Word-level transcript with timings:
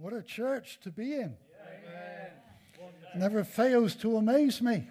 What 0.00 0.14
a 0.14 0.22
church 0.22 0.80
to 0.84 0.90
be 0.90 1.12
in. 1.12 1.34
Never 3.14 3.44
fails 3.44 3.94
to 3.96 4.16
amaze 4.16 4.62
me. 4.62 4.88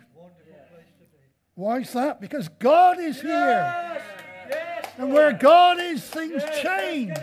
Why 1.55 1.79
is 1.79 1.91
that? 1.93 2.21
Because 2.21 2.47
God 2.59 2.99
is 2.99 3.19
here. 3.19 4.01
And 4.99 5.11
where 5.11 5.33
God 5.33 5.79
is, 5.79 6.03
things 6.03 6.43
change. 6.61 7.17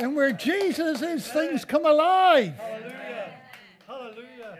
And 0.00 0.16
where 0.16 0.32
Jesus 0.32 1.00
is, 1.00 1.28
things 1.28 1.64
come 1.64 1.86
alive. 1.86 2.54
Hallelujah. 2.56 3.34
Hallelujah. 3.86 4.58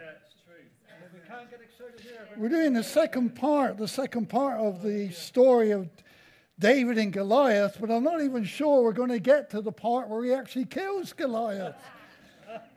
We 1.13 1.19
can't 1.27 1.51
get 1.51 1.59
excited 1.61 1.99
here. 1.99 2.29
We're 2.37 2.47
doing 2.47 2.71
the 2.71 2.83
second 2.83 3.35
part, 3.35 3.77
the 3.77 3.89
second 3.89 4.29
part 4.29 4.61
of 4.61 4.81
the 4.81 5.09
story 5.09 5.71
of 5.71 5.89
David 6.57 6.97
and 6.97 7.11
Goliath, 7.11 7.77
but 7.81 7.91
I'm 7.91 8.03
not 8.03 8.21
even 8.21 8.45
sure 8.45 8.83
we're 8.83 8.93
going 8.93 9.09
to 9.09 9.19
get 9.19 9.49
to 9.49 9.59
the 9.59 9.73
part 9.73 10.07
where 10.07 10.23
he 10.23 10.31
actually 10.33 10.65
kills 10.65 11.11
Goliath. 11.11 11.75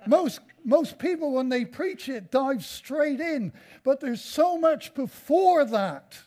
Most, 0.06 0.40
most 0.64 0.98
people, 0.98 1.32
when 1.32 1.48
they 1.48 1.64
preach 1.64 2.08
it, 2.08 2.30
dive 2.30 2.64
straight 2.64 3.20
in, 3.20 3.52
but 3.82 4.00
there's 4.00 4.22
so 4.22 4.56
much 4.56 4.94
before 4.94 5.64
that. 5.64 6.18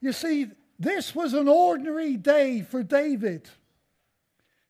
You 0.00 0.12
see, 0.12 0.48
this 0.78 1.14
was 1.14 1.34
an 1.34 1.46
ordinary 1.48 2.16
day 2.16 2.62
for 2.62 2.82
David. 2.82 3.50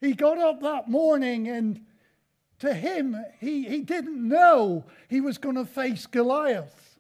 He 0.01 0.15
got 0.15 0.39
up 0.39 0.61
that 0.63 0.89
morning 0.89 1.49
and 1.49 1.85
to 2.61 2.75
him, 2.75 3.17
he, 3.39 3.65
he 3.65 3.81
didn't 3.81 4.27
know 4.29 4.85
he 5.09 5.21
was 5.21 5.39
going 5.39 5.57
to 5.57 5.65
face 5.65 6.07
Goliath. 6.07 6.99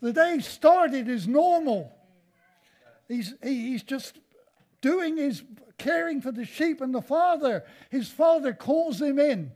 The 0.00 0.12
day 0.12 0.38
started 0.40 1.08
as 1.08 1.26
normal. 1.26 1.92
He's, 3.08 3.34
he, 3.42 3.70
he's 3.70 3.82
just 3.82 4.18
doing 4.80 5.16
his 5.16 5.42
caring 5.78 6.20
for 6.20 6.32
the 6.32 6.44
sheep 6.44 6.80
and 6.80 6.94
the 6.94 7.02
father. 7.02 7.64
His 7.90 8.08
father 8.08 8.52
calls 8.52 9.00
him 9.00 9.18
in. 9.18 9.52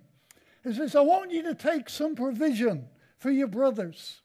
He 0.66 0.74
says, 0.74 0.96
I 0.96 1.00
want 1.00 1.30
you 1.30 1.44
to 1.44 1.54
take 1.54 1.88
some 1.88 2.16
provision 2.16 2.88
for 3.18 3.30
your 3.30 3.46
brothers. 3.46 4.20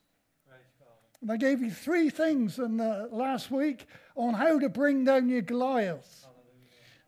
And 1.20 1.30
I 1.30 1.36
gave 1.36 1.62
you 1.62 1.70
three 1.70 2.10
things 2.10 2.58
in 2.58 2.78
the 2.78 3.08
last 3.12 3.52
week 3.52 3.86
on 4.16 4.34
how 4.34 4.58
to 4.58 4.68
bring 4.68 5.04
down 5.04 5.28
your 5.28 5.42
Goliath. 5.42 6.26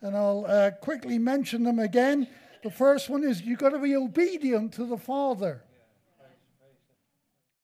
And 0.00 0.16
I'll 0.16 0.44
uh, 0.46 0.70
quickly 0.80 1.18
mention 1.18 1.64
them 1.64 1.80
again. 1.80 2.28
The 2.62 2.70
first 2.70 3.10
one 3.10 3.24
is 3.24 3.42
you've 3.42 3.58
got 3.58 3.70
to 3.70 3.80
be 3.80 3.96
obedient 3.96 4.74
to 4.74 4.86
the 4.86 4.96
Father. 4.96 5.64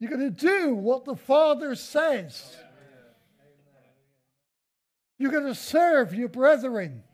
You've 0.00 0.11
got 0.11 0.17
to 0.17 0.30
do 0.30 0.75
what 0.75 1.05
the 1.05 1.14
Father 1.14 1.77
says. 1.77 2.56
You've 5.19 5.33
got 5.33 5.41
to 5.41 5.55
serve 5.55 6.14
your 6.14 6.28
brethren. 6.28 7.05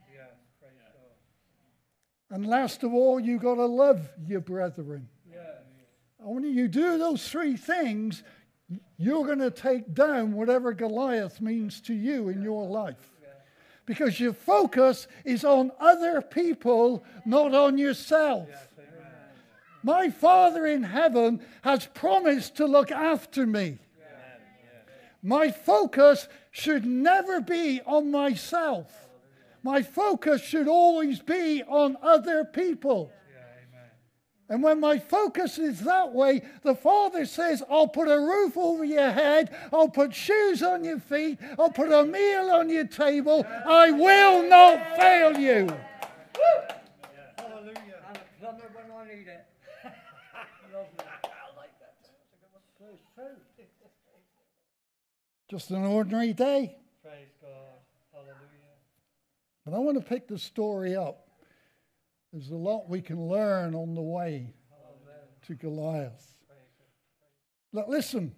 And 2.31 2.47
last 2.47 2.83
of 2.83 2.93
all, 2.93 3.21
you've 3.21 3.43
got 3.43 3.55
to 3.57 3.67
love 3.67 4.09
your 4.27 4.41
brethren. 4.41 5.09
And 6.19 6.35
when 6.35 6.45
you 6.45 6.67
do 6.67 6.99
those 6.99 7.29
three 7.29 7.57
things, 7.57 8.23
you're 8.97 9.25
going 9.25 9.39
to 9.39 9.51
take 9.51 9.95
down 9.95 10.33
whatever 10.33 10.73
Goliath 10.73 11.41
means 11.41 11.81
to 11.83 11.95
you 11.95 12.29
in 12.29 12.43
your 12.43 12.67
life. 12.67 13.13
Because 13.85 14.19
your 14.19 14.33
focus 14.33 15.07
is 15.25 15.45
on 15.45 15.71
other 15.79 16.21
people, 16.21 17.05
not 17.25 17.55
on 17.55 17.79
yourself. 17.79 18.49
My 19.85 20.11
Father 20.11 20.67
in 20.67 20.83
heaven 20.83 21.41
has 21.63 21.87
promised 21.87 22.57
to 22.57 22.67
look 22.67 22.91
after 22.91 23.47
me. 23.47 23.79
My 25.23 25.53
focus 25.53 26.27
should 26.51 26.85
never 26.85 27.41
be 27.41 27.81
on 27.87 28.11
myself. 28.11 29.06
My 29.67 29.83
focus 29.83 30.43
should 30.43 30.69
always 30.69 31.19
be 31.19 31.61
on 31.65 31.97
other 32.01 32.45
people. 32.45 33.11
And 34.49 34.63
when 34.63 34.79
my 34.79 35.01
focus 35.01 35.59
is 35.59 35.81
that 35.81 36.13
way, 36.15 36.43
the 36.63 36.77
Father 36.77 37.27
says, 37.27 37.65
I'll 37.69 37.89
put 37.89 38.07
a 38.07 38.17
roof 38.17 38.57
over 38.57 38.85
your 38.85 39.11
head, 39.11 39.53
I'll 39.73 39.89
put 39.89 40.15
shoes 40.15 40.63
on 40.63 40.85
your 40.85 41.01
feet, 41.01 41.41
I'll 41.59 41.73
put 41.73 41.91
a 41.91 42.05
meal 42.05 42.49
on 42.53 42.69
your 42.69 42.87
table. 42.87 43.45
I 43.67 43.91
will 43.91 44.49
not 44.49 44.97
fail 44.97 45.37
you. 45.37 45.67
Hallelujah. 47.37 47.99
And 48.07 48.19
a 48.19 48.41
plumber 48.41 48.71
when 48.73 48.97
I 48.97 49.13
need 49.13 49.27
it. 49.27 49.47
Lovely. 50.73 50.91
I 51.25 51.57
like 51.57 51.77
that. 51.81 51.97
Praise 52.79 53.01
true. 53.17 53.25
Just 55.51 55.73
an 55.73 55.85
ordinary 55.85 56.33
day. 56.33 56.77
But 59.67 59.75
I 59.75 59.79
want 59.79 59.99
to 59.99 60.05
pick 60.05 60.29
the 60.29 60.39
story 60.39 60.97
up. 60.97 61.29
There's 62.33 62.51
a 62.51 62.57
lot 62.57 62.89
we 62.89 63.03
can 63.03 63.29
learn 63.29 63.75
on 63.75 63.95
the 63.95 64.01
way 64.01 64.55
to 65.47 65.55
Goliath. 65.55 66.25
Look, 67.73 67.89
listen. 67.89 68.35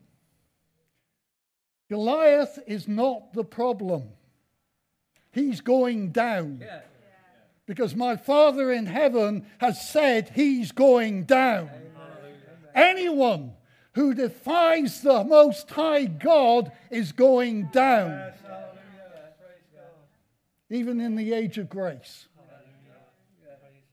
Goliath 1.89 2.59
is 2.67 2.89
not 2.89 3.33
the 3.35 3.45
problem. 3.45 4.09
He's 5.31 5.61
going 5.61 6.11
down. 6.11 6.63
Yeah. 6.63 6.81
Because 7.67 7.95
my 7.95 8.17
Father 8.17 8.73
in 8.73 8.87
heaven 8.87 9.47
has 9.59 9.89
said 9.89 10.33
he's 10.35 10.73
going 10.73 11.25
down. 11.25 11.71
Anyone 12.75 13.53
who 13.95 14.15
defies 14.15 15.03
the 15.03 15.25
Most 15.25 15.71
High 15.71 16.07
God 16.07 16.73
is 16.91 17.13
going 17.13 17.65
down, 17.73 18.11
Yes, 18.11 18.39
hallelujah. 18.43 19.33
Praise 19.39 19.67
God. 19.75 19.83
Even 20.71 21.01
in 21.01 21.17
the 21.17 21.33
age 21.33 21.59
of 21.59 21.69
grace. 21.69 22.29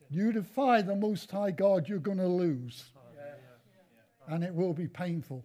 You 0.08 0.32
defy 0.32 0.82
the 0.82 0.94
Most 0.94 1.30
High 1.30 1.50
God, 1.50 1.88
you're 1.88 1.98
going 1.98 2.18
to 2.18 2.28
lose. 2.28 2.84
And 4.28 4.42
it 4.44 4.54
will 4.54 4.72
be 4.72 4.88
painful. 4.88 5.44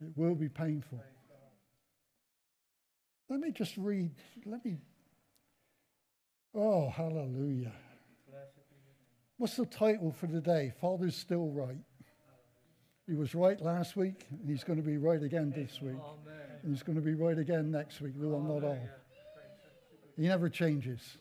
It 0.00 0.12
will 0.16 0.34
be 0.34 0.48
painful. 0.48 1.02
Let 3.28 3.40
me 3.40 3.50
just 3.50 3.76
read, 3.76 4.10
let 4.44 4.64
me. 4.64 4.76
Oh, 6.54 6.90
hallelujah. 6.90 7.72
What's 9.38 9.56
the 9.56 9.66
title 9.66 10.12
for 10.12 10.26
today? 10.26 10.72
Father's 10.80 11.16
still 11.16 11.48
right. 11.48 11.78
He 13.12 13.18
was 13.18 13.34
right 13.34 13.60
last 13.60 13.94
week, 13.94 14.26
and 14.30 14.48
he's 14.48 14.64
going 14.64 14.78
to 14.78 14.82
be 14.82 14.96
right 14.96 15.22
again 15.22 15.52
this 15.54 15.82
week. 15.82 15.98
And 16.62 16.72
he's 16.72 16.82
going 16.82 16.96
to 16.96 17.02
be 17.02 17.12
right 17.12 17.38
again 17.38 17.70
next 17.70 18.00
week, 18.00 18.14
I'm 18.16 18.48
not 18.48 18.64
all. 18.64 18.88
He 20.16 20.28
never 20.28 20.48
changes. 20.48 21.18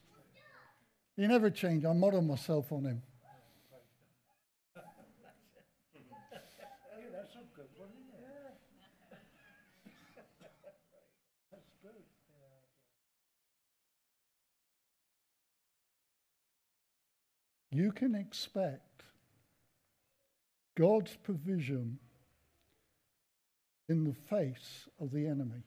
He 1.17 1.27
never 1.27 1.49
changed. 1.49 1.85
I 1.85 1.91
model 1.91 2.21
myself 2.21 2.71
on 2.71 2.85
him. 2.85 3.01
That's 4.73 4.87
so 7.33 7.41
good, 7.53 7.67
wasn't 7.77 7.97
it? 8.13 8.21
That's 11.51 11.73
good. 11.83 11.91
You 17.69 17.91
can 17.91 18.15
expect 18.15 19.03
God's 20.81 21.15
provision 21.21 21.99
in 23.87 24.03
the 24.03 24.15
face 24.35 24.87
of 24.99 25.11
the 25.11 25.27
enemy. 25.27 25.61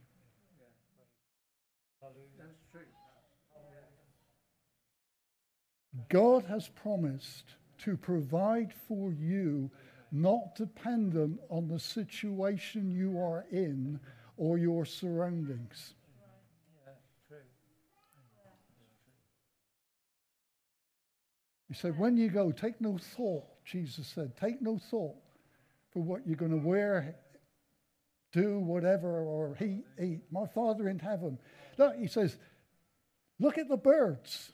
God 6.08 6.44
has 6.46 6.66
promised 6.66 7.44
to 7.84 7.96
provide 7.96 8.72
for 8.88 9.12
you, 9.12 9.70
not 10.10 10.56
dependent 10.56 11.38
on 11.48 11.68
the 11.68 11.78
situation 11.78 12.90
you 12.90 13.16
are 13.20 13.46
in 13.52 14.00
or 14.36 14.58
your 14.58 14.84
surroundings. 14.84 15.94
He 21.68 21.74
said, 21.74 21.96
when 21.96 22.16
you 22.16 22.30
go, 22.30 22.50
take 22.50 22.80
no 22.80 22.98
thought, 22.98 23.53
Jesus 23.64 24.06
said, 24.06 24.36
take 24.36 24.60
no 24.60 24.78
thought 24.78 25.16
for 25.92 26.02
what 26.02 26.26
you're 26.26 26.36
going 26.36 26.50
to 26.50 26.56
wear, 26.56 27.16
do, 28.32 28.58
whatever, 28.58 29.22
or 29.22 29.56
eat, 29.60 29.84
eat. 30.00 30.22
My 30.30 30.46
Father 30.46 30.88
in 30.88 30.98
heaven. 30.98 31.38
Look, 31.78 31.96
he 31.96 32.06
says, 32.06 32.36
look 33.38 33.58
at 33.58 33.68
the 33.68 33.76
birds. 33.76 34.52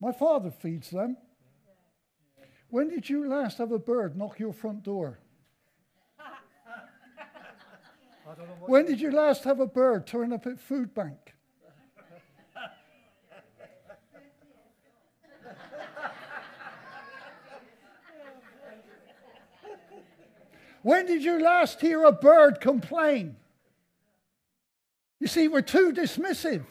My 0.00 0.12
father 0.12 0.50
feeds 0.50 0.90
them. 0.90 1.16
When 2.70 2.88
did 2.88 3.08
you 3.08 3.28
last 3.28 3.58
have 3.58 3.72
a 3.72 3.78
bird 3.78 4.16
knock 4.16 4.38
your 4.38 4.52
front 4.52 4.84
door? 4.84 5.18
I 6.20 8.34
don't 8.34 8.46
know 8.46 8.54
what. 8.60 8.70
When 8.70 8.84
did 8.84 9.00
you 9.00 9.10
last 9.10 9.42
have 9.44 9.58
a 9.58 9.66
bird 9.66 10.06
turn 10.06 10.32
up 10.32 10.46
at 10.46 10.60
food 10.60 10.94
bank? 10.94 11.27
When 20.82 21.06
did 21.06 21.24
you 21.24 21.40
last 21.40 21.80
hear 21.80 22.04
a 22.04 22.12
bird 22.12 22.60
complain? 22.60 23.36
You 25.20 25.26
see, 25.26 25.48
we're 25.48 25.62
too 25.62 25.92
dismissive. 25.92 26.64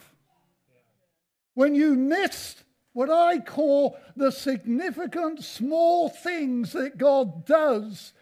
When 1.54 1.76
you 1.76 1.96
missed 1.96 2.64
what 2.94 3.10
I 3.10 3.40
call 3.40 3.98
the 4.16 4.32
significant 4.32 5.44
small 5.44 6.10
things 6.10 6.72
that 6.74 6.98
God 6.98 7.46
does, 7.46 8.14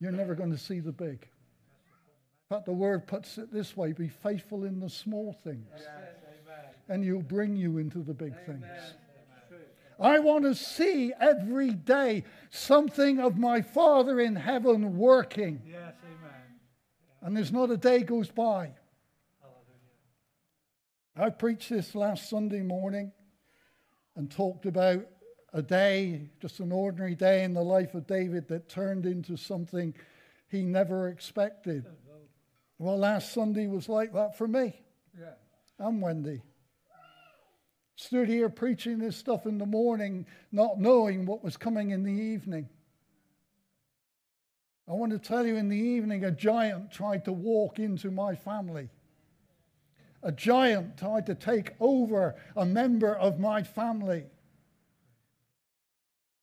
you're 0.00 0.12
never 0.12 0.34
going 0.34 0.50
to 0.50 0.58
see 0.58 0.80
the 0.80 0.92
big. 0.92 1.26
But 2.48 2.64
the 2.64 2.72
word 2.72 3.06
puts 3.06 3.38
it 3.38 3.52
this 3.52 3.76
way 3.76 3.92
be 3.92 4.08
faithful 4.08 4.64
in 4.64 4.80
the 4.80 4.90
small 4.90 5.32
things, 5.44 5.66
and 6.88 7.02
he'll 7.02 7.22
bring 7.22 7.56
you 7.56 7.78
into 7.78 7.98
the 8.02 8.14
big 8.14 8.34
things. 8.44 8.64
I 9.98 10.18
want 10.18 10.44
to 10.44 10.54
see 10.54 11.12
every 11.20 11.70
day 11.70 12.24
something 12.50 13.20
of 13.20 13.38
my 13.38 13.62
Father 13.62 14.20
in 14.20 14.36
heaven 14.36 14.96
working. 14.96 15.62
Yes, 15.66 15.94
amen. 16.04 16.42
And 17.22 17.36
there's 17.36 17.52
not 17.52 17.70
a 17.70 17.76
day 17.76 18.02
goes 18.02 18.30
by. 18.30 18.72
Hallelujah. 19.40 19.96
I 21.16 21.30
preached 21.30 21.70
this 21.70 21.94
last 21.94 22.28
Sunday 22.28 22.62
morning 22.62 23.12
and 24.16 24.30
talked 24.30 24.66
about 24.66 25.06
a 25.52 25.62
day, 25.62 26.28
just 26.40 26.58
an 26.60 26.72
ordinary 26.72 27.14
day 27.14 27.44
in 27.44 27.54
the 27.54 27.62
life 27.62 27.94
of 27.94 28.06
David 28.06 28.48
that 28.48 28.68
turned 28.68 29.06
into 29.06 29.36
something 29.36 29.94
he 30.48 30.62
never 30.62 31.08
expected. 31.08 31.86
Well, 32.78 32.98
last 32.98 33.32
Sunday 33.32 33.68
was 33.68 33.88
like 33.88 34.12
that 34.12 34.36
for 34.36 34.48
me. 34.48 34.74
Yeah. 35.18 35.34
I'm 35.78 36.00
Wendy. 36.00 36.42
Stood 37.96 38.28
here 38.28 38.48
preaching 38.48 38.98
this 38.98 39.16
stuff 39.16 39.46
in 39.46 39.58
the 39.58 39.66
morning, 39.66 40.26
not 40.50 40.80
knowing 40.80 41.26
what 41.26 41.44
was 41.44 41.56
coming 41.56 41.90
in 41.90 42.02
the 42.02 42.12
evening. 42.12 42.68
I 44.88 44.92
want 44.92 45.12
to 45.12 45.18
tell 45.18 45.46
you 45.46 45.56
in 45.56 45.68
the 45.68 45.78
evening, 45.78 46.24
a 46.24 46.30
giant 46.30 46.90
tried 46.90 47.24
to 47.24 47.32
walk 47.32 47.78
into 47.78 48.10
my 48.10 48.34
family. 48.34 48.90
A 50.22 50.32
giant 50.32 50.98
tried 50.98 51.26
to 51.26 51.34
take 51.34 51.72
over 51.80 52.34
a 52.56 52.66
member 52.66 53.14
of 53.14 53.38
my 53.38 53.62
family. 53.62 54.24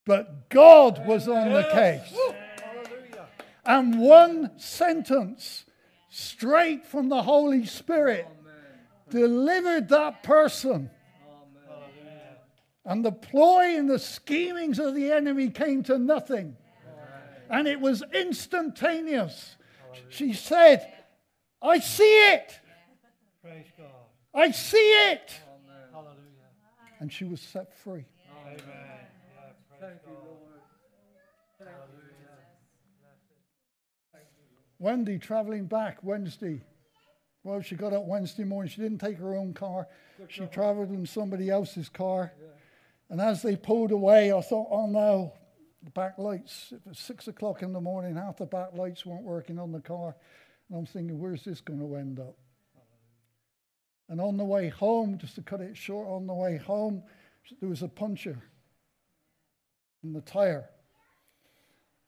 But 0.06 0.50
God 0.50 1.06
was 1.06 1.28
on 1.28 1.52
the 1.52 1.64
case. 1.72 2.18
And 3.66 4.00
one 4.00 4.58
sentence 4.58 5.66
straight 6.10 6.86
from 6.86 7.10
the 7.10 7.24
Holy 7.24 7.66
Spirit 7.66 8.28
delivered 9.10 9.90
that 9.90 10.24
person. 10.24 10.90
Hallelujah. 12.86 12.86
And 12.86 13.06
the 13.06 13.12
ploy 13.12 13.78
and 13.78 13.90
the 13.90 14.00
schemings 14.00 14.80
of 14.80 14.96
the 14.96 15.12
enemy 15.12 15.50
came 15.50 15.84
to 15.84 15.98
nothing. 15.98 16.56
And 17.50 17.68
it 17.68 17.80
was 17.80 18.04
instantaneous. 18.14 19.56
She 20.10 20.34
said, 20.34 20.92
I 21.62 21.80
see 21.80 22.04
it. 22.04 22.60
Praise 23.42 23.66
God. 23.78 23.88
I 24.34 24.52
see 24.52 24.78
it. 24.78 25.34
Hallelujah. 25.92 26.18
And 27.00 27.12
she 27.12 27.26
was 27.26 27.42
set 27.42 27.78
free. 27.78 28.06
Amen. 28.46 28.58
Yeah, 28.58 29.80
praise 29.80 29.82
Thank 29.82 30.02
you, 30.08 30.14
Lord. 30.14 30.42
Wendy 34.80 35.20
traveling 35.20 35.66
back 35.66 35.98
Wednesday. 36.04 36.62
Well, 37.44 37.62
she 37.62 37.76
got 37.76 37.92
up 37.92 38.06
Wednesday 38.06 38.44
morning. 38.44 38.72
She 38.72 38.82
didn't 38.82 39.00
take 39.00 39.18
her 39.18 39.36
own 39.36 39.54
car. 39.54 39.88
She 40.30 40.46
traveled 40.46 40.92
in 40.92 41.06
somebody 41.06 41.50
else's 41.50 41.90
car. 41.90 42.32
And 43.12 43.20
as 43.20 43.42
they 43.42 43.58
pulled 43.58 43.92
away, 43.92 44.32
I 44.32 44.40
thought, 44.40 44.70
oh 44.72 44.88
no, 44.88 45.34
the 45.84 45.92
back 45.92 46.18
lights. 46.18 46.72
It 46.72 46.80
was 46.86 46.98
six 46.98 47.28
o'clock 47.28 47.62
in 47.62 47.74
the 47.74 47.82
morning. 47.82 48.16
Half 48.16 48.38
the 48.38 48.46
back 48.46 48.70
lights 48.74 49.06
weren't 49.06 49.24
working 49.24 49.60
on 49.60 49.74
the 49.74 49.82
car. 49.82 50.16
And 50.70 50.80
I'm 50.80 50.86
thinking, 50.86 51.20
where's 51.20 51.44
this 51.44 51.60
going 51.60 51.82
to 51.82 51.96
end 51.98 52.22
up? 52.22 52.38
And 54.08 54.22
on 54.22 54.38
the 54.38 54.46
way 54.46 54.70
home, 54.70 55.18
just 55.18 55.36
to 55.36 55.42
cut 55.42 55.60
it 55.60 55.76
short, 55.76 56.08
on 56.08 56.26
the 56.26 56.34
way 56.34 56.56
home, 56.56 57.04
there 57.60 57.70
was 57.70 57.82
a 57.82 57.90
puncture 57.90 58.42
in 60.06 60.14
the 60.14 60.22
tire. 60.22 60.70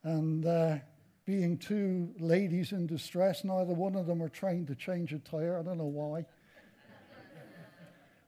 And 0.04 0.46
uh, 0.46 0.78
being 1.26 1.58
two 1.58 2.14
ladies 2.18 2.72
in 2.72 2.88
distress, 2.88 3.44
neither 3.44 3.74
one 3.74 3.96
of 3.96 4.08
them 4.08 4.20
were 4.20 4.30
trained 4.30 4.68
to 4.68 4.76
change 4.76 5.12
a 5.12 5.20
tire. 5.20 5.60
I 5.60 5.64
don't 5.64 5.78
know 5.78 5.84
why. 5.84 6.26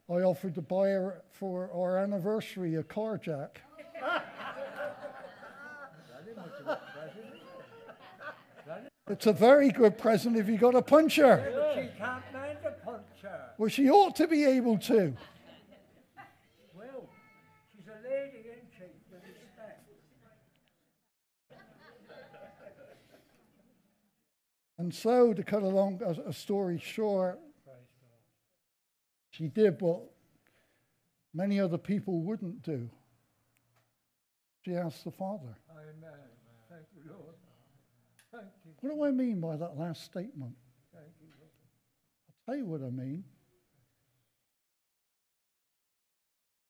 I 0.07 0.21
offered 0.21 0.53
to 0.55 0.61
buy 0.61 0.89
her 0.89 1.21
for 1.31 1.71
our 1.73 1.97
anniversary 1.97 2.75
a 2.75 2.83
car 2.83 3.17
jack. 3.17 3.61
It's 9.07 9.27
a 9.27 9.33
very 9.33 9.69
good 9.69 9.97
present 9.97 10.35
if 10.35 10.47
you 10.47 10.57
got 10.57 10.75
a 10.75 10.81
puncher. 10.81 11.51
But 11.53 11.73
she 11.75 11.89
can't 11.97 12.23
mind 12.33 12.57
a 12.65 12.71
puncher. 12.85 13.41
Well, 13.57 13.69
she 13.69 13.89
ought 13.89 14.15
to 14.15 14.27
be 14.27 14.45
able 14.45 14.77
to. 14.79 15.13
Well, 16.75 17.07
she's 17.75 17.87
a 17.87 18.07
lady, 18.07 18.47
isn't 18.47 18.69
she? 18.77 18.83
With 19.11 19.21
respect. 19.23 19.87
And 24.77 24.93
so, 24.93 25.33
to 25.33 25.43
cut 25.43 25.63
a 25.63 25.67
long 25.67 26.01
a, 26.03 26.29
a 26.29 26.33
story 26.33 26.79
short, 26.79 27.39
she 29.35 29.47
did 29.47 29.81
what 29.81 30.01
many 31.33 31.59
other 31.59 31.77
people 31.77 32.21
wouldn't 32.21 32.61
do. 32.63 32.89
She 34.63 34.73
asked 34.73 35.03
the 35.03 35.11
Father. 35.11 35.57
Amen. 35.71 36.11
Thank 36.69 36.85
you, 36.95 37.11
Lord. 37.11 37.35
Thank 38.31 38.45
you. 38.65 38.71
What 38.79 38.95
do 38.95 39.03
I 39.03 39.11
mean 39.11 39.41
by 39.41 39.57
that 39.57 39.77
last 39.77 40.05
statement? 40.05 40.55
Thank 40.93 41.07
you, 41.21 41.27
Lord. 41.37 41.51
I'll 42.29 42.53
tell 42.53 42.55
you 42.55 42.65
what 42.65 42.81
I 42.81 42.89
mean. 42.89 43.23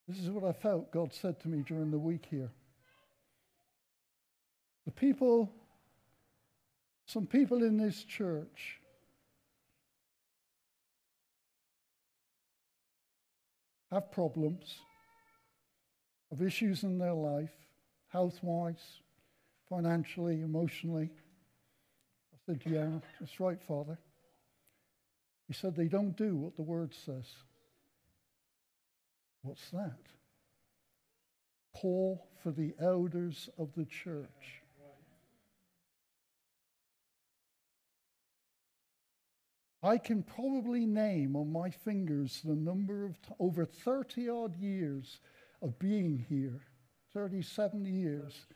This 0.08 0.20
is 0.20 0.30
what 0.30 0.44
I 0.44 0.52
felt 0.52 0.92
God 0.92 1.14
said 1.14 1.40
to 1.42 1.48
me 1.48 1.64
during 1.68 1.92
the 1.92 2.00
week 2.00 2.26
here. 2.30 2.52
The 4.86 4.92
people, 4.92 5.52
some 7.06 7.26
people 7.26 7.64
in 7.64 7.78
this 7.78 8.04
church, 8.04 8.82
have 13.96 14.12
problems, 14.12 14.82
have 16.30 16.46
issues 16.46 16.84
in 16.84 17.00
their 17.00 17.14
life, 17.14 17.54
health 18.10 18.38
wise, 18.42 19.00
financially, 19.70 20.42
emotionally. 20.42 21.10
I 22.34 22.38
said, 22.46 22.62
Yeah, 22.66 22.90
that's 23.20 23.40
right, 23.40 23.62
Father. 23.66 23.98
He 25.48 25.54
said, 25.54 25.76
They 25.76 25.88
don't 25.88 26.18
do 26.18 26.36
what 26.36 26.58
the 26.58 26.62
word 26.62 26.94
says. 27.06 27.26
What's 29.44 29.70
that? 29.70 30.00
Call 31.74 32.28
for 32.44 32.52
the 32.52 32.74
elders 32.82 33.50
of 33.58 33.70
the 33.78 33.86
church. 33.86 34.62
I 39.86 40.00
can 40.00 40.24
probably 40.24 40.88
name 40.88 41.36
on 41.36 41.52
my 41.52 41.70
fingers 41.70 42.42
the 42.44 42.56
number 42.56 43.06
of, 43.06 43.22
t- 43.22 43.36
over 43.40 43.66
30 43.66 44.30
odd 44.30 44.56
years 44.56 45.20
of 45.62 45.78
being 45.78 46.26
here, 46.28 46.60
37 47.14 47.86
years, 47.86 48.48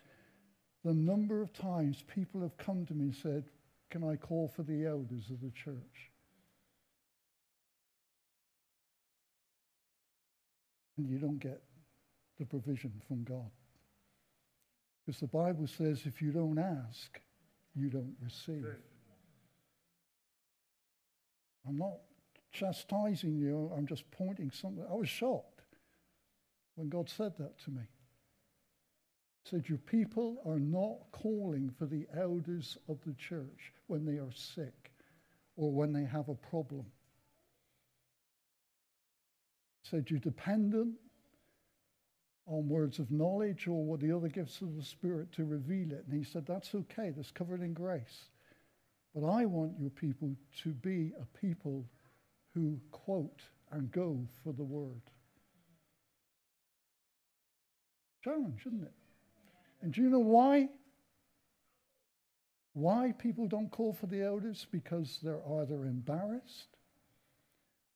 the 0.83 0.93
number 0.93 1.43
of 1.43 1.53
times 1.53 2.03
people 2.07 2.41
have 2.41 2.57
come 2.57 2.83
to 2.87 2.95
me 2.95 3.05
and 3.05 3.15
said, 3.15 3.43
Can 3.91 4.03
I 4.03 4.15
call 4.15 4.47
for 4.47 4.63
the 4.63 4.87
elders 4.87 5.29
of 5.29 5.39
the 5.39 5.51
church? 5.51 6.09
And 10.97 11.07
you 11.07 11.19
don't 11.19 11.39
get 11.39 11.61
the 12.39 12.45
provision 12.45 12.93
from 13.07 13.23
God. 13.23 13.51
Because 15.05 15.19
the 15.19 15.27
Bible 15.27 15.67
says 15.67 16.01
if 16.05 16.23
you 16.23 16.31
don't 16.31 16.57
ask, 16.57 17.21
you 17.75 17.89
don't 17.89 18.15
receive. 18.19 18.65
I'm 21.67 21.77
not 21.77 21.97
chastising 22.51 23.37
you, 23.37 23.71
I'm 23.75 23.85
just 23.85 24.09
pointing 24.11 24.51
something. 24.51 24.85
I 24.89 24.95
was 24.95 25.09
shocked 25.09 25.61
when 26.75 26.89
God 26.89 27.09
said 27.09 27.33
that 27.37 27.59
to 27.65 27.71
me. 27.71 27.81
He 29.43 29.49
said, 29.49 29.69
Your 29.69 29.77
people 29.79 30.41
are 30.45 30.59
not 30.59 30.97
calling 31.11 31.71
for 31.77 31.85
the 31.85 32.07
elders 32.17 32.77
of 32.87 32.99
the 33.05 33.13
church 33.13 33.73
when 33.87 34.05
they 34.05 34.17
are 34.17 34.31
sick 34.33 34.91
or 35.55 35.71
when 35.71 35.91
they 35.91 36.05
have 36.05 36.29
a 36.29 36.35
problem. 36.35 36.85
He 39.83 39.89
said, 39.89 40.09
You're 40.09 40.19
dependent 40.19 40.95
on 42.47 42.67
words 42.67 42.97
of 42.99 43.11
knowledge 43.11 43.67
or 43.67 43.83
what 43.83 43.99
the 43.99 44.11
other 44.11 44.27
gifts 44.27 44.61
of 44.61 44.75
the 44.75 44.83
Spirit 44.83 45.31
to 45.33 45.45
reveal 45.45 45.91
it. 45.91 46.05
And 46.09 46.17
he 46.17 46.23
said, 46.23 46.45
That's 46.45 46.73
okay, 46.73 47.11
that's 47.15 47.31
covered 47.31 47.61
in 47.61 47.73
grace. 47.73 48.29
But 49.13 49.27
I 49.27 49.45
want 49.45 49.73
your 49.79 49.89
people 49.89 50.35
to 50.63 50.69
be 50.69 51.11
a 51.19 51.25
people 51.37 51.85
who 52.53 52.79
quote 52.91 53.41
and 53.71 53.91
go 53.91 54.27
for 54.43 54.53
the 54.53 54.63
word. 54.63 55.01
Challenge, 58.23 58.61
isn't 58.65 58.83
it? 58.83 58.93
And 59.81 59.93
do 59.93 60.01
you 60.01 60.09
know 60.09 60.19
why? 60.19 60.69
Why 62.73 63.13
people 63.17 63.47
don't 63.47 63.71
call 63.71 63.93
for 63.93 64.07
the 64.07 64.21
elders? 64.21 64.67
Because 64.71 65.19
they're 65.23 65.41
either 65.59 65.85
embarrassed 65.85 66.77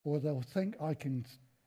or 0.04 0.20
they'll 0.20 0.42
think 0.42 0.76
I 0.82 0.94
can 0.94 1.26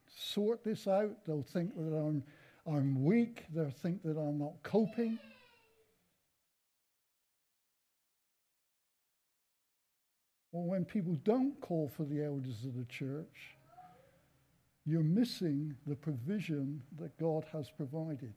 sort 0.09 0.65
this 0.65 0.87
out. 0.87 1.25
They'll 1.27 1.43
think 1.43 1.75
that 1.77 1.95
I'm, 1.97 2.23
I'm 2.67 3.05
weak. 3.05 3.45
They'll 3.55 3.71
think 3.71 4.03
that 4.03 4.19
I'm 4.19 4.39
not 4.39 4.55
coping. 4.63 5.19
Or 10.57 10.65
when 10.65 10.87
people 10.87 11.17
don't 11.23 11.61
call 11.61 11.87
for 11.87 12.05
the 12.05 12.25
elders 12.25 12.65
of 12.65 12.75
the 12.79 12.87
church, 12.87 13.59
you're 14.87 15.03
missing 15.03 15.77
the 15.87 15.97
provision 15.97 16.83
that 16.99 17.19
God 17.19 17.45
has 17.53 17.69
provided. 17.69 18.33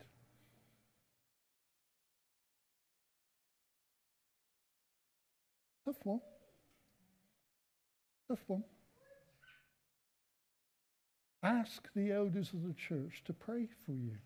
Tough 5.85 5.95
one. 6.03 6.19
Tough 8.27 8.43
one. 8.47 8.65
Ask 11.41 11.87
the 11.95 12.11
elders 12.11 12.51
of 12.51 12.67
the 12.67 12.73
church 12.73 13.23
to 13.27 13.33
pray 13.33 13.69
for 13.85 13.93
you. 13.93 14.17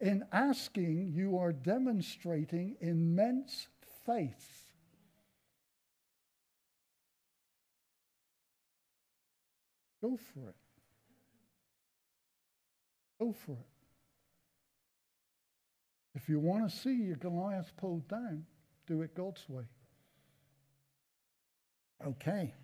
In 0.00 0.22
asking, 0.32 1.12
you 1.14 1.38
are 1.38 1.52
demonstrating 1.52 2.76
immense 2.82 3.68
faith. 4.04 4.65
Go 10.06 10.16
for 10.16 10.48
it. 10.50 10.54
Go 13.18 13.32
for 13.32 13.52
it. 13.52 13.66
If 16.14 16.28
you 16.28 16.38
want 16.38 16.70
to 16.70 16.76
see 16.76 16.94
your 16.94 17.16
Goliath 17.16 17.72
pulled 17.76 18.06
down, 18.06 18.44
do 18.86 19.02
it 19.02 19.16
God's 19.16 19.44
way. 19.48 19.64
Okay. 22.06 22.54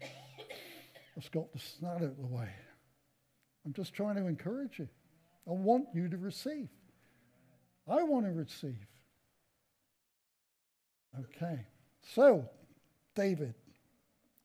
Let's 1.16 1.28
got 1.30 1.52
the 1.52 1.60
that 1.80 1.88
out 1.88 2.02
of 2.02 2.16
the 2.16 2.26
way. 2.26 2.48
I'm 3.66 3.72
just 3.72 3.92
trying 3.92 4.14
to 4.16 4.26
encourage 4.28 4.78
you. 4.78 4.88
I 5.48 5.50
want 5.50 5.86
you 5.94 6.08
to 6.08 6.18
receive. 6.18 6.68
I 7.88 8.04
want 8.04 8.26
to 8.26 8.32
receive. 8.32 8.86
Okay. 11.18 11.66
So, 12.14 12.48
David. 13.16 13.54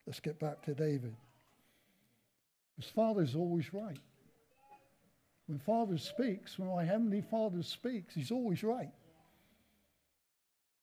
Let's 0.04 0.18
get 0.18 0.40
back 0.40 0.62
to 0.62 0.74
David. 0.74 1.14
His 2.78 2.88
father's 2.90 3.34
always 3.34 3.74
right. 3.74 3.98
When 5.46 5.58
Father 5.58 5.98
speaks, 5.98 6.58
when 6.58 6.68
my 6.68 6.84
Heavenly 6.84 7.22
Father 7.22 7.62
speaks, 7.62 8.14
He's 8.14 8.30
always 8.30 8.62
right. 8.62 8.90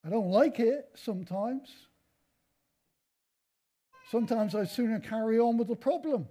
I 0.05 0.09
don't 0.09 0.29
like 0.29 0.59
it 0.59 0.89
sometimes. 0.95 1.71
Sometimes 4.11 4.53
I 4.53 4.65
sooner 4.65 4.99
carry 4.99 5.39
on 5.39 5.57
with 5.57 5.67
the 5.67 5.75
problem. 5.75 6.27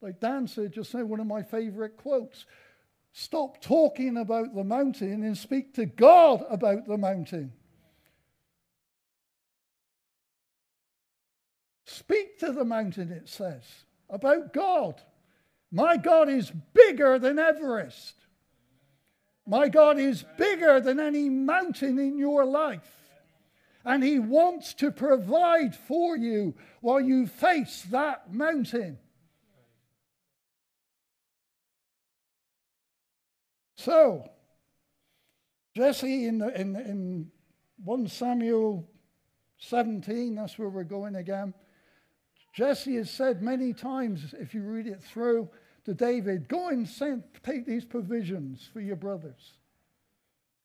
Like 0.00 0.20
Dan 0.20 0.46
said 0.46 0.72
just 0.72 0.94
now, 0.94 1.04
one 1.04 1.20
of 1.20 1.26
my 1.26 1.42
favorite 1.42 1.96
quotes 1.96 2.44
stop 3.12 3.60
talking 3.60 4.16
about 4.16 4.54
the 4.54 4.64
mountain 4.64 5.22
and 5.22 5.38
speak 5.38 5.74
to 5.74 5.86
God 5.86 6.44
about 6.50 6.86
the 6.86 6.98
mountain. 6.98 7.52
Speak 11.86 12.38
to 12.40 12.52
the 12.52 12.64
mountain, 12.64 13.12
it 13.12 13.28
says, 13.28 13.62
about 14.08 14.52
God. 14.52 15.00
My 15.70 15.96
God 15.96 16.28
is 16.28 16.52
bigger 16.72 17.18
than 17.18 17.38
Everest. 17.38 18.14
My 19.46 19.68
God 19.68 19.98
is 19.98 20.24
bigger 20.38 20.80
than 20.80 21.00
any 21.00 21.28
mountain 21.28 21.98
in 21.98 22.18
your 22.18 22.44
life. 22.44 22.90
And 23.84 24.02
He 24.02 24.18
wants 24.18 24.72
to 24.74 24.90
provide 24.90 25.76
for 25.76 26.16
you 26.16 26.54
while 26.80 27.00
you 27.00 27.26
face 27.26 27.82
that 27.90 28.32
mountain. 28.32 28.98
So, 33.76 34.30
Jesse 35.76 36.24
in, 36.26 36.38
the, 36.38 36.58
in, 36.58 36.76
in 36.76 37.30
1 37.84 38.08
Samuel 38.08 38.88
17, 39.58 40.36
that's 40.36 40.58
where 40.58 40.70
we're 40.70 40.84
going 40.84 41.16
again. 41.16 41.52
Jesse 42.54 42.94
has 42.96 43.10
said 43.10 43.42
many 43.42 43.72
times, 43.72 44.32
if 44.38 44.54
you 44.54 44.62
read 44.62 44.86
it 44.86 45.02
through, 45.02 45.50
to 45.84 45.92
David, 45.92 46.48
Go 46.48 46.68
and 46.68 46.88
send, 46.88 47.24
take 47.42 47.66
these 47.66 47.84
provisions 47.84 48.68
for 48.72 48.80
your 48.80 48.96
brothers. 48.96 49.54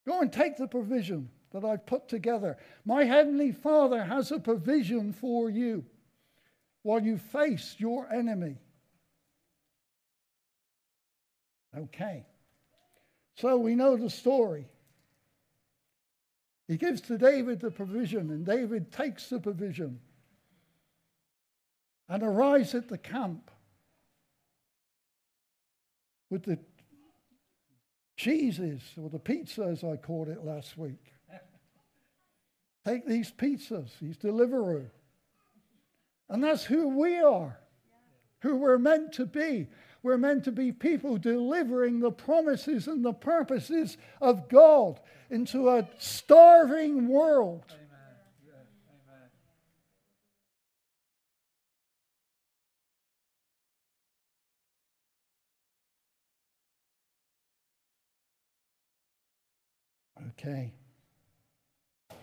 Go 0.08 0.22
and 0.22 0.32
take 0.32 0.56
the 0.56 0.68
provision 0.68 1.30
that 1.52 1.66
I've 1.66 1.88
put 1.88 2.08
together. 2.08 2.58
My 2.86 3.06
Heavenly 3.06 3.52
Father 3.52 4.04
has 4.04 4.32
a 4.32 4.40
provision 4.40 5.14
for 5.14 5.50
you 5.50 5.84
while 6.84 7.02
you 7.02 7.18
face 7.18 7.76
your 7.80 8.12
enemy. 8.14 8.58
Okay. 11.76 12.26
So 13.36 13.58
we 13.58 13.74
know 13.74 13.98
the 13.98 14.10
story. 14.12 14.68
He 16.68 16.78
gives 16.78 17.02
to 17.02 17.18
David 17.18 17.62
the 17.62 17.72
provision, 17.72 18.30
and 18.30 18.46
David 18.46 18.92
takes 18.92 19.28
the 19.28 19.40
provision 19.40 20.00
and 22.10 22.24
arrives 22.24 22.74
at 22.74 22.90
the 22.90 22.98
camp 22.98 23.52
with 26.30 26.44
the 26.44 26.60
cheeses 28.18 28.82
or 29.02 29.10
the 29.10 29.20
pizza, 29.20 29.64
as 29.64 29.84
I 29.84 29.96
called 29.96 30.28
it 30.28 30.44
last 30.44 30.78
week. 30.78 31.14
Take 32.86 33.06
these 33.06 33.32
pizzas, 33.32 33.92
he's 34.00 34.18
Deliveroo. 34.18 34.88
And 36.28 36.44
that's 36.44 36.66
who 36.66 36.90
we 37.00 37.20
are, 37.20 37.58
who 38.42 38.58
we're 38.58 38.78
meant 38.78 39.14
to 39.14 39.26
be. 39.26 39.68
We're 40.02 40.18
meant 40.18 40.46
to 40.46 40.52
be 40.52 40.72
people 40.72 41.18
delivering 41.18 42.00
the 42.00 42.12
promises 42.12 42.88
and 42.88 43.04
the 43.04 43.14
purposes 43.14 43.98
of 44.22 44.48
God 44.48 45.00
into 45.30 45.70
a 45.70 45.88
starving 45.98 47.08
world. 47.08 47.64
Okay. 60.40 60.72
It 62.12 62.16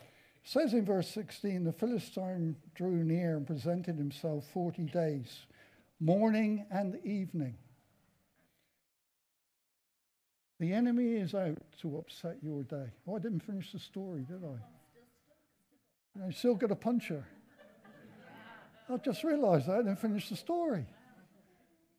says 0.44 0.72
in 0.72 0.84
verse 0.84 1.08
16 1.10 1.64
the 1.64 1.72
Philistine 1.72 2.56
drew 2.74 3.04
near 3.04 3.36
and 3.36 3.46
presented 3.46 3.96
himself 3.96 4.46
40 4.54 4.84
days, 4.84 5.40
morning 6.00 6.64
and 6.70 6.98
evening. 7.04 7.56
The 10.58 10.72
enemy 10.72 11.16
is 11.16 11.34
out 11.34 11.58
to 11.82 11.98
upset 11.98 12.38
your 12.42 12.62
day. 12.62 12.86
Oh, 13.06 13.16
I 13.16 13.18
didn't 13.18 13.40
finish 13.40 13.72
the 13.72 13.78
story, 13.78 14.22
did 14.22 14.42
I? 14.42 16.26
I 16.26 16.30
still 16.30 16.54
got 16.54 16.70
a 16.70 16.76
puncher. 16.76 17.26
I 18.88 18.96
just 18.98 19.24
realized 19.24 19.66
that 19.66 19.74
I 19.74 19.78
didn't 19.78 20.00
finish 20.00 20.30
the 20.30 20.36
story. 20.36 20.86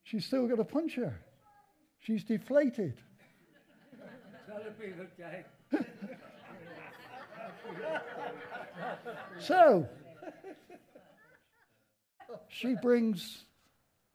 She's 0.03 0.25
still 0.25 0.47
got 0.47 0.57
a 0.59 0.63
puncher. 0.63 1.19
She's 1.99 2.23
deflated. 2.23 2.95
So, 9.39 9.87
she 12.49 12.75
brings 12.81 13.45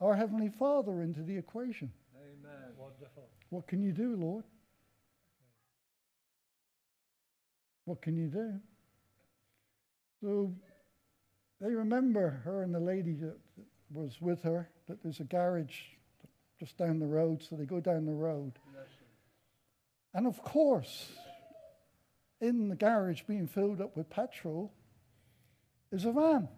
our 0.00 0.14
Heavenly 0.14 0.50
Father 0.58 1.02
into 1.02 1.22
the 1.22 1.36
equation. 1.36 1.92
Amen. 2.16 2.72
Wonderful. 2.76 3.28
What 3.50 3.66
can 3.66 3.82
you 3.82 3.92
do, 3.92 4.16
Lord? 4.16 4.44
What 7.84 8.00
can 8.00 8.16
you 8.16 8.28
do? 8.28 8.60
So 10.20 10.54
they 11.60 11.72
remember 11.72 12.40
her 12.44 12.62
and 12.62 12.74
the 12.74 12.80
lady 12.80 13.14
that 13.14 13.36
was 13.92 14.20
with 14.20 14.42
her, 14.42 14.68
that 14.88 15.02
there's 15.02 15.20
a 15.20 15.24
garage 15.24 15.76
just 16.58 16.78
down 16.78 16.98
the 16.98 17.06
road, 17.06 17.42
so 17.42 17.56
they 17.56 17.64
go 17.64 17.80
down 17.80 18.06
the 18.06 18.12
road. 18.12 18.52
And 20.14 20.26
of 20.26 20.42
course, 20.42 21.10
in 22.42 22.68
the 22.68 22.74
garage 22.74 23.22
being 23.22 23.46
filled 23.46 23.80
up 23.80 23.96
with 23.96 24.10
petrol 24.10 24.72
is 25.92 26.04
a 26.04 26.12
van. 26.12 26.48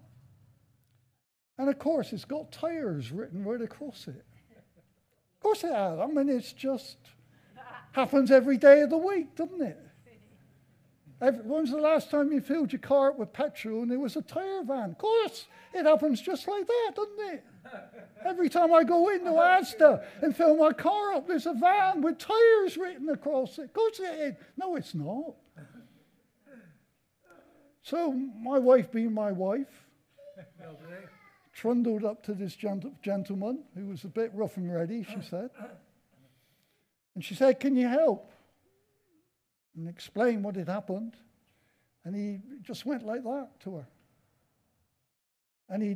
And 1.58 1.68
of 1.68 1.78
course, 1.78 2.12
it's 2.12 2.24
got 2.24 2.50
tires 2.50 3.12
written 3.12 3.44
right 3.44 3.60
across 3.60 4.08
it. 4.08 4.24
Of 4.56 5.40
course 5.40 5.62
it 5.62 5.72
has. 5.72 6.00
I 6.00 6.06
mean, 6.06 6.30
it's 6.30 6.52
just 6.54 6.96
happens 7.92 8.30
every 8.32 8.56
day 8.56 8.80
of 8.80 8.90
the 8.90 8.96
week, 8.96 9.36
doesn't 9.36 9.62
it? 9.62 9.78
Every, 11.20 11.42
when's 11.42 11.70
the 11.70 11.76
last 11.76 12.10
time 12.10 12.32
you 12.32 12.40
filled 12.40 12.72
your 12.72 12.80
car 12.80 13.10
up 13.10 13.18
with 13.18 13.32
petrol 13.32 13.82
and 13.82 13.90
there 13.90 14.00
was 14.00 14.16
a 14.16 14.22
tire 14.22 14.64
van? 14.64 14.90
Of 14.90 14.98
course, 14.98 15.46
it 15.74 15.84
happens 15.84 16.20
just 16.20 16.48
like 16.48 16.66
that, 16.66 16.92
doesn't 16.96 17.34
it? 17.34 17.44
Every 18.24 18.48
time 18.48 18.72
I 18.72 18.84
go 18.84 19.10
into 19.10 19.30
Asda 19.30 20.02
and 20.22 20.34
fill 20.34 20.56
my 20.56 20.72
car 20.72 21.12
up, 21.12 21.28
there's 21.28 21.46
a 21.46 21.52
van 21.52 22.00
with 22.00 22.18
tires 22.18 22.76
written 22.78 23.10
across 23.10 23.58
it. 23.58 23.66
Of 23.66 23.72
course 23.74 24.00
it 24.00 24.18
is. 24.18 24.34
No, 24.56 24.76
it's 24.76 24.94
not. 24.94 25.34
So 27.84 28.12
my 28.12 28.58
wife 28.58 28.90
being 28.90 29.12
my 29.12 29.30
wife, 29.30 29.68
trundled 31.52 32.02
up 32.02 32.22
to 32.24 32.32
this 32.32 32.56
gent- 32.56 33.02
gentleman 33.02 33.62
who 33.74 33.88
was 33.88 34.04
a 34.04 34.08
bit 34.08 34.30
rough 34.32 34.56
and 34.56 34.72
ready, 34.72 35.04
she 35.04 35.20
said. 35.30 35.50
And 37.14 37.22
she 37.22 37.34
said, 37.34 37.60
Can 37.60 37.76
you 37.76 37.86
help? 37.86 38.32
And 39.76 39.86
explain 39.86 40.42
what 40.42 40.56
had 40.56 40.68
happened. 40.68 41.14
And 42.06 42.16
he 42.16 42.40
just 42.62 42.86
went 42.86 43.04
like 43.04 43.22
that 43.22 43.48
to 43.60 43.76
her. 43.76 43.86
And 45.68 45.82
he 45.82 45.90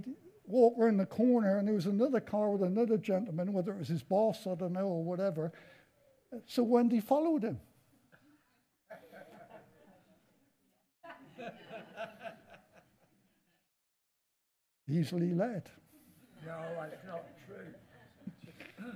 walked 0.44 0.76
walk 0.76 0.78
around 0.78 0.98
the 0.98 1.06
corner, 1.06 1.56
and 1.56 1.66
there 1.66 1.74
was 1.74 1.86
another 1.86 2.20
car 2.20 2.50
with 2.50 2.62
another 2.62 2.98
gentleman, 2.98 3.54
whether 3.54 3.72
it 3.72 3.78
was 3.78 3.88
his 3.88 4.02
boss, 4.02 4.46
I 4.46 4.54
don't 4.56 4.72
know, 4.74 4.88
or 4.88 5.02
whatever. 5.02 5.52
So 6.46 6.62
Wendy 6.62 7.00
followed 7.00 7.44
him. 7.44 7.60
Easily 14.90 15.34
led. 15.34 15.68
No, 16.46 16.54
that's 16.78 17.04
not 17.06 17.24
true. 17.46 18.92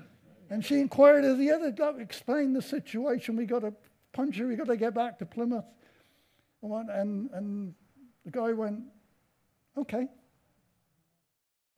And 0.50 0.64
she 0.64 0.80
inquired 0.80 1.24
of 1.24 1.38
the 1.38 1.50
other 1.50 1.70
guy, 1.70 1.92
explained 1.98 2.54
the 2.54 2.62
situation. 2.62 3.36
We 3.36 3.46
got 3.46 3.60
to 3.60 3.72
punch 4.12 4.36
her, 4.36 4.46
we 4.46 4.56
got 4.56 4.66
to 4.66 4.76
get 4.76 4.94
back 4.94 5.18
to 5.18 5.26
Plymouth. 5.26 5.64
And, 6.62 6.90
and, 6.90 7.30
and 7.32 7.74
the 8.24 8.30
guy 8.30 8.52
went, 8.52 8.80
okay. 9.76 10.08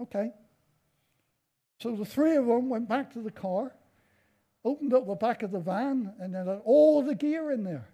Okay. 0.00 0.32
So 1.80 1.94
the 1.94 2.04
three 2.04 2.36
of 2.36 2.46
them 2.46 2.68
went 2.68 2.88
back 2.88 3.12
to 3.12 3.20
the 3.20 3.30
car, 3.30 3.74
opened 4.64 4.92
up 4.92 5.06
the 5.06 5.14
back 5.14 5.42
of 5.42 5.50
the 5.50 5.60
van, 5.60 6.12
and 6.18 6.34
they 6.34 6.38
had 6.38 6.60
all 6.64 7.02
the 7.02 7.14
gear 7.14 7.52
in 7.52 7.64
there. 7.64 7.86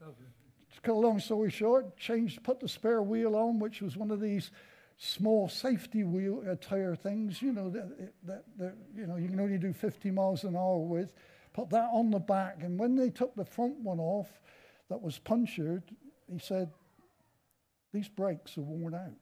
To 0.00 0.80
cut 0.82 0.92
a 0.92 0.94
long 0.94 1.18
story 1.18 1.50
short, 1.50 1.96
changed, 1.96 2.42
put 2.42 2.60
the 2.60 2.68
spare 2.68 3.02
wheel 3.02 3.34
on, 3.34 3.58
which 3.58 3.80
was 3.80 3.96
one 3.96 4.10
of 4.10 4.20
these 4.20 4.50
small 4.98 5.48
safety 5.48 6.02
wheel 6.02 6.42
uh, 6.48 6.56
tire 6.60 6.96
things, 6.96 7.40
you 7.40 7.52
know, 7.52 7.70
that, 7.70 8.12
that, 8.26 8.44
that, 8.58 8.74
you 8.96 9.06
know 9.06 9.16
you 9.16 9.28
can 9.28 9.40
only 9.40 9.56
do 9.56 9.72
50 9.72 10.10
miles 10.10 10.44
an 10.44 10.56
hour 10.56 10.78
with. 10.78 11.12
Put 11.54 11.70
that 11.70 11.88
on 11.92 12.10
the 12.10 12.18
back, 12.18 12.62
and 12.62 12.78
when 12.78 12.96
they 12.96 13.08
took 13.08 13.34
the 13.34 13.44
front 13.44 13.78
one 13.78 13.98
off, 13.98 14.28
that 14.90 15.00
was 15.00 15.18
punctured, 15.18 15.82
he 16.30 16.38
said, 16.38 16.70
"These 17.92 18.08
brakes 18.08 18.58
are 18.58 18.62
worn 18.62 18.94
out. 18.94 19.12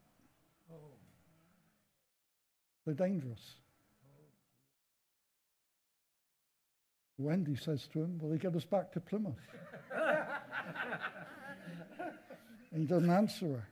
They're 2.85 2.95
dangerous." 2.95 3.57
Wendy 7.19 7.57
says 7.57 7.89
to 7.93 8.03
him, 8.03 8.19
"Will 8.19 8.31
they 8.31 8.39
get 8.39 8.55
us 8.55 8.65
back 8.65 8.93
to 8.93 9.01
Plymouth?" 9.01 9.35
he 12.75 12.85
doesn't 12.85 13.11
answer 13.11 13.47
her. 13.47 13.69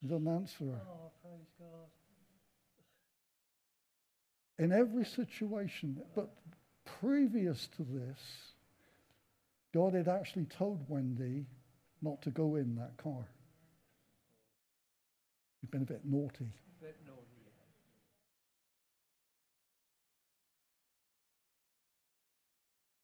He 0.00 0.08
doesn't 0.08 0.28
answer 0.28 0.64
her. 0.64 0.80
Oh, 0.88 1.10
praise 1.22 1.46
God. 1.58 1.88
in 4.58 4.72
every 4.72 5.04
situation. 5.04 6.00
But 6.14 6.30
previous 7.00 7.68
to 7.76 7.82
this, 7.82 8.18
God 9.72 9.94
had 9.94 10.08
actually 10.08 10.46
told 10.46 10.84
Wendy 10.88 11.46
not 12.02 12.22
to 12.22 12.30
go 12.30 12.56
in 12.56 12.76
that 12.76 12.96
car. 12.96 13.26
You've 15.62 15.70
been 15.70 15.82
a 15.82 15.86
bit 15.86 16.02
naughty. 16.04 16.52
Bit 16.80 16.96
naughty. 17.06 17.20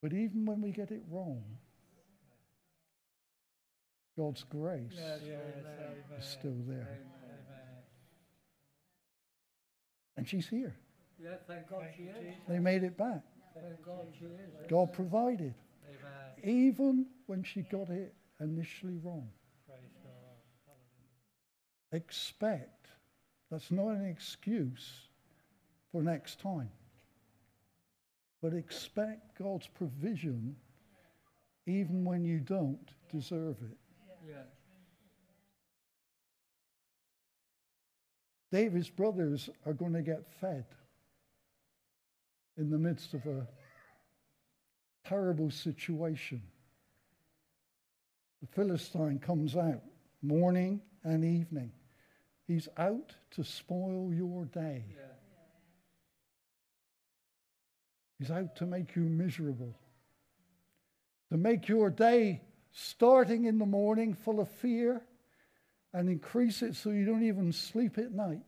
But 0.02 0.12
even 0.12 0.46
when 0.46 0.60
we 0.62 0.70
get 0.70 0.90
it 0.90 1.02
wrong, 1.10 1.42
God's 4.16 4.44
grace 4.44 4.92
Yes, 4.94 5.20
Yes, 5.24 5.40
amen. 5.58 5.76
amen. 5.78 6.18
is 6.18 6.24
still 6.24 6.56
there. 6.66 6.76
Amen. 6.76 6.98
Amen. 7.24 7.82
And 10.16 10.28
she's 10.28 10.48
here. 10.48 10.74
Yeah, 11.22 11.36
thank 11.46 11.68
God 11.68 11.86
she 11.96 12.04
is. 12.04 12.34
They 12.48 12.58
made 12.58 12.82
it 12.82 12.96
back. 12.96 13.22
Thank 13.54 13.82
God 13.84 14.06
she 14.18 14.26
is. 14.26 14.68
God 14.68 14.92
provided, 14.92 15.54
Amen. 15.88 16.44
even 16.44 17.06
when 17.26 17.42
she 17.42 17.62
got 17.62 17.88
it 17.90 18.14
initially 18.40 18.98
wrong. 19.02 19.28
God. 19.66 19.76
Expect. 21.92 22.88
That's 23.50 23.70
not 23.70 23.88
an 23.90 24.04
excuse 24.06 25.08
for 25.92 26.02
next 26.02 26.40
time. 26.40 26.70
But 28.42 28.52
expect 28.52 29.38
God's 29.38 29.66
provision 29.68 30.56
even 31.66 32.04
when 32.04 32.24
you 32.24 32.38
don't 32.40 32.90
deserve 33.10 33.56
it. 33.62 33.76
Yeah. 34.26 34.42
David's 38.52 38.88
brothers 38.88 39.50
are 39.64 39.72
going 39.72 39.92
to 39.92 40.02
get 40.02 40.32
fed 40.40 40.64
in 42.56 42.70
the 42.70 42.78
midst 42.78 43.14
of 43.14 43.26
a 43.26 43.46
terrible 45.06 45.50
situation. 45.50 46.42
The 48.40 48.48
Philistine 48.48 49.18
comes 49.18 49.56
out 49.56 49.82
morning 50.22 50.80
and 51.04 51.24
evening. 51.24 51.72
He's 52.46 52.68
out 52.76 53.14
to 53.32 53.44
spoil 53.44 54.12
your 54.14 54.44
day. 54.46 54.84
Yeah. 54.88 55.02
He's 58.18 58.30
out 58.30 58.56
to 58.56 58.66
make 58.66 58.96
you 58.96 59.02
miserable, 59.02 59.74
to 61.30 61.36
make 61.36 61.68
your 61.68 61.90
day 61.90 62.40
starting 62.78 63.46
in 63.46 63.58
the 63.58 63.64
morning 63.64 64.12
full 64.12 64.38
of 64.38 64.50
fear 64.50 65.00
and 65.94 66.10
increase 66.10 66.60
it 66.60 66.76
so 66.76 66.90
you 66.90 67.06
don't 67.06 67.22
even 67.22 67.50
sleep 67.50 67.96
at 67.96 68.12
night. 68.12 68.42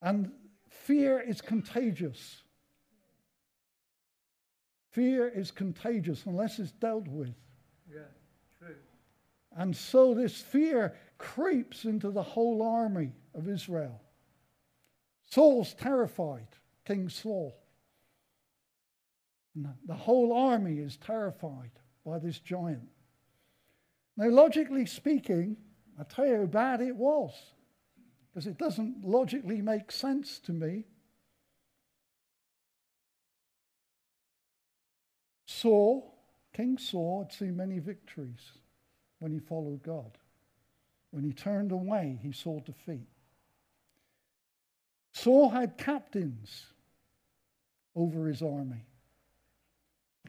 And 0.00 0.32
fear 0.70 1.20
is 1.20 1.42
contagious. 1.42 2.44
Fear 4.92 5.28
is 5.28 5.50
contagious 5.50 6.24
unless 6.24 6.58
it's 6.58 6.72
dealt 6.72 7.06
with. 7.08 7.34
Yeah. 7.92 8.00
True. 8.58 8.76
And 9.54 9.76
so 9.76 10.14
this 10.14 10.40
fear 10.40 10.94
creeps 11.18 11.84
into 11.84 12.10
the 12.10 12.22
whole 12.22 12.62
army 12.62 13.12
of 13.34 13.50
Israel. 13.50 14.00
Saul's 15.26 15.74
terrified, 15.74 16.48
King 16.86 17.10
Saul. 17.10 17.54
The 19.54 19.94
whole 19.94 20.32
army 20.32 20.78
is 20.78 20.96
terrified 20.96 21.70
by 22.04 22.18
this 22.18 22.38
giant. 22.38 22.88
Now, 24.16 24.28
logically 24.28 24.86
speaking, 24.86 25.56
I 25.98 26.04
tell 26.04 26.26
you 26.26 26.36
how 26.36 26.46
bad 26.46 26.80
it 26.80 26.94
was, 26.94 27.32
because 28.28 28.46
it 28.46 28.58
doesn't 28.58 29.04
logically 29.04 29.62
make 29.62 29.90
sense 29.90 30.38
to 30.40 30.52
me. 30.52 30.84
Saul, 35.46 36.14
King 36.52 36.78
Saul, 36.78 37.24
had 37.24 37.32
seen 37.32 37.56
many 37.56 37.80
victories 37.80 38.52
when 39.18 39.32
he 39.32 39.40
followed 39.40 39.82
God. 39.82 40.18
When 41.10 41.24
he 41.24 41.32
turned 41.32 41.72
away, 41.72 42.18
he 42.22 42.32
saw 42.32 42.60
defeat. 42.60 43.08
Saul 45.12 45.48
had 45.48 45.78
captains 45.78 46.66
over 47.96 48.28
his 48.28 48.42
army. 48.42 48.84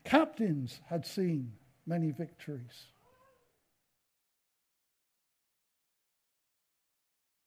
Captains 0.04 0.80
had 0.88 1.06
seen 1.06 1.54
many 1.86 2.12
victories. 2.12 2.88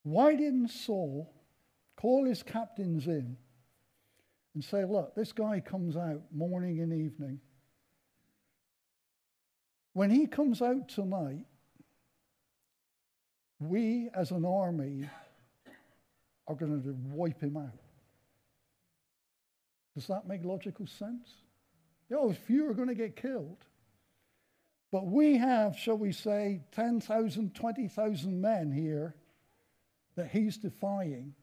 Why 0.03 0.35
didn't 0.35 0.69
Saul 0.69 1.33
call 1.97 2.25
his 2.25 2.43
captains 2.43 3.07
in 3.07 3.37
and 4.55 4.65
say, 4.65 4.85
Look, 4.85 5.15
this 5.15 5.33
guy 5.33 5.61
comes 5.61 5.97
out 5.97 6.23
morning 6.33 6.81
and 6.81 6.93
evening. 6.93 7.41
When 9.93 10.11
he 10.11 10.27
comes 10.27 10.61
out 10.63 10.89
tonight, 10.89 11.45
we 13.61 14.11
as 14.15 14.31
an 14.31 14.45
army 14.45 15.09
are 16.49 16.55
going 16.55 16.83
to 16.83 16.97
wipe 17.15 17.41
him 17.41 17.57
out. 17.57 17.79
Does 19.95 20.07
that 20.09 20.27
make 20.27 20.45
logical 20.45 20.87
sense? 20.87 21.29
A 22.13 22.35
few 22.35 22.69
are 22.69 22.75
going 22.75 22.89
to 22.89 22.95
get 22.95 23.17
killed. 23.17 23.65
But 24.91 25.07
we 25.07 25.39
have, 25.39 25.77
shall 25.77 25.97
we 25.97 26.13
say, 26.13 26.61
10,000, 26.73 27.55
20,000 27.55 28.41
men 28.41 28.71
here 28.71 29.15
that 30.17 30.31
he's 30.31 30.59
defying. 30.59 31.35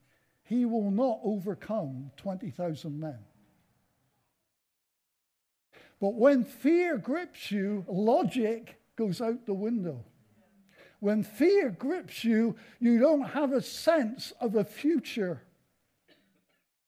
He 0.44 0.64
will 0.64 0.90
not 0.90 1.18
overcome 1.24 2.12
20,000 2.16 2.98
men. 2.98 3.18
But 6.00 6.14
when 6.14 6.44
fear 6.44 6.96
grips 6.96 7.50
you, 7.50 7.84
logic 7.88 8.80
goes 8.96 9.20
out 9.20 9.46
the 9.46 9.54
window. 9.54 10.04
When 11.00 11.22
fear 11.22 11.70
grips 11.70 12.24
you, 12.24 12.56
you 12.78 12.98
don't 12.98 13.22
have 13.22 13.52
a 13.52 13.62
sense 13.62 14.32
of 14.40 14.54
a 14.54 14.64
future. 14.64 15.42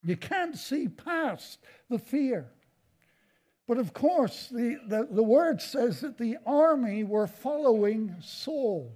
You 0.02 0.16
can't 0.16 0.56
see 0.56 0.88
past 0.88 1.58
the 1.88 1.98
fear. 1.98 2.50
But 3.72 3.80
of 3.80 3.94
course, 3.94 4.48
the, 4.48 4.76
the, 4.86 5.08
the 5.10 5.22
word 5.22 5.62
says 5.62 6.02
that 6.02 6.18
the 6.18 6.36
army 6.44 7.04
were 7.04 7.26
following 7.26 8.14
Saul. 8.20 8.92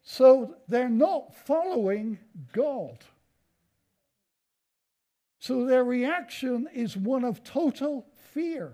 So 0.00 0.56
they're 0.66 0.88
not 0.88 1.36
following 1.44 2.18
God. 2.54 3.04
So 5.38 5.66
their 5.66 5.84
reaction 5.84 6.66
is 6.72 6.96
one 6.96 7.24
of 7.24 7.44
total 7.44 8.06
fear. 8.32 8.72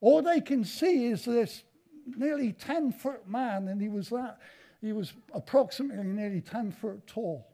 All 0.00 0.20
they 0.20 0.40
can 0.40 0.64
see 0.64 1.06
is 1.06 1.24
this 1.24 1.62
nearly 2.04 2.54
10 2.54 2.90
foot 2.90 3.28
man, 3.28 3.68
and 3.68 3.80
he 3.80 3.88
was 3.88 4.08
that, 4.08 4.40
he 4.80 4.92
was 4.92 5.12
approximately 5.32 6.02
nearly 6.02 6.40
10 6.40 6.72
foot 6.72 7.06
tall. 7.06 7.46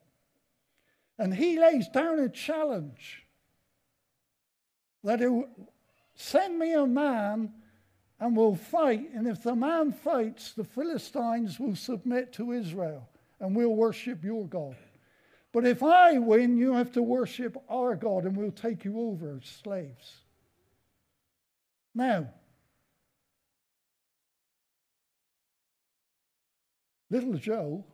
And 1.18 1.34
he 1.34 1.60
lays 1.60 1.88
down 1.88 2.20
a 2.20 2.30
challenge 2.30 3.26
that 5.04 5.20
he'll 5.20 5.48
send 6.14 6.58
me 6.58 6.74
a 6.74 6.86
man 6.86 7.52
and 8.20 8.36
we'll 8.36 8.56
fight. 8.56 9.10
And 9.14 9.26
if 9.26 9.42
the 9.42 9.54
man 9.54 9.92
fights, 9.92 10.52
the 10.52 10.64
Philistines 10.64 11.60
will 11.60 11.76
submit 11.76 12.32
to 12.34 12.52
Israel 12.52 13.08
and 13.40 13.54
we'll 13.54 13.74
worship 13.74 14.24
your 14.24 14.46
God. 14.46 14.76
But 15.52 15.66
if 15.66 15.82
I 15.82 16.18
win, 16.18 16.56
you 16.56 16.74
have 16.74 16.92
to 16.92 17.02
worship 17.02 17.56
our 17.68 17.96
God 17.96 18.24
and 18.24 18.36
we'll 18.36 18.50
take 18.50 18.84
you 18.84 19.00
over 19.00 19.38
as 19.42 19.48
slaves. 19.48 20.22
Now, 21.94 22.28
little 27.10 27.34
Joe 27.34 27.84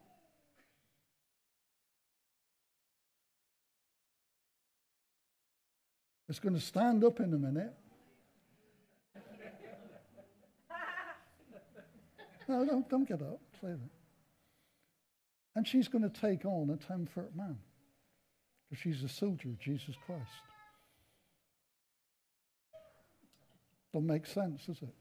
is 6.28 6.38
going 6.38 6.54
to 6.54 6.60
stand 6.60 7.04
up 7.04 7.20
in 7.20 7.32
a 7.34 7.38
minute 7.38 7.74
No, 12.48 12.64
don't, 12.64 12.88
don't 12.88 13.08
get 13.08 13.22
up. 13.22 13.40
That. 13.62 13.78
And 15.56 15.66
she's 15.66 15.88
going 15.88 16.02
to 16.02 16.10
take 16.10 16.44
on 16.44 16.68
a 16.70 16.76
10 16.76 17.06
foot 17.06 17.34
man 17.34 17.56
because 18.68 18.82
she's 18.82 19.02
a 19.02 19.08
soldier 19.08 19.48
of 19.48 19.58
Jesus 19.58 19.94
Christ. 20.04 20.22
Don't 23.94 24.06
make 24.06 24.26
sense, 24.26 24.66
does 24.66 24.82
it? 24.82 24.94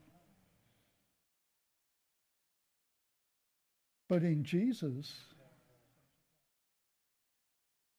But 4.08 4.22
in 4.22 4.44
Jesus, 4.44 5.12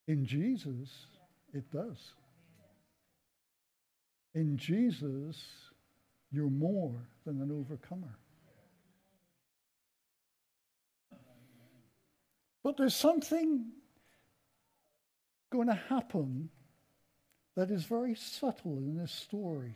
in 0.08 0.24
Jesus, 0.24 1.06
it 1.52 1.70
does. 1.70 2.14
In 4.36 4.58
Jesus, 4.58 5.42
you're 6.30 6.50
more 6.50 7.08
than 7.24 7.40
an 7.40 7.50
overcomer. 7.50 8.18
But 12.62 12.76
there's 12.76 12.94
something 12.94 13.64
going 15.50 15.68
to 15.68 15.80
happen 15.88 16.50
that 17.56 17.70
is 17.70 17.86
very 17.86 18.14
subtle 18.14 18.76
in 18.76 18.98
this 18.98 19.10
story. 19.10 19.74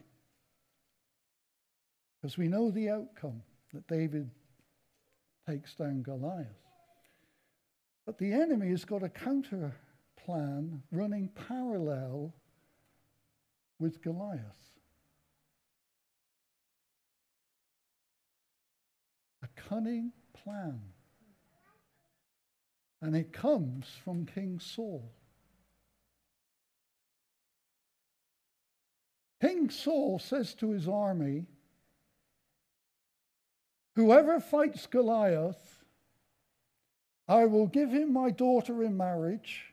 Because 2.20 2.36
we 2.36 2.46
know 2.46 2.70
the 2.70 2.90
outcome 2.90 3.40
that 3.72 3.88
David 3.88 4.30
takes 5.48 5.74
down 5.74 6.02
Goliath. 6.02 6.46
But 8.04 8.18
the 8.18 8.34
enemy 8.34 8.68
has 8.68 8.84
got 8.84 9.02
a 9.02 9.08
counter 9.08 9.74
plan 10.22 10.82
running 10.92 11.30
parallel 11.48 12.34
with 13.80 14.02
Goliath. 14.02 14.42
A 19.42 19.48
cunning 19.56 20.12
plan. 20.34 20.80
And 23.02 23.16
it 23.16 23.32
comes 23.32 23.86
from 24.04 24.26
King 24.26 24.60
Saul. 24.60 25.10
King 29.40 29.70
Saul 29.70 30.18
says 30.18 30.52
to 30.56 30.70
his 30.70 30.86
army, 30.86 31.46
Whoever 33.96 34.38
fights 34.38 34.86
Goliath, 34.86 35.78
I 37.26 37.46
will 37.46 37.66
give 37.66 37.90
him 37.90 38.12
my 38.12 38.30
daughter 38.30 38.82
in 38.82 38.96
marriage, 38.96 39.72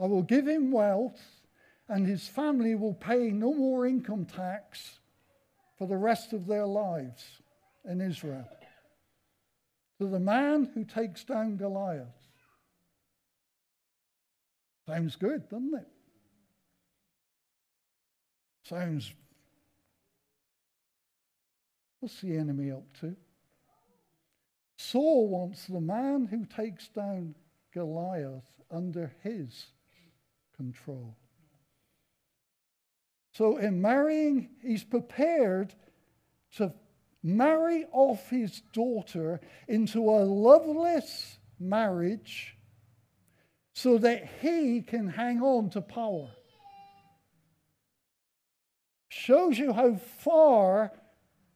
I 0.00 0.06
will 0.06 0.22
give 0.22 0.48
him 0.48 0.72
wealth, 0.72 1.20
and 1.88 2.06
his 2.06 2.26
family 2.26 2.74
will 2.74 2.94
pay 2.94 3.30
no 3.30 3.54
more 3.54 3.86
income 3.86 4.24
tax 4.24 4.98
for 5.78 5.86
the 5.86 5.96
rest 5.96 6.32
of 6.32 6.46
their 6.46 6.66
lives 6.66 7.24
in 7.84 8.00
Israel 8.00 8.48
to 9.98 10.06
the 10.06 10.20
man 10.20 10.70
who 10.74 10.84
takes 10.84 11.24
down 11.24 11.56
Goliath. 11.56 12.06
Sounds 14.86 15.16
good, 15.16 15.48
doesn't 15.48 15.74
it? 15.74 15.88
Sounds. 18.64 19.12
What's 22.00 22.20
the 22.20 22.36
enemy 22.36 22.70
up 22.70 22.84
to? 23.00 23.16
Saul 24.76 25.28
wants 25.28 25.66
the 25.66 25.80
man 25.80 26.26
who 26.26 26.44
takes 26.44 26.88
down 26.88 27.34
Goliath 27.72 28.44
under 28.70 29.12
his 29.22 29.66
control. 30.56 31.16
So, 33.36 33.58
in 33.58 33.82
marrying, 33.82 34.48
he's 34.62 34.82
prepared 34.82 35.74
to 36.56 36.72
marry 37.22 37.84
off 37.92 38.30
his 38.30 38.62
daughter 38.72 39.42
into 39.68 40.08
a 40.08 40.24
loveless 40.24 41.36
marriage 41.60 42.56
so 43.74 43.98
that 43.98 44.26
he 44.40 44.80
can 44.80 45.08
hang 45.08 45.42
on 45.42 45.68
to 45.70 45.82
power. 45.82 46.30
Shows 49.10 49.58
you 49.58 49.74
how 49.74 49.96
far 49.96 50.92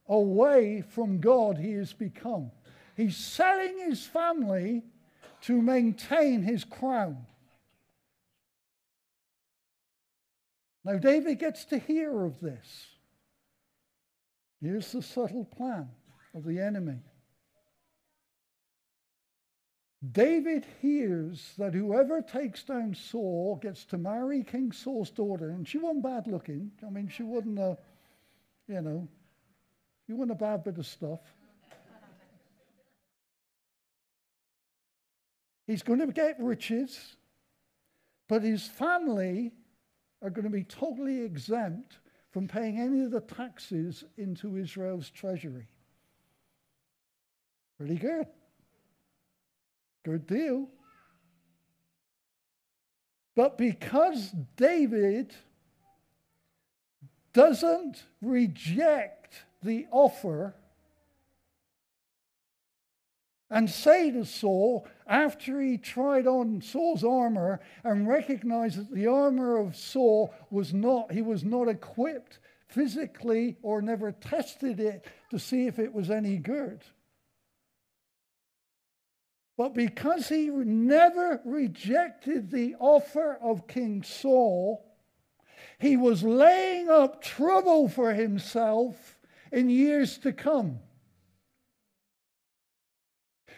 away 0.07 0.83
from 0.87 1.19
God 1.19 1.57
he 1.57 1.71
has 1.73 1.93
become. 1.93 2.51
He's 2.95 3.17
selling 3.17 3.79
his 3.79 4.05
family 4.05 4.83
to 5.41 5.59
maintain 5.59 6.43
his 6.43 6.63
crown. 6.63 7.25
Now, 10.83 10.97
David 10.97 11.39
gets 11.39 11.65
to 11.65 11.77
hear 11.77 12.25
of 12.25 12.39
this. 12.39 12.87
Here's 14.61 14.91
the 14.91 15.01
subtle 15.01 15.45
plan 15.45 15.89
of 16.33 16.43
the 16.43 16.59
enemy. 16.59 16.99
David 20.11 20.65
hears 20.81 21.53
that 21.59 21.75
whoever 21.75 22.21
takes 22.23 22.63
down 22.63 22.95
Saul 22.95 23.59
gets 23.61 23.85
to 23.85 23.99
marry 23.99 24.43
King 24.43 24.71
Saul's 24.71 25.11
daughter, 25.11 25.51
and 25.51 25.67
she 25.67 25.77
wasn't 25.77 26.03
bad 26.03 26.25
looking. 26.25 26.71
I 26.85 26.89
mean, 26.89 27.07
she 27.07 27.21
wasn't 27.21 27.59
a, 27.59 27.77
you 28.67 28.81
know, 28.81 29.07
she 30.07 30.13
wasn't 30.13 30.31
a 30.31 30.35
bad 30.35 30.63
bit 30.63 30.79
of 30.79 30.87
stuff. 30.87 31.19
He's 35.67 35.83
going 35.83 35.99
to 35.99 36.07
get 36.07 36.39
riches, 36.39 37.15
but 38.27 38.41
his 38.41 38.65
family 38.65 39.53
are 40.21 40.29
going 40.29 40.45
to 40.45 40.51
be 40.51 40.63
totally 40.63 41.21
exempt 41.21 41.99
from 42.31 42.47
paying 42.47 42.79
any 42.79 43.01
of 43.03 43.11
the 43.11 43.21
taxes 43.21 44.03
into 44.17 44.57
Israel's 44.57 45.09
treasury. 45.09 45.67
Pretty 47.77 47.95
good. 47.95 48.27
Good 50.03 50.27
deal. 50.27 50.67
But 53.35 53.57
because 53.57 54.33
David 54.55 55.33
doesn't 57.33 58.03
reject 58.21 59.43
the 59.63 59.87
offer 59.91 60.53
and 63.51 63.69
say 63.69 64.09
to 64.11 64.23
Saul, 64.23 64.87
after 65.05 65.59
he 65.59 65.77
tried 65.77 66.25
on 66.25 66.61
Saul's 66.61 67.03
armor 67.03 67.59
and 67.83 68.07
recognized 68.07 68.79
that 68.79 68.95
the 68.95 69.07
armor 69.07 69.57
of 69.57 69.75
Saul 69.75 70.33
was 70.49 70.73
not, 70.73 71.11
he 71.11 71.21
was 71.21 71.43
not 71.43 71.67
equipped 71.67 72.39
physically 72.67 73.57
or 73.61 73.81
never 73.81 74.13
tested 74.13 74.79
it 74.79 75.05
to 75.29 75.37
see 75.37 75.67
if 75.67 75.79
it 75.79 75.93
was 75.93 76.09
any 76.09 76.37
good. 76.37 76.81
But 79.57 79.73
because 79.73 80.29
he 80.29 80.47
never 80.47 81.41
rejected 81.43 82.49
the 82.49 82.75
offer 82.79 83.37
of 83.41 83.67
King 83.67 84.01
Saul, 84.01 84.85
he 85.77 85.97
was 85.97 86.23
laying 86.23 86.89
up 86.89 87.21
trouble 87.21 87.89
for 87.89 88.13
himself 88.13 89.19
in 89.51 89.69
years 89.69 90.17
to 90.19 90.31
come 90.31 90.79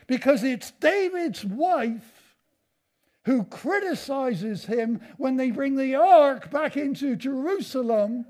because 0.08 0.44
it's 0.44 0.72
David's 0.72 1.44
wife 1.44 2.36
who 3.26 3.46
criticizes 3.46 4.66
him 4.66 5.02
when 5.18 5.38
they 5.38 5.52
bring 5.52 5.76
the 5.76 5.96
ark 5.96 6.52
back 6.52 6.76
into 6.76 7.16
Jerusalem. 7.16 8.26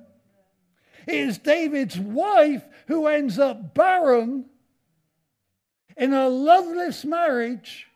It 1.07 1.15
is 1.15 1.38
David's 1.38 1.97
wife 1.97 2.63
who 2.88 3.07
ends 3.07 3.39
up 3.39 3.73
barren. 3.73 4.45
in 5.97 6.13
a 6.13 6.27
loveless 6.27 7.05
marriage 7.05 7.88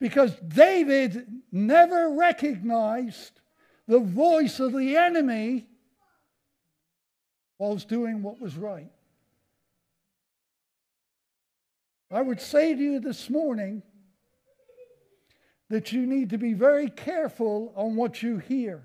because 0.00 0.34
David 0.36 1.26
never 1.50 2.10
recognized 2.10 3.40
the 3.86 3.98
voice 3.98 4.60
of 4.60 4.72
the 4.72 4.96
enemy 4.96 5.66
whilst 7.58 7.88
doing 7.88 8.22
what 8.22 8.40
was 8.40 8.56
right. 8.56 8.90
I 12.10 12.22
would 12.22 12.40
say 12.40 12.74
to 12.74 12.82
you 12.82 13.00
this 13.00 13.28
morning 13.28 13.82
that 15.68 15.92
you 15.92 16.06
need 16.06 16.30
to 16.30 16.38
be 16.38 16.54
very 16.54 16.88
careful 16.88 17.72
on 17.76 17.96
what 17.96 18.22
you 18.22 18.38
hear, 18.38 18.82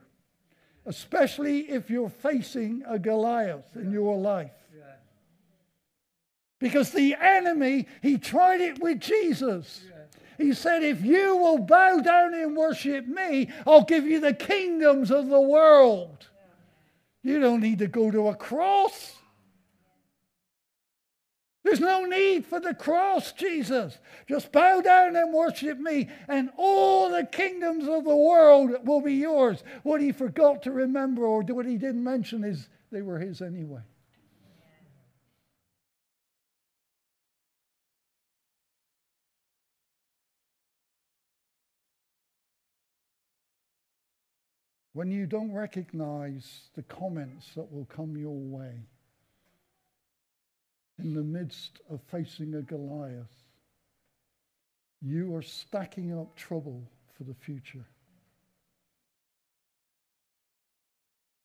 especially 0.85 1.71
if 1.71 1.89
you're 1.89 2.09
facing 2.09 2.83
a 2.87 2.99
Goliath 2.99 3.75
in 3.75 3.91
your 3.91 4.17
life. 4.17 4.51
Because 6.59 6.91
the 6.91 7.15
enemy, 7.19 7.87
he 8.01 8.17
tried 8.17 8.61
it 8.61 8.81
with 8.81 8.99
Jesus. 8.99 9.81
He 10.37 10.53
said, 10.53 10.83
If 10.83 11.03
you 11.03 11.35
will 11.37 11.59
bow 11.59 11.99
down 11.99 12.33
and 12.33 12.55
worship 12.55 13.05
me, 13.05 13.49
I'll 13.67 13.83
give 13.83 14.05
you 14.05 14.19
the 14.19 14.33
kingdoms 14.33 15.11
of 15.11 15.27
the 15.27 15.41
world. 15.41 16.29
You 17.21 17.39
don't 17.39 17.61
need 17.61 17.79
to 17.79 17.87
go 17.87 18.11
to 18.11 18.29
a 18.29 18.35
cross. 18.35 19.13
There's 21.63 21.79
no 21.79 22.03
need 22.03 22.45
for 22.45 22.59
the 22.59 22.73
cross, 22.73 23.31
Jesus. 23.31 23.97
Just 24.27 24.51
bow 24.51 24.81
down 24.81 25.15
and 25.15 25.33
worship 25.33 25.79
me, 25.79 26.09
and 26.27 26.49
all 26.57 27.09
the 27.09 27.25
kingdoms 27.25 27.87
of 27.87 28.03
the 28.03 28.15
world 28.15 28.85
will 28.85 29.01
be 29.01 29.13
yours. 29.13 29.63
What 29.83 30.01
he 30.01 30.11
forgot 30.11 30.63
to 30.63 30.71
remember, 30.71 31.25
or 31.25 31.41
what 31.41 31.65
he 31.65 31.77
didn't 31.77 32.03
mention, 32.03 32.43
is 32.43 32.67
they 32.91 33.01
were 33.01 33.17
his 33.17 33.41
anyway. 33.41 33.81
When 44.91 45.09
you 45.09 45.25
don't 45.25 45.51
recognize 45.51 46.69
the 46.75 46.83
comments 46.83 47.47
that 47.55 47.71
will 47.71 47.85
come 47.85 48.15
your 48.15 48.37
way, 48.37 48.83
in 50.99 51.13
the 51.13 51.23
midst 51.23 51.79
of 51.89 52.01
facing 52.03 52.55
a 52.55 52.61
Goliath, 52.61 53.43
you 55.01 55.35
are 55.35 55.41
stacking 55.41 56.17
up 56.17 56.35
trouble 56.35 56.83
for 57.17 57.23
the 57.23 57.33
future. 57.33 57.85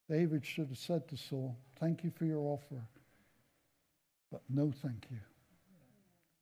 David 0.08 0.44
should 0.46 0.68
have 0.68 0.78
said 0.78 1.08
to 1.08 1.16
Saul, 1.16 1.56
Thank 1.78 2.04
you 2.04 2.10
for 2.10 2.24
your 2.24 2.40
offer, 2.40 2.82
but 4.30 4.42
no 4.48 4.70
thank 4.70 5.06
you. 5.10 5.18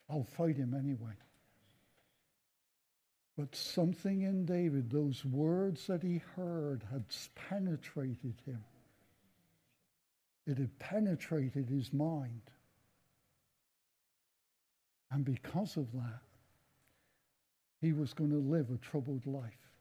I'll 0.09 0.25
fight 0.25 0.57
him 0.57 0.75
anyway. 0.75 1.15
But 3.37 3.55
something 3.55 4.23
in 4.23 4.47
David, 4.47 4.91
those 4.91 5.25
words 5.25 5.87
that 5.89 6.03
he 6.03 6.23
heard, 6.37 6.85
had 6.91 7.05
penetrated 7.35 8.35
him. 8.47 8.65
It 10.47 10.59
had 10.59 10.79
penetrated 10.79 11.69
his 11.69 11.93
mind. 11.93 12.43
And 15.17 15.25
because 15.25 15.79
of 15.79 15.91
that, 15.95 16.21
he 17.81 17.95
was 17.95 18.13
going 18.13 18.29
to 18.29 18.37
live 18.37 18.69
a 18.71 18.77
troubled 18.77 19.25
life 19.25 19.73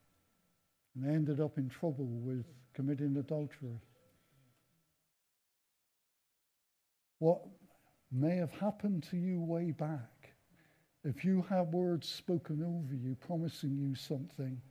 and 0.95 1.13
ended 1.13 1.41
up 1.41 1.57
in 1.57 1.67
trouble 1.67 2.05
with 2.07 2.45
committing 2.73 3.17
adultery. 3.17 3.81
What 7.19 7.41
may 8.13 8.37
have 8.37 8.51
happened 8.51 9.03
to 9.09 9.17
you 9.17 9.41
way 9.41 9.71
back, 9.71 10.29
if 11.03 11.25
you 11.25 11.45
have 11.49 11.67
words 11.67 12.07
spoken 12.07 12.63
over 12.63 12.95
you 12.95 13.15
promising 13.15 13.77
you 13.77 13.93
something, 13.93 14.61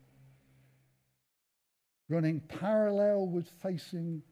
running 2.09 2.41
parallel 2.41 3.27
with 3.27 3.51
facing 3.61 4.23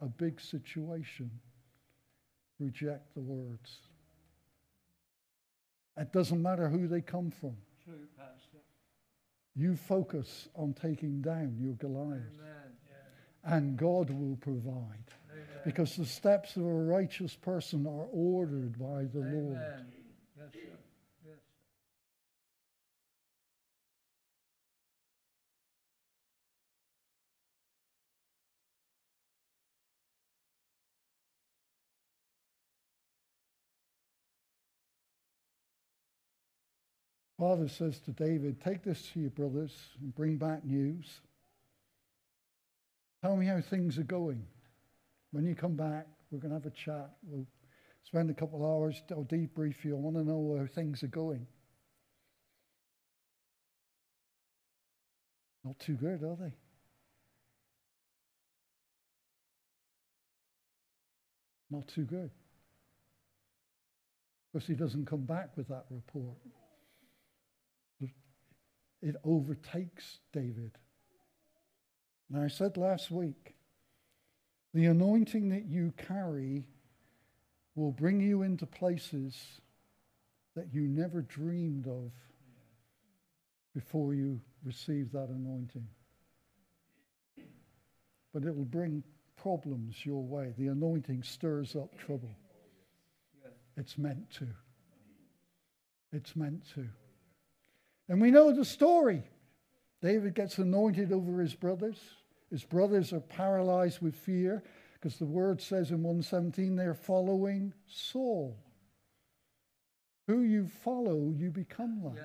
a 0.00 0.06
big 0.06 0.40
situation, 0.40 1.32
reject 2.60 3.12
the 3.16 3.22
words. 3.22 3.80
It 5.96 6.12
doesn't 6.12 6.42
matter 6.42 6.68
who 6.68 6.88
they 6.88 7.00
come 7.00 7.30
from. 7.30 7.56
True, 7.84 8.06
Pastor. 8.16 8.58
You 9.54 9.76
focus 9.76 10.48
on 10.54 10.74
taking 10.74 11.22
down 11.22 11.56
your 11.60 11.74
Goliath. 11.74 12.22
And 13.44 13.76
God 13.76 14.10
will 14.10 14.36
provide. 14.36 15.04
Amen. 15.30 15.44
Because 15.64 15.96
the 15.96 16.06
steps 16.06 16.56
of 16.56 16.64
a 16.64 16.72
righteous 16.72 17.34
person 17.36 17.86
are 17.86 18.06
ordered 18.10 18.78
by 18.78 19.04
the 19.12 19.20
Amen. 19.20 19.34
Lord. 19.34 19.60
Yes, 20.36 20.50
Father 37.44 37.68
says 37.68 37.98
to 37.98 38.10
David, 38.10 38.58
Take 38.58 38.82
this 38.82 39.10
to 39.12 39.20
your 39.20 39.28
brothers 39.28 39.70
and 40.00 40.14
bring 40.14 40.38
back 40.38 40.64
news. 40.64 41.20
Tell 43.20 43.36
me 43.36 43.44
how 43.44 43.60
things 43.60 43.98
are 43.98 44.02
going. 44.02 44.46
When 45.30 45.44
you 45.44 45.54
come 45.54 45.74
back, 45.74 46.06
we're 46.30 46.38
going 46.38 46.52
to 46.52 46.56
have 46.56 46.64
a 46.64 46.70
chat. 46.70 47.10
We'll 47.22 47.46
spend 48.02 48.30
a 48.30 48.32
couple 48.32 48.64
of 48.64 48.70
hours, 48.70 49.02
I'll 49.10 49.24
debrief 49.24 49.84
you. 49.84 49.94
I 49.94 49.98
want 49.98 50.16
to 50.16 50.24
know 50.24 50.56
how 50.58 50.66
things 50.74 51.02
are 51.02 51.08
going. 51.08 51.46
Not 55.66 55.78
too 55.78 55.96
good, 55.96 56.22
are 56.22 56.36
they? 56.36 56.54
Not 61.70 61.88
too 61.88 62.04
good. 62.04 62.30
Because 64.50 64.66
he 64.66 64.72
doesn't 64.72 65.04
come 65.04 65.26
back 65.26 65.54
with 65.58 65.68
that 65.68 65.84
report 65.90 66.38
it 69.04 69.16
overtakes 69.22 70.18
David. 70.32 70.72
Now, 72.30 72.42
I 72.42 72.48
said 72.48 72.78
last 72.78 73.10
week, 73.10 73.54
the 74.72 74.86
anointing 74.86 75.50
that 75.50 75.66
you 75.66 75.92
carry 75.98 76.64
will 77.74 77.92
bring 77.92 78.20
you 78.20 78.42
into 78.42 78.64
places 78.64 79.36
that 80.56 80.72
you 80.72 80.88
never 80.88 81.20
dreamed 81.20 81.86
of 81.86 82.12
before 83.74 84.14
you 84.14 84.40
receive 84.64 85.12
that 85.12 85.28
anointing. 85.28 85.86
But 88.32 88.44
it 88.44 88.56
will 88.56 88.64
bring 88.64 89.02
problems 89.36 90.06
your 90.06 90.22
way. 90.22 90.54
The 90.56 90.68
anointing 90.68 91.24
stirs 91.24 91.76
up 91.76 91.96
trouble. 91.98 92.34
It's 93.76 93.98
meant 93.98 94.30
to. 94.38 94.46
It's 96.10 96.34
meant 96.34 96.64
to. 96.74 96.88
And 98.08 98.20
we 98.20 98.30
know 98.30 98.52
the 98.52 98.64
story. 98.64 99.22
David 100.02 100.34
gets 100.34 100.58
anointed 100.58 101.12
over 101.12 101.40
his 101.40 101.54
brothers. 101.54 101.98
His 102.50 102.64
brothers 102.64 103.12
are 103.12 103.20
paralyzed 103.20 104.00
with 104.00 104.14
fear 104.14 104.62
because 104.94 105.18
the 105.18 105.24
word 105.24 105.60
says 105.60 105.90
in 105.90 106.02
117 106.02 106.76
they're 106.76 106.94
following 106.94 107.72
Saul. 107.86 108.56
Who 110.26 110.42
you 110.42 110.66
follow, 110.66 111.32
you 111.36 111.50
become 111.50 112.02
like. 112.02 112.16
Yeah. 112.16 112.22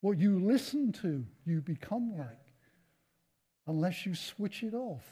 What 0.00 0.18
you 0.18 0.38
listen 0.38 0.92
to, 1.02 1.26
you 1.44 1.60
become 1.60 2.16
like. 2.16 2.54
Unless 3.66 4.06
you 4.06 4.14
switch 4.14 4.62
it 4.62 4.74
off, 4.74 5.04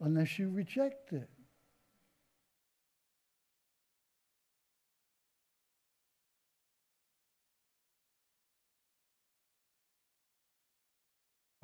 unless 0.00 0.38
you 0.38 0.48
reject 0.48 1.12
it. 1.12 1.28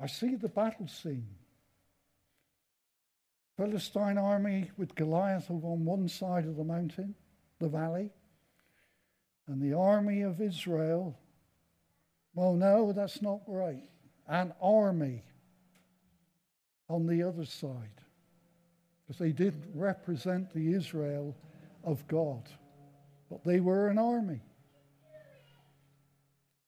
I 0.03 0.07
see 0.07 0.35
the 0.35 0.49
battle 0.49 0.89
scene. 0.89 1.29
Philistine 3.55 4.17
army 4.17 4.69
with 4.75 4.95
Goliath 4.95 5.49
on 5.49 5.85
one 5.85 6.09
side 6.09 6.45
of 6.45 6.57
the 6.57 6.63
mountain, 6.65 7.15
the 7.59 7.69
valley, 7.69 8.11
and 9.47 9.61
the 9.61 9.77
army 9.77 10.23
of 10.23 10.41
Israel. 10.41 11.17
Well, 12.35 12.53
no, 12.53 12.91
that's 12.91 13.21
not 13.21 13.43
right. 13.47 13.89
An 14.27 14.53
army 14.61 15.23
on 16.89 17.07
the 17.07 17.23
other 17.23 17.45
side, 17.45 18.01
because 18.99 19.17
they 19.17 19.31
didn't 19.31 19.63
represent 19.73 20.53
the 20.53 20.73
Israel 20.73 21.33
of 21.85 22.05
God, 22.09 22.49
but 23.29 23.45
they 23.45 23.61
were 23.61 23.87
an 23.87 23.99
army. 23.99 24.41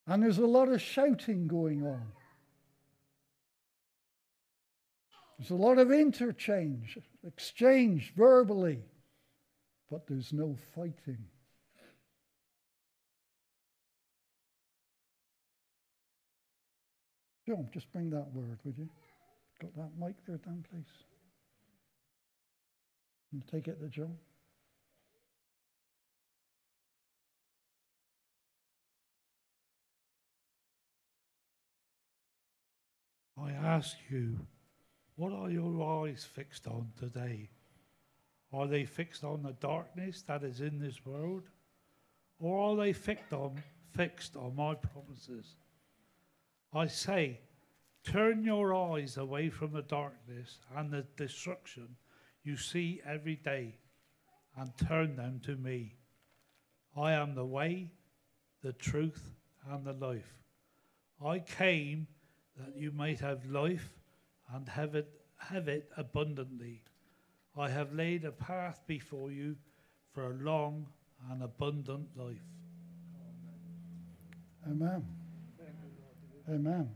And 0.07 0.23
there's 0.23 0.37
a 0.37 0.45
lot 0.45 0.69
of 0.69 0.81
shouting 0.81 1.47
going 1.47 1.85
on. 1.85 2.14
There's 5.37 5.51
a 5.51 5.55
lot 5.55 5.79
of 5.79 5.91
interchange, 5.91 6.97
exchange 7.25 8.13
verbally, 8.15 8.79
but 9.91 10.07
there's 10.07 10.31
no 10.31 10.55
fighting. 10.73 11.25
John, 17.47 17.69
just 17.73 17.91
bring 17.91 18.09
that 18.09 18.33
word, 18.33 18.57
would 18.63 18.77
you? 18.77 18.89
Got 19.61 19.75
that 19.75 19.91
mic 19.99 20.15
there, 20.25 20.37
down, 20.37 20.65
please. 20.71 20.85
And 23.31 23.45
take 23.47 23.67
it 23.67 23.79
to 23.81 23.89
John. 23.89 24.15
I 33.37 33.51
ask 33.51 33.97
you 34.09 34.39
what 35.15 35.31
are 35.31 35.49
your 35.49 36.05
eyes 36.05 36.23
fixed 36.23 36.67
on 36.67 36.91
today? 36.99 37.49
Are 38.51 38.67
they 38.67 38.85
fixed 38.85 39.23
on 39.23 39.43
the 39.43 39.53
darkness 39.53 40.21
that 40.23 40.43
is 40.43 40.61
in 40.61 40.79
this 40.79 41.05
world? 41.05 41.43
Or 42.39 42.71
are 42.71 42.75
they 42.75 42.93
fixed 42.93 43.33
on, 43.33 43.61
fixed 43.93 44.35
on 44.35 44.55
my 44.55 44.75
promises? 44.75 45.55
I 46.73 46.87
say, 46.87 47.39
turn 48.03 48.43
your 48.43 48.73
eyes 48.73 49.17
away 49.17 49.49
from 49.49 49.71
the 49.71 49.81
darkness 49.81 50.59
and 50.75 50.91
the 50.91 51.05
destruction 51.17 51.95
you 52.43 52.57
see 52.57 53.01
every 53.05 53.35
day 53.35 53.75
and 54.57 54.71
turn 54.87 55.15
them 55.15 55.41
to 55.45 55.55
me. 55.55 55.95
I 56.95 57.13
am 57.13 57.35
the 57.35 57.45
way, 57.45 57.91
the 58.61 58.73
truth, 58.73 59.33
and 59.69 59.83
the 59.85 59.93
life. 59.93 60.33
I 61.23 61.39
came 61.39 62.07
that 62.57 62.77
you 62.77 62.91
might 62.91 63.19
have 63.19 63.45
life 63.49 63.89
and 64.53 64.67
have 64.69 64.95
it, 64.95 65.09
have 65.37 65.67
it 65.67 65.89
abundantly. 65.97 66.83
I 67.57 67.69
have 67.69 67.93
laid 67.93 68.25
a 68.25 68.31
path 68.31 68.81
before 68.85 69.31
you 69.31 69.55
for 70.13 70.31
a 70.31 70.33
long 70.33 70.87
and 71.29 71.43
abundant 71.43 72.07
life. 72.15 72.37
Amen. 74.67 75.05
Amen. 76.49 76.89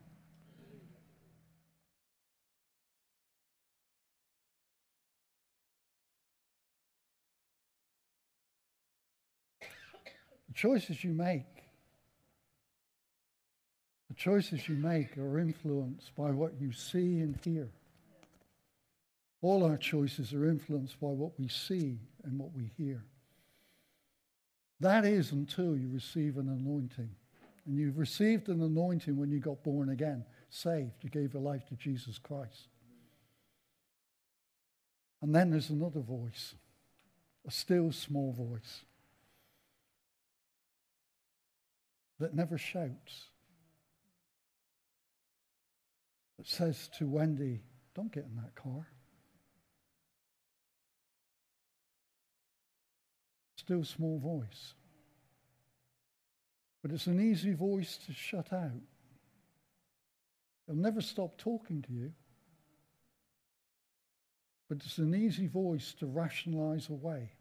The 10.48 10.54
choices 10.54 11.04
you 11.04 11.14
make, 11.14 11.59
the 14.10 14.16
choices 14.16 14.68
you 14.68 14.76
make 14.76 15.18
are 15.18 15.40
influenced 15.40 16.16
by 16.16 16.32
what 16.32 16.54
you 16.60 16.72
see 16.72 17.20
and 17.20 17.40
hear. 17.44 17.70
All 19.42 19.64
our 19.64 19.78
choices 19.78 20.34
are 20.34 20.50
influenced 20.50 21.00
by 21.00 21.08
what 21.08 21.40
we 21.40 21.48
see 21.48 22.00
and 22.24 22.38
what 22.38 22.54
we 22.54 22.72
hear. 22.78 23.04
That 24.80 25.06
is 25.06 25.32
until 25.32 25.78
you 25.78 25.90
receive 25.94 26.38
an 26.38 26.50
anointing. 26.50 27.10
And 27.66 27.78
you've 27.78 27.98
received 27.98 28.50
an 28.50 28.62
anointing 28.62 29.16
when 29.16 29.30
you 29.30 29.40
got 29.40 29.64
born 29.64 29.90
again, 29.90 30.26
saved, 30.50 31.04
you 31.04 31.10
gave 31.10 31.34
your 31.34 31.44
life 31.44 31.66
to 31.68 31.76
Jesus 31.76 32.18
Christ. 32.18 32.68
And 35.22 35.36
then 35.36 35.52
there's 35.52 35.70
another 35.70 36.00
voice, 36.00 36.56
a 37.48 37.52
still 37.52 37.92
small 37.92 38.32
voice 38.32 38.84
that 42.20 42.34
never 42.34 42.58
shouts, 42.58 43.29
that 46.40 46.48
says 46.48 46.90
to 46.98 47.06
Wendy, 47.06 47.62
Don't 47.94 48.14
get 48.14 48.24
in 48.24 48.38
that 48.38 48.56
car. 48.56 48.88
Still 53.58 53.84
small 53.84 54.20
voice. 54.20 54.74
But 56.82 56.92
it's 56.92 57.08
an 57.08 57.20
easy 57.20 57.52
voice 57.54 58.00
to 58.06 58.14
shut 58.14 58.54
out. 58.54 58.72
It'll 60.66 60.80
never 60.80 61.02
stop 61.02 61.38
talking 61.38 61.82
to 61.82 61.92
you. 61.92 62.14
But 64.70 64.78
it's 64.86 64.98
an 64.98 65.14
easy 65.14 65.48
voice 65.48 65.94
to 66.00 66.06
rationalize 66.06 66.88
away. 66.90 67.32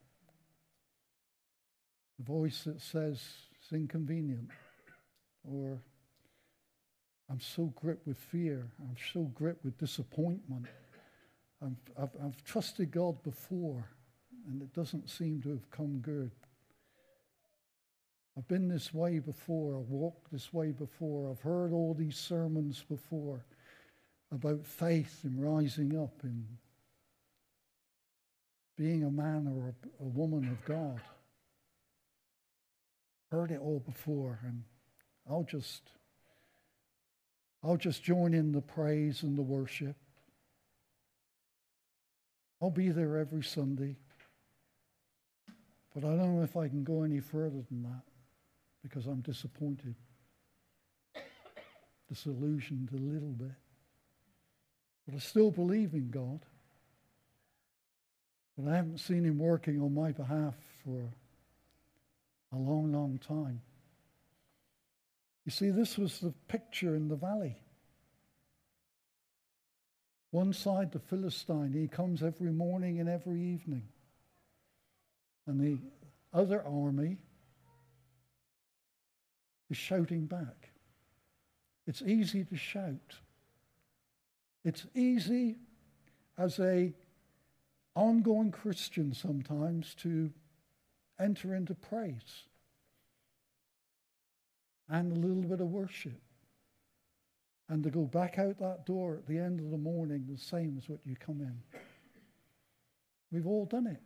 The 2.18 2.24
voice 2.24 2.64
that 2.64 2.80
says 2.80 3.22
it's 3.60 3.72
inconvenient, 3.72 4.50
or 5.44 5.78
I'm 7.30 7.40
so 7.40 7.72
gripped 7.76 8.06
with 8.06 8.18
fear, 8.18 8.66
I'm 8.80 8.96
so 9.12 9.24
gripped 9.34 9.64
with 9.64 9.78
disappointment. 9.78 10.66
I've, 11.62 11.72
I've, 12.00 12.10
I've 12.24 12.44
trusted 12.44 12.90
God 12.90 13.22
before, 13.22 13.84
and 14.48 14.62
it 14.62 14.72
doesn't 14.72 15.10
seem 15.10 15.42
to 15.42 15.50
have 15.50 15.70
come 15.70 15.98
good. 15.98 16.30
I've 18.36 18.48
been 18.48 18.68
this 18.68 18.94
way 18.94 19.18
before, 19.18 19.76
I've 19.76 19.90
walked 19.90 20.30
this 20.30 20.52
way 20.52 20.70
before, 20.70 21.30
I've 21.30 21.40
heard 21.40 21.72
all 21.72 21.92
these 21.92 22.16
sermons 22.16 22.84
before 22.88 23.44
about 24.30 24.64
faith 24.64 25.20
and 25.24 25.42
rising 25.42 25.98
up 25.98 26.22
and 26.22 26.46
being 28.76 29.04
a 29.04 29.10
man 29.10 29.48
or 29.48 29.74
a, 29.74 30.04
a 30.04 30.06
woman 30.06 30.48
of 30.48 30.64
God. 30.64 31.00
Heard 33.32 33.50
it 33.50 33.60
all 33.60 33.80
before, 33.80 34.38
and 34.44 34.62
I'll 35.28 35.42
just 35.42 35.90
I'll 37.62 37.76
just 37.76 38.02
join 38.02 38.34
in 38.34 38.52
the 38.52 38.60
praise 38.60 39.22
and 39.22 39.36
the 39.36 39.42
worship. 39.42 39.96
I'll 42.62 42.70
be 42.70 42.90
there 42.90 43.18
every 43.18 43.42
Sunday. 43.42 43.96
But 45.94 46.04
I 46.04 46.16
don't 46.16 46.36
know 46.36 46.42
if 46.42 46.56
I 46.56 46.68
can 46.68 46.84
go 46.84 47.02
any 47.02 47.20
further 47.20 47.62
than 47.70 47.82
that 47.82 48.02
because 48.82 49.06
I'm 49.06 49.20
disappointed, 49.20 49.94
disillusioned 52.08 52.90
a 52.92 52.96
little 52.96 53.32
bit. 53.32 53.54
But 55.06 55.16
I 55.16 55.18
still 55.18 55.50
believe 55.50 55.94
in 55.94 56.10
God. 56.10 56.40
But 58.56 58.70
I 58.70 58.76
haven't 58.76 58.98
seen 58.98 59.24
Him 59.24 59.38
working 59.38 59.80
on 59.80 59.94
my 59.94 60.12
behalf 60.12 60.54
for 60.84 61.10
a 62.52 62.56
long, 62.56 62.92
long 62.92 63.18
time. 63.18 63.60
You 65.48 65.52
see, 65.52 65.70
this 65.70 65.96
was 65.96 66.18
the 66.18 66.34
picture 66.46 66.94
in 66.94 67.08
the 67.08 67.16
valley. 67.16 67.56
One 70.30 70.52
side, 70.52 70.92
the 70.92 70.98
Philistine, 70.98 71.72
he 71.72 71.88
comes 71.88 72.22
every 72.22 72.52
morning 72.52 73.00
and 73.00 73.08
every 73.08 73.40
evening. 73.40 73.88
And 75.46 75.58
the 75.58 75.78
other 76.34 76.62
army 76.66 77.16
is 79.70 79.78
shouting 79.78 80.26
back. 80.26 80.68
It's 81.86 82.02
easy 82.02 82.44
to 82.44 82.56
shout. 82.58 83.14
It's 84.66 84.86
easy 84.94 85.56
as 86.36 86.58
a 86.60 86.92
ongoing 87.96 88.50
Christian 88.50 89.14
sometimes 89.14 89.94
to 90.02 90.30
enter 91.18 91.54
into 91.54 91.74
praise 91.74 92.44
and 94.88 95.12
a 95.12 95.14
little 95.14 95.42
bit 95.42 95.60
of 95.60 95.68
worship 95.68 96.20
and 97.68 97.82
to 97.82 97.90
go 97.90 98.02
back 98.02 98.38
out 98.38 98.58
that 98.58 98.86
door 98.86 99.16
at 99.16 99.26
the 99.26 99.38
end 99.38 99.60
of 99.60 99.70
the 99.70 99.76
morning 99.76 100.24
the 100.28 100.38
same 100.38 100.76
as 100.78 100.88
what 100.88 101.00
you 101.04 101.14
come 101.16 101.40
in. 101.40 101.60
We've 103.30 103.46
all 103.46 103.66
done 103.66 103.86
it. 103.86 104.00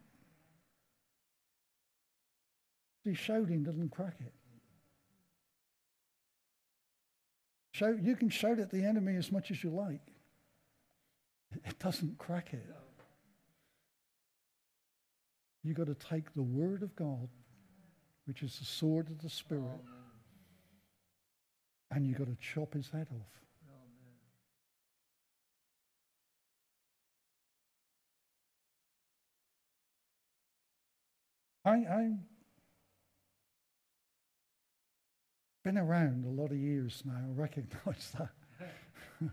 See, 3.05 3.15
shouting 3.15 3.63
doesn't 3.63 3.91
crack 3.91 4.17
it. 4.21 4.33
Shout, 7.73 8.03
you 8.03 8.17
can 8.17 8.29
shout 8.29 8.59
at 8.59 8.71
the 8.71 8.85
enemy 8.85 9.17
as 9.17 9.33
much 9.33 9.51
as 9.51 9.63
you 9.63 9.71
like. 9.71 10.13
It 11.65 11.79
doesn't 11.79 12.19
crack 12.19 12.53
it. 12.53 12.67
You've 15.63 15.77
got 15.77 15.87
to 15.87 15.95
take 15.95 16.35
the 16.35 16.43
word 16.43 16.83
of 16.83 16.95
God, 16.97 17.29
which 18.27 18.43
is 18.43 18.59
the 18.59 18.65
sword 18.65 19.09
of 19.09 19.23
the 19.23 19.31
Spirit, 19.31 19.81
and 21.93 22.07
you've 22.07 22.19
got 22.19 22.27
to 22.27 22.37
chop 22.41 22.73
his 22.73 22.89
head 22.91 23.07
off. 23.11 23.43
I, 31.65 31.75
I've 31.75 32.19
been 35.63 35.79
around 35.79 36.25
a 36.25 36.29
lot 36.29 36.51
of 36.51 36.57
years 36.57 37.05
now, 37.05 37.13
I 37.15 37.41
recognize 37.41 38.13
that. 38.19 38.31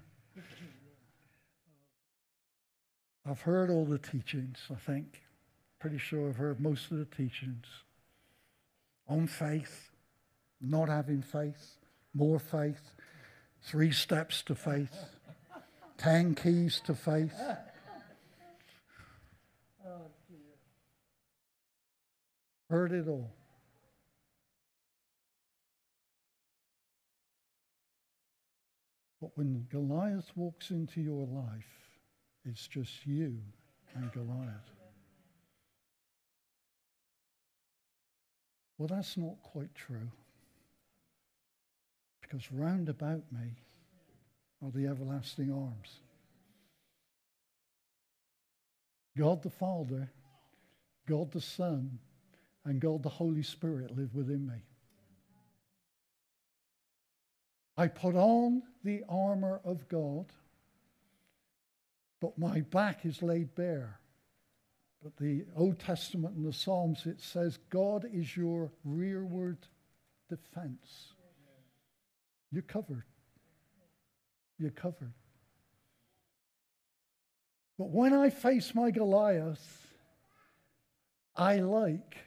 I've 3.25 3.41
heard 3.41 3.71
all 3.71 3.85
the 3.85 3.97
teachings, 3.97 4.59
I 4.69 4.75
think. 4.75 5.23
Pretty 5.79 5.97
sure 5.97 6.29
I've 6.29 6.35
heard 6.35 6.59
most 6.59 6.91
of 6.91 6.99
the 6.99 7.05
teachings 7.05 7.65
on 9.07 9.25
faith, 9.25 9.89
not 10.61 10.87
having 10.87 11.23
faith, 11.23 11.78
more 12.13 12.39
faith, 12.39 12.93
three 13.61 13.91
steps 13.91 14.41
to 14.43 14.55
faith, 14.55 14.95
ten 15.97 16.35
keys 16.35 16.81
to 16.85 16.93
faith. 16.95 17.33
Heard 22.69 22.91
it 22.91 23.07
all. 23.07 23.31
But 29.21 29.31
when 29.35 29.65
Goliath 29.69 30.31
walks 30.35 30.69
into 30.69 31.01
your 31.01 31.25
life, 31.25 31.65
it's 32.45 32.67
just 32.67 33.05
you 33.05 33.39
and 33.95 34.11
Goliath. 34.13 34.69
Well, 38.77 38.87
that's 38.87 39.17
not 39.17 39.41
quite 39.43 39.75
true. 39.75 40.09
Because 42.29 42.51
round 42.51 42.89
about 42.89 43.23
me 43.31 43.57
are 44.63 44.71
the 44.71 44.87
everlasting 44.87 45.51
arms. 45.51 45.99
God 49.17 49.41
the 49.41 49.49
Father, 49.49 50.11
God 51.07 51.31
the 51.31 51.41
Son, 51.41 51.97
and 52.65 52.79
God 52.79 53.01
the 53.01 53.09
Holy 53.09 53.41
Spirit 53.41 53.97
live 53.97 54.13
within 54.13 54.45
me. 54.45 54.61
I 57.75 57.87
put 57.87 58.15
on 58.15 58.61
the 58.83 59.03
armor 59.09 59.59
of 59.63 59.87
God, 59.87 60.25
but 62.21 62.37
my 62.37 62.61
back 62.61 63.05
is 63.05 63.23
laid 63.23 63.55
bare. 63.55 63.99
But 65.01 65.15
the 65.17 65.45
Old 65.55 65.79
Testament 65.79 66.35
and 66.35 66.45
the 66.45 66.53
Psalms, 66.53 67.05
it 67.05 67.21
says, 67.21 67.57
God 67.69 68.05
is 68.11 68.35
your 68.35 68.71
rearward 68.83 69.59
defense. 70.29 71.13
You're 72.51 72.63
covered. 72.63 73.03
You're 74.57 74.71
covered. 74.71 75.13
But 77.77 77.89
when 77.91 78.13
I 78.13 78.29
face 78.29 78.75
my 78.75 78.91
Goliath, 78.91 79.87
I 81.35 81.57
like 81.57 82.17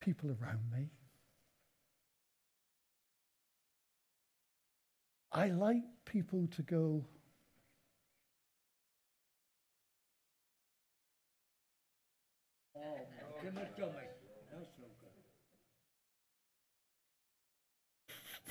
people 0.00 0.30
around 0.30 0.62
me. 0.74 0.90
I 5.30 5.48
like 5.48 5.82
people 6.04 6.48
to 6.56 6.62
go, 6.62 7.04
Oh, 12.76 12.98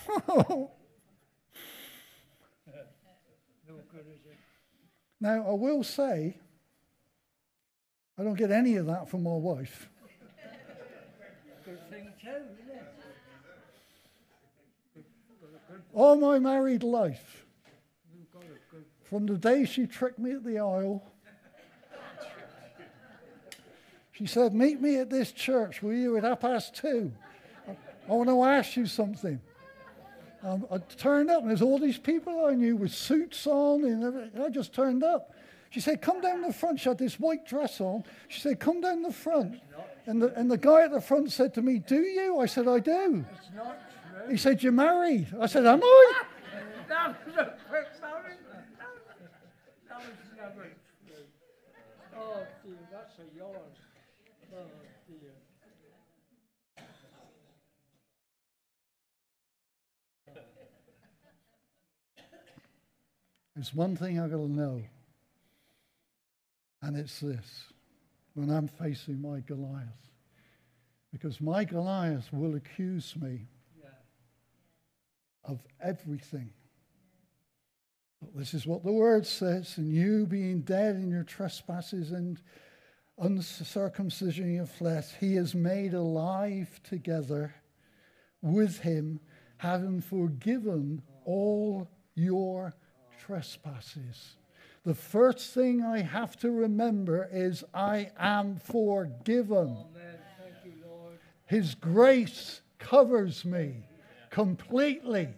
now 5.19 5.45
I 5.47 5.51
will 5.53 5.83
say, 5.83 6.37
I 8.17 8.23
don't 8.23 8.35
get 8.35 8.51
any 8.51 8.75
of 8.77 8.85
that 8.87 9.09
from 9.09 9.23
my 9.23 9.31
wife. 9.31 9.89
Good 11.65 11.89
thing 11.89 12.07
too, 12.21 12.29
isn't 12.29 12.69
it? 12.69 12.83
All 15.93 16.15
my 16.15 16.39
married 16.39 16.83
life, 16.83 17.45
You've 18.13 18.31
got 18.31 18.43
a 18.43 18.47
good. 18.71 18.85
from 19.03 19.25
the 19.25 19.37
day 19.37 19.65
she 19.65 19.87
tricked 19.87 20.19
me 20.19 20.31
at 20.33 20.43
the 20.43 20.59
aisle, 20.59 21.03
she 24.11 24.25
said, 24.25 24.53
Meet 24.53 24.81
me 24.81 24.97
at 24.97 25.09
this 25.09 25.31
church, 25.31 25.81
will 25.81 25.93
you, 25.93 26.15
at 26.17 26.23
half 26.23 26.39
past 26.41 26.75
two? 26.75 27.11
I 28.07 28.11
want 28.11 28.29
to 28.29 28.43
ask 28.43 28.77
you 28.77 28.85
something. 28.85 29.41
Um, 30.43 30.65
I 30.71 30.77
turned 30.77 31.29
up, 31.29 31.41
and 31.41 31.49
there's 31.49 31.61
all 31.61 31.79
these 31.79 31.97
people 31.97 32.45
I 32.45 32.53
knew 32.53 32.75
with 32.75 32.93
suits 32.93 33.47
on, 33.47 33.83
and 33.83 34.03
everything. 34.03 34.41
I 34.41 34.49
just 34.49 34.73
turned 34.73 35.03
up. 35.03 35.33
She 35.69 35.79
said, 35.79 36.01
Come 36.01 36.21
down 36.21 36.41
the 36.41 36.53
front. 36.53 36.79
She 36.79 36.89
had 36.89 36.97
this 36.97 37.19
white 37.19 37.45
dress 37.45 37.81
on. 37.81 38.03
She 38.27 38.39
said, 38.39 38.59
Come 38.59 38.81
down 38.81 39.01
the 39.01 39.11
front. 39.11 39.59
And 40.05 40.21
the, 40.21 40.33
and 40.35 40.49
the 40.49 40.57
guy 40.57 40.83
at 40.83 40.91
the 40.91 41.01
front 41.01 41.31
said 41.31 41.53
to 41.55 41.61
me, 41.61 41.79
Do 41.79 41.99
you? 41.99 42.39
I 42.39 42.45
said, 42.45 42.67
I 42.67 42.79
do. 42.79 43.25
It's 43.33 43.49
not 43.55 43.77
true. 43.89 44.31
He 44.31 44.37
said, 44.37 44.63
You're 44.63 44.71
married. 44.71 45.27
I 45.39 45.47
said, 45.47 45.65
Am 45.65 45.83
I? 45.83 46.13
That 46.87 47.25
was 47.25 47.35
a 47.35 47.55
quick 47.67 47.87
sorry. 47.99 48.33
That 49.89 49.97
was 49.97 50.05
never 50.37 50.69
true. 51.07 51.25
Oh 52.15 52.45
dear, 52.63 52.75
that's 52.91 53.17
a 53.17 53.37
yawn. 53.37 53.55
Oh 54.55 54.67
dear. 55.09 55.31
There's 63.55 63.73
one 63.73 63.95
thing 63.95 64.19
I've 64.19 64.31
got 64.31 64.37
to 64.37 64.51
know, 64.51 64.81
and 66.81 66.97
it's 66.97 67.19
this 67.21 67.73
when 68.33 68.49
I'm 68.49 68.67
facing 68.67 69.21
my 69.21 69.39
Goliath. 69.39 69.87
Because 71.11 71.39
my 71.39 71.63
Goliath 71.63 72.31
will 72.33 72.55
accuse 72.55 73.15
me 73.15 73.47
Yeah. 73.81 73.89
of 75.45 75.65
everything. 75.81 76.51
But 78.21 78.35
this 78.35 78.53
is 78.53 78.67
what 78.67 78.83
the 78.83 78.91
word 78.91 79.25
says 79.25 79.77
and 79.77 79.93
you 79.93 80.25
being 80.25 80.61
dead 80.61 80.97
in 80.97 81.09
your 81.09 81.23
trespasses 81.23 82.11
and 82.11 82.41
uncircumcision 83.17 84.45
of 84.45 84.51
your 84.51 84.65
flesh, 84.65 85.13
he 85.19 85.37
is 85.37 85.55
made 85.55 85.93
alive 85.93 86.81
together 86.83 87.55
with 88.41 88.79
him, 88.79 89.21
having 89.57 90.01
forgiven 90.01 91.01
oh. 91.07 91.21
all 91.25 91.89
your 92.15 92.75
trespasses. 93.19 94.35
The 94.83 94.93
first 94.93 95.53
thing 95.53 95.83
I 95.83 96.01
have 96.01 96.37
to 96.37 96.51
remember 96.51 97.27
is 97.31 97.63
I 97.73 98.11
am 98.19 98.57
forgiven. 98.57 99.77
Amen. 99.77 100.19
Thank 100.39 100.55
you, 100.63 100.73
Lord. 100.87 101.17
His 101.45 101.75
grace 101.75 102.61
covers 102.77 103.43
me 103.45 103.87
completely. 104.29 105.29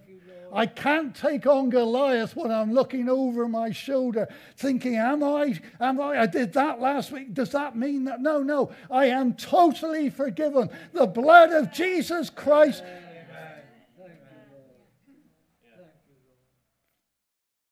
I 0.54 0.66
can't 0.66 1.14
take 1.14 1.46
on 1.46 1.70
Goliath 1.70 2.36
when 2.36 2.52
I'm 2.52 2.74
looking 2.74 3.10
over 3.10 3.48
my 3.48 3.72
shoulder 3.72 4.28
thinking, 4.56 4.96
Am 4.96 5.24
I? 5.24 5.60
Am 5.80 6.00
I? 6.00 6.22
I 6.22 6.26
did 6.26 6.54
that 6.54 6.80
last 6.80 7.12
week. 7.12 7.34
Does 7.34 7.52
that 7.52 7.76
mean 7.76 8.06
that? 8.06 8.22
No, 8.22 8.42
no. 8.42 8.72
I 8.90 9.08
am 9.08 9.34
totally 9.34 10.10
forgiven. 10.10 10.70
The 10.94 11.06
blood 11.06 11.52
of 11.52 11.72
Jesus 11.74 12.30
Christ 12.30 12.82
Thank 12.82 12.94
you, 12.96 14.56
Lord. 14.68 15.76
Thank 15.76 15.94
you, 16.08 16.16
Lord. 16.26 16.46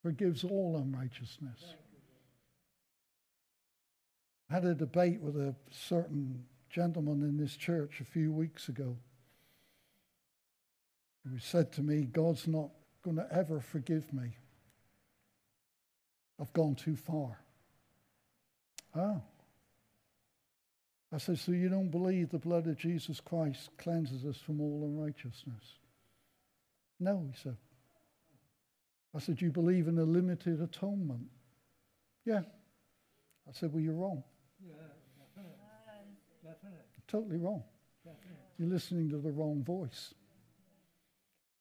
Forgives 0.06 0.44
all 0.44 0.78
unrighteousness. 0.78 1.74
I 4.48 4.54
had 4.54 4.64
a 4.64 4.76
debate 4.76 5.20
with 5.20 5.36
a 5.36 5.56
certain 5.72 6.44
gentleman 6.70 7.24
in 7.24 7.38
this 7.38 7.58
church 7.58 8.02
a 8.02 8.04
few 8.04 8.32
weeks 8.32 8.70
ago. 8.70 8.98
He 11.34 11.40
said 11.40 11.72
to 11.74 11.82
me, 11.82 12.04
God's 12.04 12.48
not 12.48 12.70
going 13.04 13.16
to 13.16 13.26
ever 13.32 13.60
forgive 13.60 14.14
me. 14.14 14.38
I've 16.40 16.54
gone 16.54 16.76
too 16.76 16.96
far. 16.96 17.40
Oh. 18.96 19.24
I 21.12 21.18
said, 21.18 21.40
So 21.40 21.52
you 21.52 21.68
don't 21.68 21.90
believe 21.90 22.30
the 22.30 22.38
blood 22.38 22.68
of 22.68 22.78
Jesus 22.78 23.20
Christ 23.20 23.72
cleanses 23.80 24.24
us 24.24 24.38
from 24.38 24.62
all 24.62 24.84
unrighteousness? 24.86 25.80
No, 27.00 27.26
he 27.28 27.42
said. 27.42 27.58
I 29.16 29.20
said, 29.20 29.42
You 29.42 29.52
believe 29.52 29.88
in 29.88 29.98
a 29.98 30.04
limited 30.04 30.62
atonement? 30.62 31.28
Yeah. 32.26 32.42
I 33.48 33.52
said, 33.54 33.72
Well, 33.72 33.82
you're 33.82 33.94
wrong. 33.94 34.24
Yeah, 34.62 34.74
definitely. 35.18 35.58
Definitely. 36.44 36.80
Totally 37.08 37.38
wrong. 37.38 37.64
Definitely. 38.04 38.36
You're 38.58 38.70
listening 38.70 39.10
to 39.10 39.18
the 39.18 39.32
wrong 39.32 39.64
voice. 39.64 40.14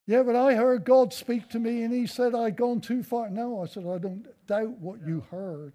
Yeah, 0.06 0.22
but 0.22 0.36
I 0.36 0.54
heard 0.54 0.84
God 0.84 1.14
speak 1.14 1.48
to 1.50 1.58
me 1.58 1.82
and 1.82 1.94
he 1.94 2.06
said 2.06 2.34
I'd 2.34 2.56
gone 2.56 2.80
too 2.80 3.02
far. 3.02 3.30
No, 3.30 3.62
I 3.62 3.66
said, 3.66 3.86
I 3.86 3.98
don't 3.98 4.26
doubt 4.46 4.78
what 4.78 5.06
you 5.06 5.24
heard. 5.30 5.72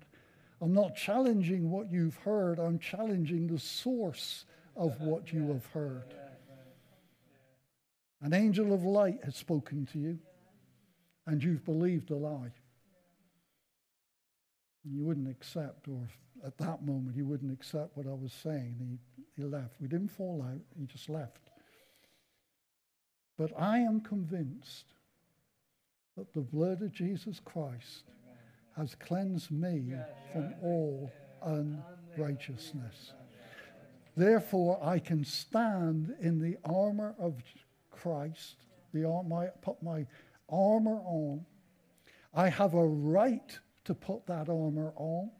I'm 0.62 0.74
not 0.74 0.96
challenging 0.96 1.72
what 1.72 1.92
you've 1.92 2.18
heard, 2.18 2.60
I'm 2.60 2.80
challenging 2.80 3.48
the 3.48 3.58
source 3.58 4.46
of 4.76 5.00
what 5.02 5.32
you 5.32 5.48
have 5.48 5.66
heard. 5.68 6.14
An 8.22 8.34
angel 8.34 8.74
of 8.74 8.84
light 8.84 9.20
has 9.24 9.38
spoken 9.38 9.86
to 9.94 10.00
you, 10.00 10.20
and 11.30 11.44
you've 11.44 11.64
believed 11.64 12.10
a 12.10 12.16
lie. 12.16 12.52
And 14.84 14.96
you 14.96 15.04
wouldn't 15.04 15.30
accept, 15.30 15.88
or 15.88 16.10
at 16.46 16.58
that 16.58 16.84
moment, 16.84 17.16
he 17.16 17.22
wouldn't 17.22 17.52
accept 17.52 17.96
what 17.96 18.08
I 18.08 18.14
was 18.14 18.34
saying. 18.34 18.76
He, 18.80 19.42
he 19.42 19.48
left. 19.48 19.76
We 19.80 19.88
didn't 19.88 20.10
fall 20.10 20.44
out, 20.44 20.60
he 20.78 20.88
just 20.88 21.08
left. 21.08 21.52
But 23.38 23.52
I 23.58 23.78
am 23.78 24.02
convinced 24.02 24.86
that 26.18 26.34
the 26.34 26.42
blood 26.42 26.82
of 26.82 26.92
Jesus 26.92 27.40
Christ 27.40 28.06
has 28.76 28.96
cleansed 28.96 29.52
me 29.52 29.94
from 30.34 30.56
all 30.64 31.12
unrighteousness. 31.44 33.14
Therefore, 34.18 34.80
I 34.84 34.98
can 34.98 35.24
stand 35.24 36.16
in 36.20 36.40
the 36.40 36.58
armor 36.66 37.14
of 37.20 37.36
Christ, 37.92 38.56
the 38.94 39.06
arm, 39.06 39.30
my, 39.30 39.48
put 39.62 39.82
my 39.84 40.06
armor 40.52 41.00
on. 41.06 41.46
I 42.34 42.50
have 42.50 42.74
a 42.74 42.86
right 42.86 43.60
to 43.86 43.94
put 43.94 44.26
that 44.28 44.50
armor 44.50 44.94
on. 44.96 45.32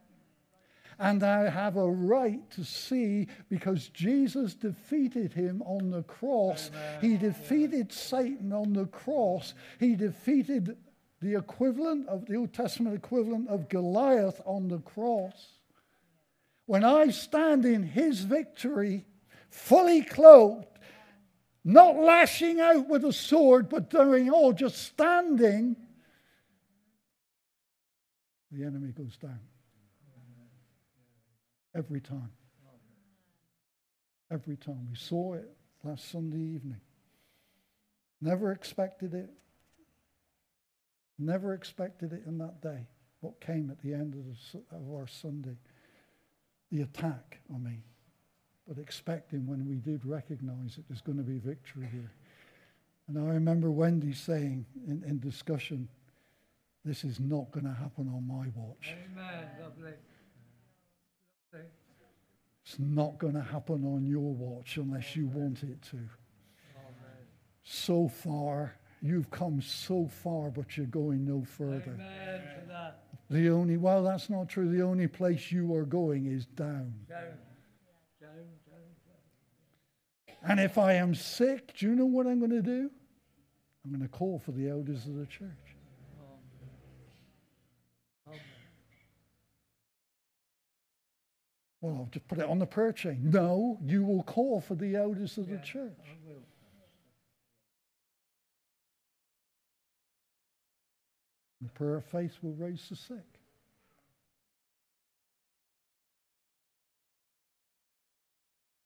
And 0.98 1.24
I 1.24 1.50
have 1.50 1.78
a 1.78 1.90
right 1.90 2.50
to 2.52 2.66
see 2.66 3.28
because 3.48 3.88
Jesus 3.88 4.54
defeated 4.54 5.32
him 5.32 5.62
on 5.62 5.92
the 5.92 6.04
cross. 6.04 6.72
He 7.00 7.16
defeated 7.16 7.94
Satan 7.94 8.52
on 8.52 8.74
the 8.74 8.86
cross. 8.86 9.54
He 9.80 9.96
defeated 9.96 10.76
the 11.22 11.36
equivalent 11.36 12.08
of 12.10 12.26
the 12.26 12.36
Old 12.36 12.54
Testament 12.54 12.96
equivalent 12.96 13.48
of 13.48 13.70
Goliath 13.70 14.42
on 14.46 14.68
the 14.68 14.80
cross. 14.80 15.60
When 16.66 16.84
I 16.84 17.10
stand 17.10 17.66
in 17.66 17.84
his 17.84 18.22
victory, 18.22 19.06
fully 19.50 20.04
clothed, 20.04 20.79
not 21.74 21.98
lashing 21.98 22.60
out 22.60 22.88
with 22.88 23.06
a 23.06 23.14
sword, 23.14 23.70
but 23.70 23.90
doing 23.90 24.30
all, 24.30 24.54
just 24.54 24.78
standing, 24.78 25.76
the 28.52 28.64
enemy 28.64 28.92
goes 28.92 29.18
down. 29.18 29.40
Every 31.76 32.02
time. 32.02 32.32
Every 34.32 34.58
time. 34.58 34.88
We 34.90 34.96
saw 34.96 35.34
it 35.34 35.50
last 35.84 36.12
Sunday 36.12 36.40
evening. 36.40 36.82
Never 38.22 38.52
expected 38.52 39.14
it. 39.14 39.30
Never 41.20 41.54
expected 41.54 42.14
it 42.14 42.24
in 42.26 42.40
that 42.40 42.62
day. 42.62 42.88
What 43.22 43.40
came 43.42 43.70
at 43.70 43.82
the 43.82 43.94
end 43.94 44.16
of, 44.16 44.26
the, 44.26 44.76
of 44.76 44.92
our 44.92 45.08
Sunday. 45.08 45.58
The 46.72 46.82
attack, 46.82 47.40
I 47.54 47.58
mean. 47.58 47.84
But 48.70 48.78
expecting 48.78 49.48
when 49.48 49.68
we 49.68 49.78
did 49.78 50.06
recognize 50.06 50.78
it, 50.78 50.86
there's 50.88 51.02
going 51.02 51.18
to 51.18 51.24
be 51.24 51.40
victory 51.40 51.90
here. 51.92 52.12
And 53.08 53.18
I 53.18 53.34
remember 53.34 53.72
Wendy 53.72 54.14
saying 54.14 54.64
in, 54.88 55.04
in 55.08 55.18
discussion, 55.18 55.90
this 56.86 57.04
is 57.04 57.20
not 57.20 57.50
going 57.50 57.66
to 57.66 57.74
happen 57.74 58.08
on 58.08 58.28
my 58.28 58.46
watch. 58.56 58.94
Amen. 59.12 59.48
Lovely. 59.60 59.94
Lovely. 61.52 61.68
It's 62.64 62.78
not 62.78 63.18
going 63.18 63.34
to 63.34 63.42
happen 63.42 63.84
on 63.84 64.06
your 64.06 64.34
watch 64.36 64.78
unless 64.78 65.16
you 65.16 65.26
want 65.26 65.64
it 65.64 65.82
to. 65.90 65.98
Amen. 65.98 66.08
So 67.64 68.08
far, 68.08 68.76
you've 69.02 69.32
come 69.32 69.64
so 69.64 70.08
far, 70.08 70.52
but 70.52 70.78
you're 70.78 70.86
going 70.86 71.26
no 71.26 71.44
further. 71.44 71.96
Amen. 71.96 72.42
The 73.32 73.50
only, 73.50 73.78
well, 73.78 74.04
that's 74.04 74.30
not 74.30 74.48
true. 74.48 74.70
The 74.70 74.84
only 74.84 75.08
place 75.08 75.52
you 75.52 75.74
are 75.74 75.86
going 75.86 76.28
is 76.28 76.46
down. 76.46 76.94
Down. 77.08 77.34
And 80.44 80.60
if 80.60 80.78
I 80.78 80.94
am 80.94 81.14
sick, 81.14 81.78
do 81.78 81.86
you 81.88 81.96
know 81.96 82.06
what 82.06 82.26
I'm 82.26 82.40
going 82.40 82.52
to 82.52 82.62
do? 82.62 82.90
I'm 83.84 83.92
going 83.92 84.02
to 84.02 84.08
call 84.08 84.40
for 84.40 84.52
the 84.52 84.70
elders 84.70 85.06
of 85.06 85.16
the 85.16 85.26
church. 85.26 85.50
Well, 91.82 91.96
I'll 91.96 92.10
just 92.12 92.28
put 92.28 92.40
it 92.40 92.46
on 92.46 92.60
the 92.60 92.66
prayer 92.66 92.92
chain. 92.92 93.32
No, 93.32 93.80
you 93.82 94.04
will 94.04 94.24
call 94.24 94.60
for 94.60 94.76
the 94.76 94.96
elders 94.96 95.38
of 95.38 95.48
the 95.48 95.60
church. 95.60 95.94
The 101.62 101.70
prayer 101.70 101.96
of 101.96 102.06
faith 102.06 102.38
will 102.42 102.54
raise 102.54 102.88
the 102.90 102.96
sick. 102.96 103.18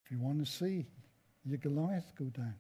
If 0.06 0.12
you 0.12 0.20
want 0.20 0.46
to 0.46 0.52
see 0.52 0.86
your 1.46 1.58
Goliath 1.58 2.14
go 2.18 2.26
down. 2.26 2.56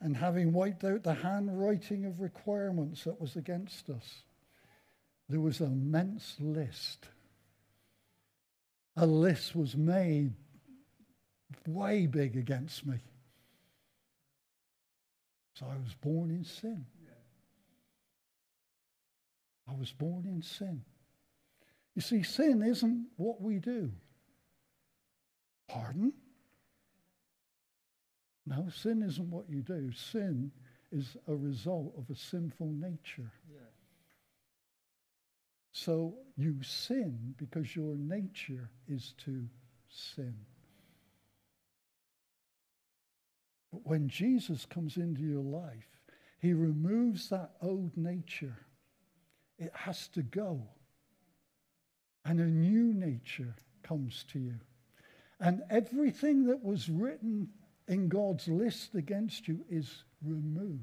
And 0.00 0.16
having 0.16 0.52
wiped 0.52 0.84
out 0.84 1.04
the 1.04 1.14
handwriting 1.14 2.04
of 2.04 2.20
requirements 2.20 3.04
that 3.04 3.20
was 3.20 3.36
against 3.36 3.88
us, 3.88 4.22
there 5.28 5.40
was 5.40 5.60
an 5.60 5.72
immense 5.72 6.36
list. 6.40 7.08
A 8.96 9.06
list 9.06 9.54
was 9.54 9.76
made 9.76 10.32
way 11.66 12.06
big 12.06 12.36
against 12.36 12.84
me. 12.84 12.98
So 15.54 15.66
I 15.66 15.76
was 15.76 15.94
born 15.94 16.30
in 16.30 16.44
sin. 16.44 16.84
I 19.68 19.74
was 19.74 19.92
born 19.92 20.26
in 20.26 20.42
sin. 20.42 20.82
You 21.94 22.02
see, 22.02 22.22
sin 22.22 22.62
isn't 22.62 23.06
what 23.16 23.40
we 23.40 23.58
do. 23.58 23.92
Pardon? 25.68 26.12
No, 28.46 28.68
sin 28.74 29.02
isn't 29.02 29.30
what 29.30 29.48
you 29.48 29.62
do. 29.62 29.92
Sin 29.92 30.50
is 30.90 31.16
a 31.28 31.34
result 31.34 31.94
of 31.96 32.10
a 32.10 32.18
sinful 32.18 32.66
nature. 32.66 33.30
Yeah. 33.50 33.60
So 35.72 36.14
you 36.36 36.62
sin 36.62 37.34
because 37.38 37.74
your 37.74 37.96
nature 37.96 38.68
is 38.88 39.14
to 39.24 39.46
sin. 39.88 40.34
But 43.72 43.86
when 43.86 44.08
Jesus 44.08 44.66
comes 44.66 44.98
into 44.98 45.22
your 45.22 45.42
life, 45.42 45.88
he 46.38 46.52
removes 46.52 47.30
that 47.30 47.52
old 47.62 47.96
nature. 47.96 48.56
It 49.58 49.72
has 49.74 50.08
to 50.08 50.22
go. 50.22 50.60
And 52.24 52.38
a 52.38 52.44
new 52.44 52.92
nature 52.92 53.54
comes 53.82 54.24
to 54.32 54.38
you. 54.38 54.60
And 55.40 55.62
everything 55.70 56.46
that 56.46 56.62
was 56.62 56.88
written 56.88 57.48
in 57.92 58.08
God's 58.08 58.48
list 58.48 58.94
against 58.94 59.46
you 59.46 59.64
is 59.70 60.04
removed. 60.24 60.80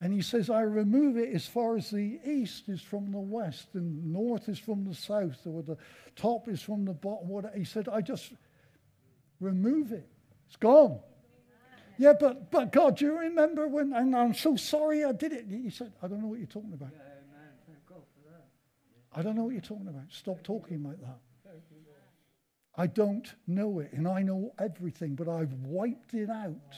And 0.00 0.12
he 0.12 0.22
says, 0.22 0.48
I 0.48 0.62
remove 0.62 1.16
it 1.16 1.34
as 1.34 1.46
far 1.46 1.76
as 1.76 1.90
the 1.90 2.20
east 2.24 2.68
is 2.68 2.80
from 2.80 3.10
the 3.10 3.18
west, 3.18 3.68
and 3.74 4.12
north 4.12 4.48
is 4.48 4.58
from 4.58 4.84
the 4.84 4.94
south, 4.94 5.44
or 5.44 5.62
the 5.62 5.76
top 6.14 6.48
is 6.48 6.62
from 6.62 6.84
the 6.84 6.92
bottom. 6.92 7.28
What 7.28 7.52
he 7.56 7.64
said, 7.64 7.88
I 7.88 8.00
just 8.00 8.32
remove 9.40 9.92
it. 9.92 10.08
It's 10.46 10.56
gone. 10.56 11.00
Yeah, 11.98 12.12
but 12.18 12.52
but 12.52 12.70
God, 12.70 12.98
do 12.98 13.06
you 13.06 13.18
remember 13.18 13.66
when? 13.66 13.92
And 13.92 14.14
I'm 14.14 14.34
so 14.34 14.54
sorry 14.54 15.04
I 15.04 15.10
did 15.10 15.32
it. 15.32 15.46
He 15.50 15.68
said, 15.68 15.92
I 16.00 16.06
don't 16.06 16.22
know 16.22 16.28
what 16.28 16.38
you're 16.38 16.46
talking 16.46 16.72
about. 16.72 16.90
Yeah, 16.92 17.02
amen. 17.02 17.50
Thank 17.66 17.84
God 17.86 18.02
for 18.14 18.30
that. 18.30 18.46
I 19.12 19.22
don't 19.22 19.34
know 19.34 19.44
what 19.44 19.52
you're 19.52 19.60
talking 19.60 19.88
about. 19.88 20.04
Stop 20.10 20.44
talking 20.44 20.84
like 20.84 21.00
that. 21.00 21.18
I 22.78 22.86
don't 22.86 23.34
know 23.48 23.80
it, 23.80 23.92
and 23.92 24.06
I 24.06 24.22
know 24.22 24.54
everything, 24.60 25.16
but 25.16 25.28
I've 25.28 25.52
wiped 25.52 26.14
it 26.14 26.30
out. 26.30 26.76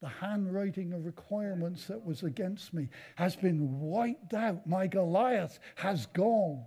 The 0.00 0.08
handwriting 0.08 0.94
of 0.94 1.04
requirements 1.04 1.86
that 1.88 2.02
was 2.02 2.22
against 2.22 2.72
me 2.72 2.88
has 3.16 3.36
been 3.36 3.80
wiped 3.80 4.32
out. 4.32 4.66
My 4.66 4.86
Goliath 4.86 5.58
has 5.74 6.06
gone. 6.06 6.64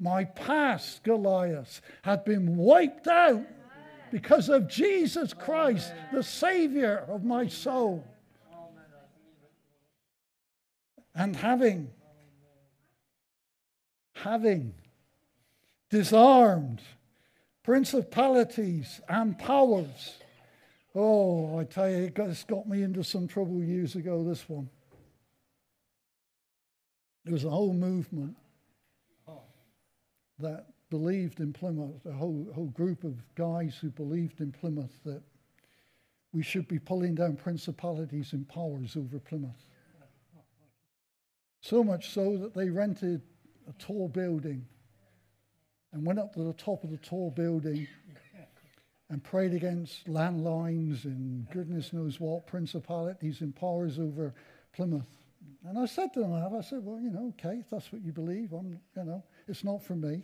My 0.00 0.24
past 0.24 1.02
Goliath 1.02 1.82
had 2.00 2.24
been 2.24 2.56
wiped 2.56 3.06
out 3.06 3.44
because 4.10 4.48
of 4.48 4.66
Jesus 4.66 5.34
Christ, 5.34 5.92
the 6.14 6.22
Savior 6.22 7.04
of 7.06 7.22
my 7.22 7.48
soul. 7.48 8.02
And 11.14 11.36
having, 11.36 11.90
having 14.14 14.72
disarmed 15.90 16.80
principalities 17.66 19.00
and 19.08 19.36
powers. 19.40 20.18
Oh, 20.94 21.58
I 21.58 21.64
tell 21.64 21.90
you, 21.90 22.12
it's 22.16 22.44
got 22.44 22.68
me 22.68 22.84
into 22.84 23.02
some 23.02 23.26
trouble 23.26 23.60
years 23.60 23.96
ago, 23.96 24.22
this 24.22 24.48
one. 24.48 24.70
There 27.24 27.32
was 27.32 27.44
a 27.44 27.50
whole 27.50 27.74
movement 27.74 28.36
that 30.38 30.66
believed 30.90 31.40
in 31.40 31.52
Plymouth, 31.52 32.06
a 32.06 32.12
whole, 32.12 32.46
whole 32.54 32.68
group 32.68 33.02
of 33.02 33.16
guys 33.34 33.76
who 33.80 33.90
believed 33.90 34.40
in 34.40 34.52
Plymouth 34.52 35.00
that 35.04 35.22
we 36.32 36.44
should 36.44 36.68
be 36.68 36.78
pulling 36.78 37.16
down 37.16 37.34
principalities 37.34 38.32
and 38.32 38.48
powers 38.48 38.96
over 38.96 39.18
Plymouth. 39.18 39.66
So 41.62 41.82
much 41.82 42.10
so 42.10 42.36
that 42.36 42.54
they 42.54 42.70
rented 42.70 43.22
a 43.68 43.72
tall 43.72 44.06
building 44.06 44.66
and 45.96 46.04
went 46.04 46.18
up 46.18 46.34
to 46.34 46.44
the 46.44 46.52
top 46.52 46.84
of 46.84 46.90
the 46.90 46.98
tall 46.98 47.30
building 47.30 47.88
and 49.08 49.24
prayed 49.24 49.54
against 49.54 50.06
ley 50.06 50.28
lines 50.28 51.06
and 51.06 51.48
goodness 51.50 51.90
knows 51.94 52.20
what 52.20 52.46
principalities 52.46 53.40
and 53.40 53.56
powers 53.56 53.98
over 53.98 54.34
Plymouth. 54.74 55.08
And 55.66 55.78
I 55.78 55.86
said 55.86 56.12
to 56.12 56.20
them, 56.20 56.34
I 56.34 56.60
said, 56.60 56.84
well, 56.84 57.00
you 57.00 57.10
know, 57.10 57.32
okay, 57.38 57.60
if 57.60 57.70
that's 57.70 57.90
what 57.90 58.04
you 58.04 58.12
believe, 58.12 58.52
I'm, 58.52 58.78
you 58.94 59.04
know, 59.04 59.24
it's 59.48 59.64
not 59.64 59.82
for 59.82 59.96
me. 59.96 60.22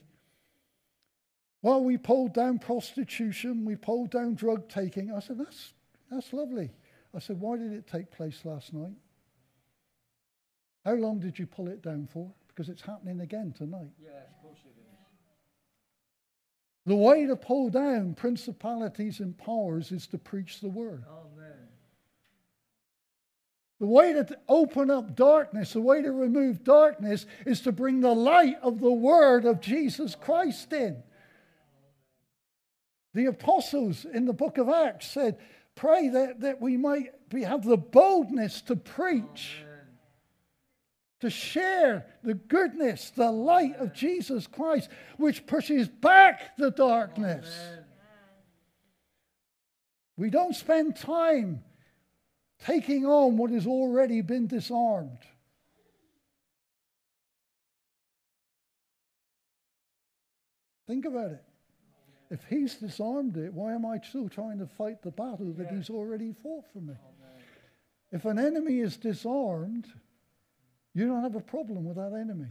Well, 1.62 1.83
we 1.83 1.97
pulled 1.97 2.35
down 2.35 2.59
prostitution, 2.59 3.64
we 3.64 3.77
pulled 3.77 4.11
down 4.11 4.35
drug 4.35 4.68
taking. 4.68 5.11
I 5.11 5.20
said, 5.20 5.39
that's, 5.39 5.73
that's 6.11 6.35
lovely. 6.35 6.70
I 7.16 7.18
said, 7.18 7.41
why 7.41 7.57
did 7.57 7.73
it 7.73 7.87
take 7.87 8.11
place 8.11 8.41
last 8.45 8.75
night? 8.75 8.93
How 10.85 10.95
long 10.95 11.18
did 11.18 11.39
you 11.39 11.47
pull 11.47 11.68
it 11.68 11.81
down 11.83 12.09
for? 12.12 12.31
Because 12.49 12.68
it's 12.68 12.83
happening 12.83 13.20
again 13.20 13.55
tonight. 13.57 13.91
Yes, 14.03 14.12
of 14.37 14.43
course 14.43 14.59
it 14.64 14.79
is. 14.79 14.91
The 16.85 16.97
way 16.97 17.26
to 17.26 17.37
pull 17.37 17.70
down 17.70 18.14
principalities 18.14 19.20
and 19.20 19.37
powers 19.37 19.93
is 19.93 20.07
to 20.09 20.18
preach 20.18 20.61
the 20.61 20.68
word. 20.68 21.05
Amen. 21.09 21.68
The 23.78 23.87
way 23.87 24.12
to 24.12 24.39
open 24.49 24.91
up 24.91 25.16
darkness, 25.16 25.72
the 25.72 25.80
way 25.80 26.03
to 26.03 26.12
remove 26.12 26.62
darkness, 26.62 27.26
is 27.45 27.61
to 27.62 27.72
bring 27.72 28.01
the 28.01 28.14
light 28.14 28.57
of 28.62 28.78
the 28.78 28.93
Word 28.93 29.45
of 29.45 29.61
Jesus 29.61 30.14
Christ 30.14 30.72
in. 30.72 31.03
The 33.12 33.26
apostles 33.26 34.05
in 34.05 34.26
the 34.26 34.33
book 34.33 34.57
of 34.59 34.68
Acts 34.68 35.09
said, 35.09 35.37
Pray 35.74 36.09
that, 36.11 36.43
that 36.43 36.61
we 36.61 36.76
might 36.76 37.28
be, 37.28 37.43
have 37.43 37.64
the 37.64 37.76
boldness 37.76 38.61
to 38.62 38.76
preach, 38.76 39.64
to 41.23 41.31
share 41.31 42.05
the 42.25 42.35
goodness, 42.35 43.11
the 43.11 43.31
light 43.31 43.77
of 43.77 43.93
Jesus 43.93 44.49
Christ, 44.49 44.91
which 45.18 45.47
pushes 45.47 45.89
back 45.89 46.57
the 46.59 46.73
darkness. 46.73 47.49
We 50.16 50.31
don't 50.31 50.55
spend 50.55 50.97
time 50.97 51.62
taking 52.66 53.07
on 53.07 53.37
what 53.37 53.53
has 53.53 53.68
already 53.68 54.20
been 54.20 54.49
disarmed. 54.49 55.20
Think 60.89 61.05
about 61.05 61.31
it. 61.31 61.45
If 62.31 62.45
he's 62.51 62.75
disarmed 62.75 63.37
it, 63.37 63.55
why 63.55 63.75
am 63.75 63.87
I 63.87 64.01
still 64.01 64.29
trying 64.29 64.59
to 64.59 64.66
fight 64.66 65.03
the 65.03 65.12
battle 65.12 65.53
that 65.57 65.70
he's 65.70 65.89
already 65.89 66.35
fought 66.43 66.64
for 66.73 66.81
me? 66.81 66.95
If 68.11 68.25
an 68.25 68.41
enemy 68.41 68.81
is 68.81 68.97
disarmed, 68.97 69.87
you 70.95 71.07
don't 71.07 71.22
have 71.22 71.34
a 71.34 71.40
problem 71.40 71.84
with 71.84 71.97
that 71.97 72.12
enemy. 72.12 72.51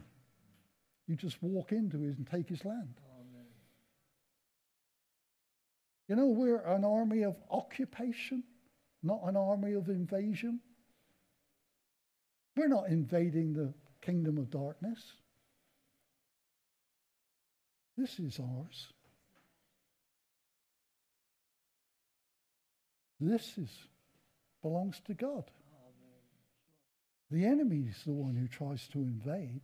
You 1.07 1.15
just 1.15 1.41
walk 1.41 1.71
into 1.71 1.97
it 2.03 2.17
and 2.17 2.27
take 2.27 2.49
his 2.49 2.63
land. 2.65 2.95
You 6.07 6.15
know, 6.15 6.27
we're 6.27 6.61
an 6.65 6.83
army 6.83 7.23
of 7.23 7.35
occupation, 7.49 8.43
not 9.01 9.21
an 9.23 9.37
army 9.37 9.73
of 9.73 9.87
invasion. 9.87 10.59
We're 12.55 12.67
not 12.67 12.87
invading 12.89 13.53
the 13.53 13.73
kingdom 14.01 14.37
of 14.37 14.49
darkness. 14.49 14.99
This 17.97 18.19
is 18.19 18.39
ours. 18.39 18.87
This 23.19 23.57
is 23.57 23.69
belongs 24.61 24.99
to 25.05 25.13
God. 25.13 25.43
The 27.31 27.45
enemy 27.45 27.85
is 27.89 28.03
the 28.03 28.11
one 28.11 28.35
who 28.35 28.47
tries 28.47 28.87
to 28.89 28.99
invade, 28.99 29.61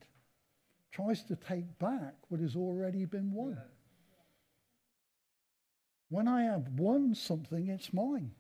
tries 0.94 1.24
to 1.24 1.36
take 1.36 1.78
back 1.80 2.16
what 2.30 2.40
has 2.40 2.56
already 2.56 3.04
been 3.04 3.34
won. 3.34 3.58
When 6.10 6.30
I 6.30 6.44
have 6.44 6.70
won 6.78 7.14
something, 7.14 7.68
it's 7.68 7.94
mine. 7.94 8.32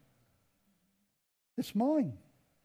It's 1.57 1.75
mine. 1.75 2.13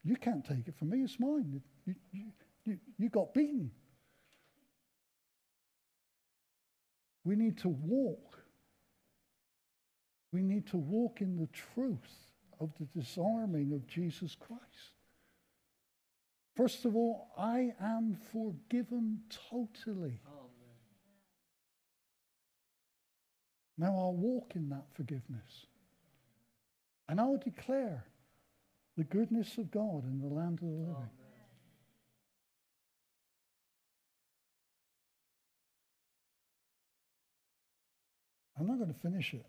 You 0.04 0.14
can't 0.14 0.44
take 0.44 0.68
it 0.68 0.76
from 0.78 0.90
me, 0.90 1.02
it's 1.02 1.18
mine. 1.18 1.60
You, 1.84 1.94
you, 2.12 2.24
you, 2.64 2.78
you 2.96 3.08
got 3.08 3.34
beaten. 3.34 3.72
We 7.24 7.34
need 7.34 7.58
to 7.58 7.68
walk. 7.68 8.38
We 10.32 10.42
need 10.42 10.68
to 10.68 10.76
walk 10.76 11.20
in 11.20 11.36
the 11.36 11.48
truth 11.48 12.28
of 12.60 12.70
the 12.78 12.86
disarming 13.00 13.72
of 13.72 13.86
Jesus 13.88 14.36
Christ. 14.36 14.91
First 16.54 16.84
of 16.84 16.94
all, 16.94 17.28
I 17.36 17.72
am 17.80 18.18
forgiven 18.30 19.20
totally. 19.50 20.20
Now 23.78 23.96
I'll 23.96 24.14
walk 24.14 24.52
in 24.54 24.68
that 24.68 24.84
forgiveness. 24.94 25.66
And 27.08 27.20
I'll 27.20 27.38
declare 27.38 28.04
the 28.96 29.04
goodness 29.04 29.56
of 29.58 29.70
God 29.70 30.04
in 30.04 30.20
the 30.20 30.26
land 30.26 30.58
of 30.62 30.68
the 30.68 30.74
living. 30.74 31.10
I'm 38.58 38.66
not 38.66 38.78
going 38.78 38.92
to 38.92 39.00
finish 39.00 39.34
it. 39.34 39.46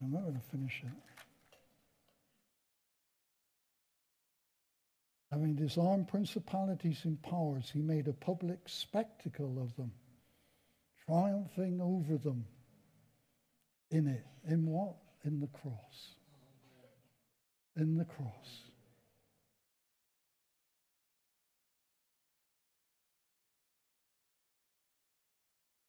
I'm 0.00 0.12
not 0.12 0.22
going 0.22 0.40
to 0.40 0.50
finish 0.50 0.82
it. 0.84 1.17
Having 5.30 5.56
disarmed 5.56 6.08
principalities 6.08 7.00
and 7.04 7.20
powers, 7.22 7.70
he 7.70 7.82
made 7.82 8.08
a 8.08 8.14
public 8.14 8.60
spectacle 8.66 9.60
of 9.62 9.76
them, 9.76 9.92
triumphing 11.06 11.80
over 11.82 12.16
them 12.16 12.46
in 13.90 14.06
it. 14.06 14.24
In 14.48 14.66
what? 14.66 14.96
In 15.24 15.40
the 15.40 15.48
cross. 15.48 16.14
In 17.76 17.96
the 17.98 18.06
cross. 18.06 18.62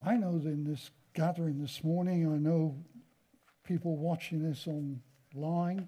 I 0.01 0.15
know 0.15 0.37
that 0.37 0.49
in 0.49 0.63
this 0.63 0.91
gathering 1.13 1.59
this 1.59 1.83
morning, 1.83 2.29
I 2.29 2.37
know 2.37 2.77
people 3.63 3.97
watching 3.97 4.41
this 4.41 4.67
online, 4.67 5.87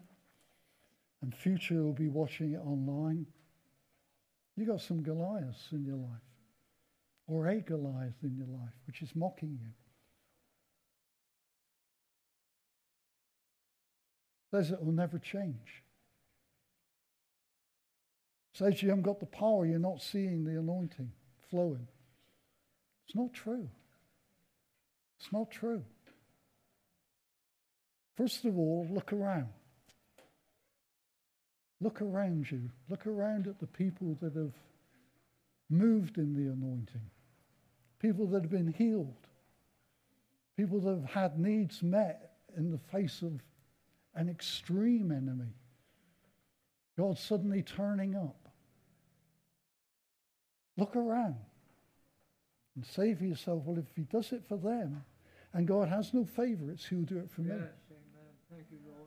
and 1.22 1.36
future 1.36 1.84
will 1.84 1.94
be 1.94 2.08
watching 2.08 2.54
it 2.54 2.60
online. 2.60 3.26
You 4.62 4.68
got 4.68 4.82
some 4.82 5.02
Goliaths 5.02 5.70
in 5.72 5.84
your 5.84 5.96
life, 5.96 6.22
or 7.26 7.48
a 7.48 7.62
Goliath 7.62 8.14
in 8.22 8.36
your 8.36 8.46
life, 8.46 8.76
which 8.86 9.02
is 9.02 9.10
mocking 9.16 9.58
you. 9.60 9.72
Says 14.52 14.70
it 14.70 14.86
will 14.86 14.92
never 14.92 15.18
change. 15.18 15.82
Says 18.54 18.84
you 18.84 18.90
haven't 18.90 19.02
got 19.02 19.20
the 19.20 19.26
power, 19.26 19.66
you're 19.66 19.80
not 19.80 20.00
seeing 20.00 20.44
the 20.44 20.60
anointing 20.60 21.12
flowing. 21.50 21.88
It's 23.08 23.16
not 23.16 23.34
true. 23.34 23.68
It's 25.20 25.34
not 25.34 25.50
true. 25.50 25.84
First 28.16 28.46
of 28.46 28.60
all, 28.60 28.88
look 28.92 29.12
around. 29.12 29.50
Look 31.82 32.02
around 32.02 32.50
you. 32.52 32.70
Look 32.90 33.08
around 33.08 33.48
at 33.48 33.60
the 33.60 33.68
people 33.68 34.16
that 34.22 34.36
have 34.36 34.54
moved 35.70 36.18
in 36.18 36.36
the 36.36 36.52
anointing, 36.52 37.10
people 38.00 38.28
that 38.28 38.44
have 38.44 38.52
been 38.52 38.72
healed, 38.72 39.28
people 40.56 40.80
that 40.82 40.92
have 40.92 41.10
had 41.10 41.40
needs 41.40 41.82
met 41.82 42.34
in 42.56 42.70
the 42.70 42.78
face 42.78 43.24
of 43.24 43.42
an 44.14 44.30
extreme 44.30 45.12
enemy. 45.12 45.54
God 47.00 47.18
suddenly 47.18 47.64
turning 47.64 48.16
up. 48.16 48.50
Look 50.78 50.96
around 50.96 51.38
and 52.76 52.86
say 52.86 53.16
for 53.16 53.26
yourself, 53.26 53.64
well, 53.66 53.78
if 53.78 53.86
He 53.96 54.04
does 54.04 54.32
it 54.34 54.44
for 54.48 54.58
them, 54.58 55.04
and 55.54 55.68
God 55.68 55.90
has 55.90 56.14
no 56.14 56.26
favorites, 56.26 56.86
He'll 56.86 57.02
do 57.02 57.18
it 57.18 57.32
for 57.32 57.42
me. 57.42 57.56
Thank 58.52 58.66
you, 58.72 58.78
Lord. 58.86 59.00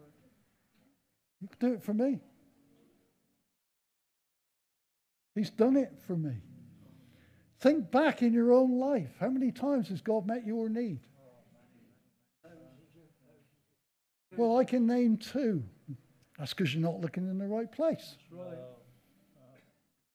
You 1.41 1.49
can 1.49 1.68
do 1.68 1.75
it 1.75 1.83
for 1.83 1.95
me. 1.95 2.20
He's 5.35 5.51
done 5.51 5.76
it 5.76 5.93
for 6.07 6.16
me. 6.16 6.35
Think 7.61 7.91
back 7.91 8.22
in 8.22 8.32
your 8.32 8.53
own 8.53 8.78
life. 8.78 9.11
How 9.18 9.28
many 9.28 9.51
times 9.51 9.89
has 9.89 10.01
God 10.01 10.26
met 10.26 10.47
your 10.47 10.68
need? 10.68 11.01
Well, 14.37 14.59
I 14.59 14.64
can 14.64 14.87
name 14.87 15.16
two. 15.16 15.62
That's 16.39 16.53
because 16.53 16.74
you're 16.74 16.82
not 16.82 17.01
looking 17.01 17.28
in 17.28 17.39
the 17.39 17.47
right 17.47 17.70
place. 17.70 18.16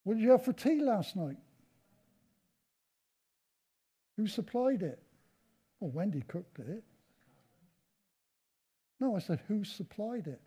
What 0.04 0.16
did 0.16 0.24
you 0.24 0.32
have 0.32 0.44
for 0.44 0.54
tea 0.54 0.80
last 0.82 1.16
night? 1.16 1.38
Who 4.18 4.28
supplied 4.28 4.82
it? 4.82 5.02
Well, 5.80 5.92
Wendy 5.92 6.22
cooked 6.28 6.60
it. 6.60 6.84
No, 9.00 9.16
I 9.16 9.20
said, 9.20 9.40
who 9.48 9.64
supplied 9.64 10.28
it? 10.28 10.42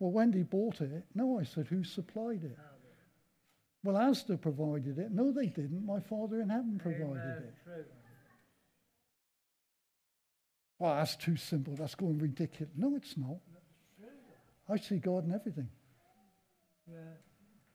Well, 0.00 0.10
Wendy 0.10 0.42
bought 0.42 0.80
it. 0.80 1.04
No, 1.14 1.38
I 1.38 1.44
said, 1.44 1.68
who 1.68 1.84
supplied 1.84 2.42
it? 2.42 2.58
Well, 3.86 3.94
Asda 3.94 4.40
provided 4.40 4.98
it. 4.98 5.12
No, 5.12 5.30
they 5.30 5.46
didn't. 5.46 5.86
My 5.86 6.00
Father 6.00 6.40
in 6.40 6.48
heaven 6.48 6.76
provided 6.76 7.04
Amen. 7.04 7.44
it. 7.46 7.54
True. 7.62 7.84
Well, 10.80 10.96
that's 10.96 11.14
too 11.14 11.36
simple. 11.36 11.76
That's 11.76 11.94
going 11.94 12.18
ridiculous. 12.18 12.72
No, 12.76 12.96
it's 12.96 13.16
not. 13.16 13.36
I 14.68 14.76
see 14.76 14.96
God 14.96 15.24
in 15.26 15.32
everything. 15.32 15.68
Yeah, 16.90 16.96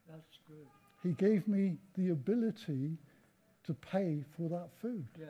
that's 0.06 0.38
good. 0.46 0.66
He 1.02 1.12
gave 1.14 1.48
me 1.48 1.78
the 1.96 2.10
ability 2.10 2.98
to 3.64 3.72
pay 3.72 4.22
for 4.36 4.50
that 4.50 4.68
food. 4.82 5.06
Yeah. 5.18 5.28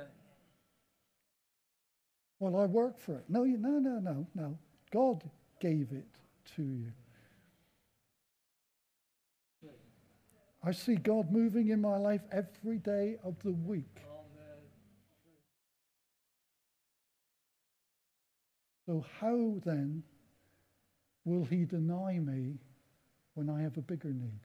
Well, 2.41 2.57
I 2.57 2.67
work 2.67 2.99
for 2.99 3.15
it. 3.15 3.25
No, 3.29 3.45
you, 3.45 3.57
no, 3.57 3.79
no, 3.79 4.01
no, 4.01 4.27
no. 4.35 4.59
God 4.91 5.23
gave 5.61 5.93
it 5.93 6.09
to 6.57 6.63
you. 6.63 6.93
I 10.65 10.73
see 10.73 10.95
God 10.95 11.31
moving 11.33 11.69
in 11.69 11.81
my 11.81 11.97
life 11.97 12.23
every 12.31 12.79
day 12.79 13.17
of 13.25 13.35
the 13.43 13.53
week. 13.53 14.03
So, 18.87 19.05
how 19.21 19.61
then 19.65 20.03
will 21.25 21.45
He 21.45 21.65
deny 21.65 22.19
me 22.19 22.59
when 23.35 23.49
I 23.49 23.63
have 23.63 23.77
a 23.77 23.83
bigger 23.83 24.09
need. 24.09 24.41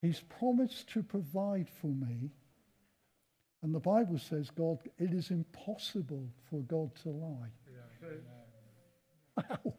He's 0.00 0.20
promised 0.20 0.88
to 0.90 1.02
provide 1.02 1.68
for 1.80 1.88
me. 1.88 2.30
And 3.62 3.72
the 3.72 3.80
Bible 3.80 4.18
says, 4.18 4.50
God, 4.50 4.78
it 4.98 5.12
is 5.12 5.30
impossible 5.30 6.28
for 6.50 6.60
God 6.62 6.90
to 7.02 7.10
lie. 7.10 7.52
Wow. 9.36 9.74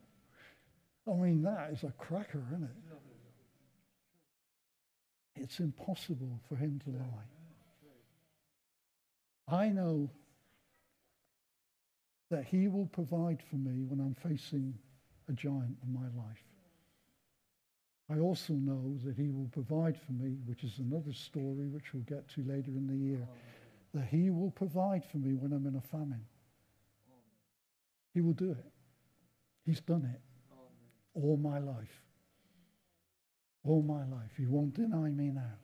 I 1.08 1.14
mean, 1.16 1.42
that 1.44 1.72
is 1.72 1.84
a 1.84 1.92
cracker, 1.98 2.42
isn't 2.52 2.64
it? 2.64 2.70
It's 5.36 5.60
impossible 5.60 6.40
for 6.48 6.56
him 6.56 6.80
to 6.86 6.92
lie. 6.92 7.28
I 9.48 9.70
know 9.70 10.10
that 12.30 12.46
he 12.46 12.68
will 12.68 12.86
provide 12.86 13.42
for 13.50 13.58
me 13.58 13.84
when 13.84 14.00
I'm 14.00 14.16
facing 14.16 14.74
a 15.28 15.34
giant 15.34 15.78
in 15.84 15.94
my 15.94 16.08
life. 16.16 16.44
I 18.10 18.20
also 18.20 18.54
know 18.54 18.98
that 19.04 19.16
he 19.18 19.30
will 19.30 19.50
provide 19.52 19.98
for 19.98 20.14
me, 20.14 20.38
which 20.46 20.64
is 20.64 20.80
another 20.80 21.14
story 21.14 21.68
which 21.68 21.94
we'll 21.94 22.04
get 22.04 22.28
to 22.30 22.44
later 22.44 22.72
in 22.72 22.88
the 22.88 22.96
year, 22.96 23.28
that 23.94 24.06
he 24.06 24.30
will 24.30 24.52
provide 24.52 25.04
for 25.04 25.18
me 25.18 25.34
when 25.34 25.52
I'm 25.52 25.66
in 25.66 25.76
a 25.76 25.82
famine. 25.82 26.26
He 28.14 28.22
will 28.22 28.34
do 28.34 28.52
it. 28.52 28.72
He's 29.66 29.82
done 29.82 30.10
it 30.14 30.22
all 31.14 31.38
my 31.38 31.60
life. 31.60 32.02
All 33.64 33.82
my 33.82 34.06
life. 34.06 34.32
He 34.38 34.46
won't 34.46 34.74
deny 34.74 35.10
me 35.10 35.32
now. 35.32 35.58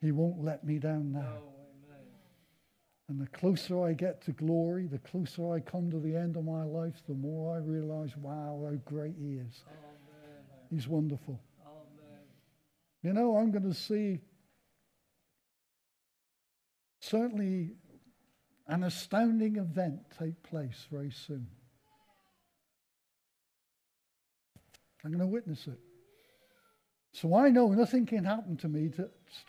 He 0.00 0.12
won't 0.12 0.42
let 0.44 0.64
me 0.64 0.78
down 0.78 1.12
now. 1.12 1.38
Oh, 1.42 1.56
and 3.08 3.20
the 3.20 3.28
closer 3.28 3.84
I 3.84 3.92
get 3.92 4.20
to 4.22 4.32
glory, 4.32 4.86
the 4.88 4.98
closer 4.98 5.52
I 5.52 5.60
come 5.60 5.90
to 5.92 6.00
the 6.00 6.16
end 6.16 6.36
of 6.36 6.44
my 6.44 6.64
life, 6.64 6.94
the 7.06 7.14
more 7.14 7.54
I 7.54 7.58
realize, 7.58 8.16
wow, 8.16 8.60
how 8.64 8.74
great 8.84 9.14
He 9.16 9.34
is. 9.34 9.62
Oh, 9.64 9.70
amen. 9.70 10.44
He's 10.70 10.88
wonderful. 10.88 11.40
Oh, 11.64 11.82
amen. 11.94 12.22
You 13.02 13.12
know, 13.12 13.36
I'm 13.36 13.52
going 13.52 13.70
to 13.70 13.74
see 13.74 14.18
certainly 16.98 17.74
an 18.66 18.82
astounding 18.82 19.56
event 19.56 20.00
take 20.18 20.42
place 20.42 20.86
very 20.90 21.12
soon. 21.12 21.46
I'm 25.06 25.12
going 25.12 25.20
to 25.20 25.32
witness 25.32 25.66
it. 25.68 25.78
So 27.12 27.34
I 27.34 27.48
know 27.48 27.68
nothing 27.68 28.04
can 28.04 28.24
happen 28.24 28.56
to 28.58 28.68
me 28.68 28.90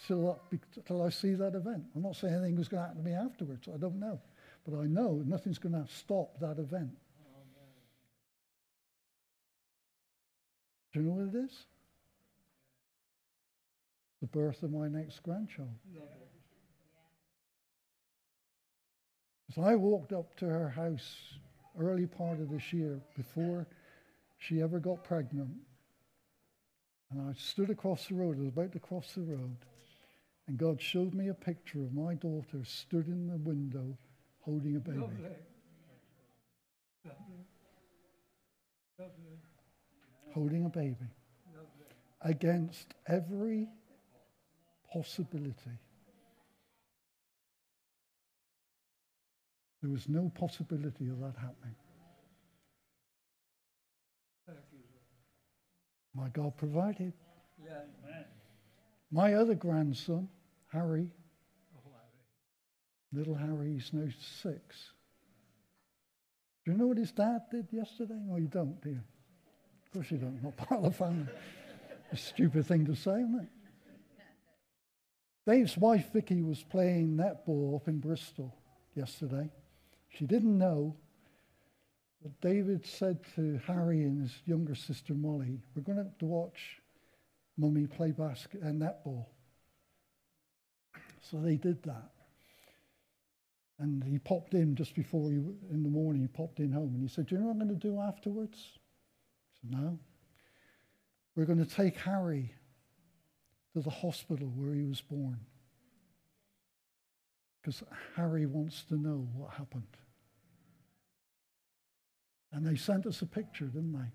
till, 0.08 0.40
till 0.86 1.02
I 1.02 1.10
see 1.10 1.34
that 1.34 1.56
event. 1.56 1.84
I'm 1.96 2.04
not 2.04 2.16
saying 2.16 2.36
anything 2.36 2.56
was 2.56 2.68
going 2.68 2.84
to 2.84 2.88
happen 2.88 3.04
to 3.04 3.10
me 3.10 3.16
afterwards. 3.16 3.68
I 3.74 3.78
don't 3.78 4.00
know. 4.00 4.22
But 4.66 4.80
I 4.80 4.86
know 4.86 5.24
nothing's 5.26 5.58
going 5.58 5.74
to 5.74 5.86
stop 5.92 6.40
that 6.40 6.60
event. 6.60 6.92
Do 10.94 11.00
you 11.02 11.06
know 11.08 11.14
what 11.14 11.36
it 11.36 11.46
is? 11.46 11.52
The 14.22 14.28
birth 14.28 14.64
of 14.64 14.72
my 14.72 14.88
next 14.88 15.22
grandchild. 15.24 15.70
So 19.54 19.62
I 19.64 19.76
walked 19.76 20.14
up 20.14 20.36
to 20.38 20.46
her 20.46 20.70
house 20.70 21.40
early 21.80 22.08
part 22.08 22.40
of 22.40 22.50
this 22.50 22.74
year, 22.74 23.00
before 23.16 23.68
she 24.38 24.62
ever 24.62 24.80
got 24.80 25.04
pregnant. 25.04 25.56
And 27.12 27.30
I 27.30 27.34
stood 27.34 27.70
across 27.70 28.08
the 28.08 28.16
road, 28.16 28.38
I 28.38 28.42
was 28.42 28.50
about 28.50 28.74
to 28.74 28.80
cross 28.80 29.14
the 29.16 29.22
road, 29.22 29.56
and 30.48 30.58
God 30.58 30.82
showed 30.82 31.14
me 31.14 31.30
a 31.30 31.34
picture 31.34 31.80
of 31.80 31.94
my 31.94 32.16
daughter 32.16 32.64
stood 32.64 33.08
in 33.08 33.28
the 33.28 33.38
window 33.38 33.98
holding 34.42 34.76
a 34.76 34.80
baby. 34.80 35.00
Lovely. 35.00 35.30
Lovely. 39.00 39.38
Holding 40.34 40.66
a 40.66 40.70
baby. 40.70 40.96
Against 42.22 42.94
every 43.08 43.68
possibility. 44.92 45.78
There 49.82 49.92
was 49.92 50.10
no 50.10 50.32
possibility 50.34 51.10
of 51.10 51.20
that 51.20 51.36
happening. 51.40 51.76
My 56.18 56.30
God 56.30 56.58
provided. 56.58 57.14
Yeah. 57.64 57.82
My 59.12 59.36
other 59.36 59.54
grandson, 59.54 60.28
Harry, 60.72 61.12
little 63.14 63.36
Harry, 63.36 63.74
he's 63.74 63.94
now 63.94 64.10
six. 64.42 64.94
Do 66.66 66.72
you 66.72 66.78
know 66.78 66.88
what 66.88 66.98
his 66.98 67.12
dad 67.12 67.44
did 67.52 67.68
yesterday? 67.72 68.20
No, 68.26 68.36
you 68.38 68.48
don't, 68.48 68.82
do 68.82 68.90
you? 68.90 69.02
Of 69.86 69.94
course 69.94 70.12
you 70.12 70.18
don't. 70.18 70.44
Not 70.44 70.58
part 70.58 70.84
of 70.84 70.92
the 70.92 70.92
family. 70.92 71.28
a 72.12 72.18
stupid 72.18 72.66
thing 72.66 72.86
to 72.88 72.96
say, 72.96 73.22
isn't 73.22 73.40
it? 73.40 73.50
Dave's 75.50 75.78
wife 75.78 76.12
Vicky 76.12 76.42
was 76.42 76.64
playing 76.64 77.16
netball 77.16 77.76
up 77.76 77.88
in 77.88 78.00
Bristol 78.00 78.54
yesterday. 78.96 79.50
She 80.10 80.26
didn't 80.26 80.58
know 80.58 80.98
David 82.42 82.86
said 82.86 83.20
to 83.36 83.60
Harry 83.66 84.04
and 84.04 84.22
his 84.22 84.34
younger 84.46 84.76
sister 84.76 85.14
Molly, 85.14 85.60
We're 85.76 85.84
going 85.84 85.98
to 85.98 86.04
have 86.04 86.18
to 86.20 86.26
watch 86.26 86.80
Mummy 87.58 87.88
play 87.88 88.12
basket 88.12 88.62
and 88.62 88.82
netball. 88.82 89.26
So 91.22 91.38
they 91.38 91.56
did 91.56 91.84
that. 91.84 92.12
And 93.80 94.04
he 94.04 94.18
popped 94.18 94.54
in 94.54 94.76
just 94.76 94.96
before 94.96 95.30
he, 95.30 95.38
in 95.38 95.84
the 95.84 95.90
morning, 95.90 96.22
he 96.22 96.28
popped 96.28 96.60
in 96.60 96.72
home 96.72 96.94
and 96.96 97.02
he 97.02 97.08
said, 97.08 97.28
Do 97.28 97.36
you 97.36 97.42
know 97.42 97.48
what 97.48 97.54
I'm 97.54 97.68
going 97.68 97.80
to 97.80 97.88
do 97.88 98.00
afterwards? 98.00 98.58
I 98.74 99.56
said, 99.62 99.80
No. 99.80 100.00
We're 101.36 101.46
going 101.46 101.64
to 101.64 101.66
take 101.66 101.98
Harry 101.98 102.54
to 103.74 103.82
the 103.82 103.92
hospital 103.92 104.52
where 104.56 104.74
he 104.74 104.84
was 104.84 105.02
born. 105.02 105.40
Because 107.62 107.84
Harry 108.16 108.48
wants 108.48 108.84
to 108.86 108.96
know 108.96 109.28
what 109.36 109.52
happened. 109.52 109.98
And 112.58 112.66
they 112.66 112.76
sent 112.76 113.06
us 113.06 113.22
a 113.22 113.28
picture, 113.28 113.66
didn't 113.66 113.94
they? 113.94 114.10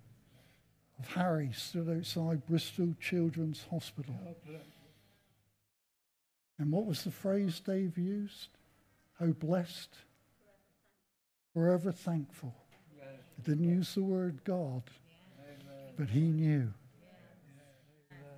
Of 0.98 1.12
Harry 1.14 1.50
stood 1.54 1.88
outside 1.88 2.44
Bristol 2.44 2.92
Children's 3.00 3.64
Hospital. 3.70 4.16
And 6.58 6.72
what 6.72 6.84
was 6.84 7.04
the 7.04 7.12
phrase 7.12 7.60
Dave 7.60 7.96
used? 7.96 8.48
How 9.20 9.26
blessed, 9.26 9.94
forever 11.54 11.92
thankful. 11.92 12.52
He 13.36 13.42
didn't 13.42 13.68
use 13.68 13.94
the 13.94 14.02
word 14.02 14.42
God, 14.42 14.82
but 15.96 16.10
he 16.10 16.22
knew. 16.22 16.74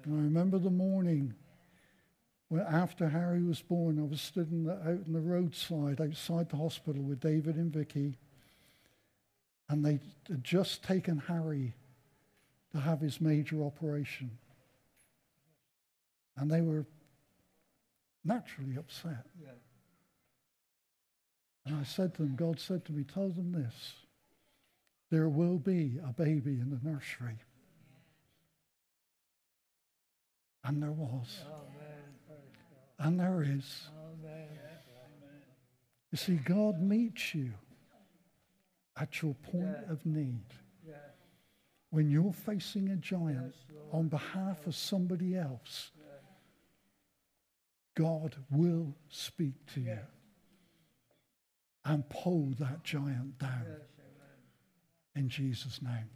And 0.05 0.18
I 0.18 0.22
remember 0.22 0.59
the 0.59 0.68
morning 0.68 1.32
when 2.48 2.61
after 2.61 3.09
Harry 3.09 3.42
was 3.42 3.62
born, 3.62 3.98
I 3.98 4.02
was 4.02 4.20
stood 4.20 4.52
in 4.52 4.64
the, 4.64 4.74
out 4.74 5.07
in 5.07 5.14
the 5.14 5.20
roadside 5.20 6.02
outside 6.02 6.50
the 6.50 6.59
hospital 6.59 7.02
with 7.02 7.20
David 7.20 7.57
and 7.57 7.72
Vicky 7.72 8.18
and 9.69 9.85
they 9.85 9.99
had 10.29 10.45
just 10.45 10.83
taken 10.83 11.19
Harry 11.19 11.75
to 12.73 12.81
have 12.81 13.01
his 13.01 13.21
major 13.21 13.62
operation. 13.62 14.31
And 16.37 16.51
they 16.51 16.61
were 16.61 16.85
naturally 18.25 18.77
upset. 18.77 19.27
Yeah. 19.41 19.51
And 21.67 21.77
I 21.77 21.85
said 21.85 22.15
to 22.15 22.23
them, 22.23 22.37
God 22.37 22.61
said 22.61 22.85
to 22.87 22.93
me, 22.93 23.05
tell 23.05 23.29
them 23.29 23.53
this 23.53 23.95
there 25.11 25.29
will 25.29 25.59
be 25.59 25.99
a 26.05 26.12
baby 26.12 26.59
in 26.61 26.71
the 26.71 26.89
nursery. 26.89 27.39
And 30.65 30.83
there 30.83 30.93
was. 30.93 31.39
And 32.99 33.21
there 33.21 33.43
is. 33.47 33.89
You 36.11 36.19
see, 36.19 36.37
God 36.37 36.81
meets 36.81 37.35
you 37.35 37.53
at 38.97 39.22
your 39.22 39.34
point 39.34 39.76
yeah. 39.86 39.92
of 39.92 40.05
need. 40.07 40.45
Yeah. 40.86 40.95
When 41.90 42.11
you're 42.11 42.32
facing 42.32 42.88
a 42.90 42.97
giant 42.97 43.55
yes, 43.68 43.78
on 43.92 44.09
behalf 44.09 44.66
of 44.66 44.74
somebody 44.74 45.36
else, 45.36 45.90
yeah. 45.97 46.05
God 47.97 48.36
will 48.51 48.95
speak 49.09 49.55
to 49.74 49.80
you 49.80 49.99
and 51.84 52.09
pull 52.09 52.55
that 52.59 52.82
giant 52.82 53.38
down. 53.38 53.66
Yes, 53.68 53.80
in 55.16 55.28
Jesus' 55.28 55.80
name. 55.80 55.92
Amen. 55.92 56.09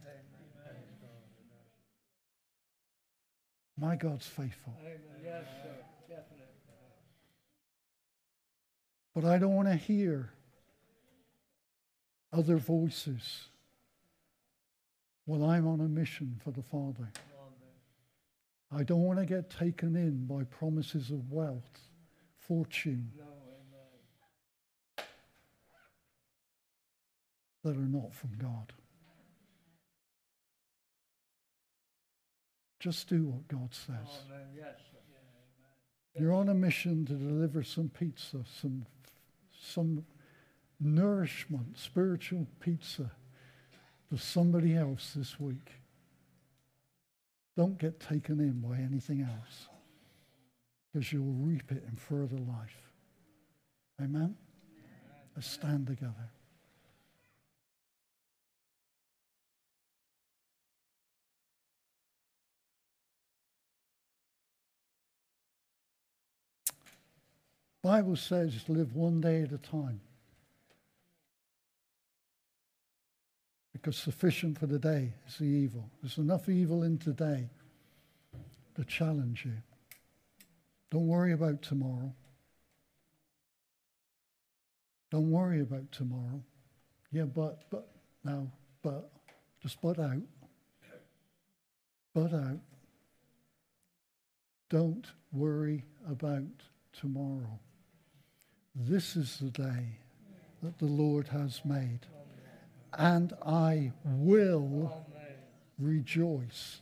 My 3.81 3.95
God's 3.95 4.27
faithful. 4.27 4.75
Yes, 5.23 5.45
but 9.15 9.25
I 9.25 9.39
don't 9.39 9.55
want 9.55 9.69
to 9.69 9.75
hear 9.75 10.33
other 12.33 12.57
voices 12.57 13.49
well, 15.29 15.45
I'm 15.45 15.69
on 15.69 15.83
a 15.83 15.89
mission 15.89 16.41
for 16.43 16.53
the 16.53 16.63
Father. 16.63 17.13
I 18.75 18.83
don't 18.83 19.03
want 19.03 19.19
to 19.19 19.27
get 19.27 19.51
taken 19.51 19.95
in 19.95 20.25
by 20.25 20.45
promises 20.45 21.11
of 21.11 21.31
wealth, 21.31 21.81
fortune 22.39 23.13
that 27.63 27.77
are 27.77 27.81
not 27.81 28.15
from 28.15 28.31
God. 28.39 28.73
Just 32.81 33.11
do 33.11 33.27
what 33.27 33.47
God 33.49 33.75
says. 33.75 34.23
You're 36.19 36.33
on 36.33 36.49
a 36.49 36.55
mission 36.55 37.05
to 37.05 37.13
deliver 37.13 37.63
some 37.63 37.91
pizza, 37.91 38.39
some, 38.63 38.87
some 39.61 40.07
nourishment, 40.81 41.79
spiritual 41.79 42.47
pizza 42.61 43.11
to 44.11 44.19
somebody 44.19 44.77
else 44.77 45.13
this 45.15 45.39
week. 45.39 45.73
Don't 47.57 47.79
get 47.79 48.01
taken 48.01 48.39
in 48.39 48.61
by 48.61 48.77
anything 48.77 49.23
else 49.23 49.69
because 50.93 51.13
you'll 51.13 51.25
reap 51.25 51.73
it 51.73 51.85
in 51.89 51.97
further 51.97 52.37
life. 52.37 52.91
Amen? 54.01 54.37
Let's 55.35 55.51
stand 55.51 55.87
together. 55.89 56.31
Bible 67.83 68.17
says 68.17 68.69
live 68.69 68.95
one 68.95 69.21
day 69.21 69.43
at 69.43 69.53
a 69.53 69.59
time. 69.59 70.01
Because 73.81 73.97
sufficient 73.97 74.59
for 74.59 74.67
the 74.67 74.79
day 74.79 75.13
is 75.29 75.37
the 75.37 75.45
evil. 75.45 75.89
There's 76.03 76.19
enough 76.19 76.49
evil 76.49 76.83
in 76.83 76.99
today 76.99 77.49
to 78.75 78.85
challenge 78.85 79.45
you. 79.45 79.55
Don't 80.91 81.07
worry 81.07 81.33
about 81.33 81.63
tomorrow. 81.63 82.13
Don't 85.13 85.31
worry 85.31 85.61
about 85.61 85.93
tomorrow. 85.93 86.43
Yeah, 87.13 87.25
but, 87.25 87.71
but, 87.71 87.89
now, 88.25 88.51
but, 88.83 89.11
just 89.63 89.81
but 89.81 89.99
out. 89.99 90.23
But 92.15 92.35
out. 92.35 92.59
Don't 94.71 95.07
worry 95.33 95.85
about 96.11 96.43
tomorrow. 96.93 97.59
This 98.75 99.15
is 99.17 99.39
the 99.39 99.51
day 99.51 99.99
that 100.63 100.79
the 100.79 100.87
Lord 100.87 101.29
has 101.29 101.61
made, 101.65 102.01
and 102.97 103.33
I 103.45 103.93
will 104.05 105.05
rejoice 105.79 106.81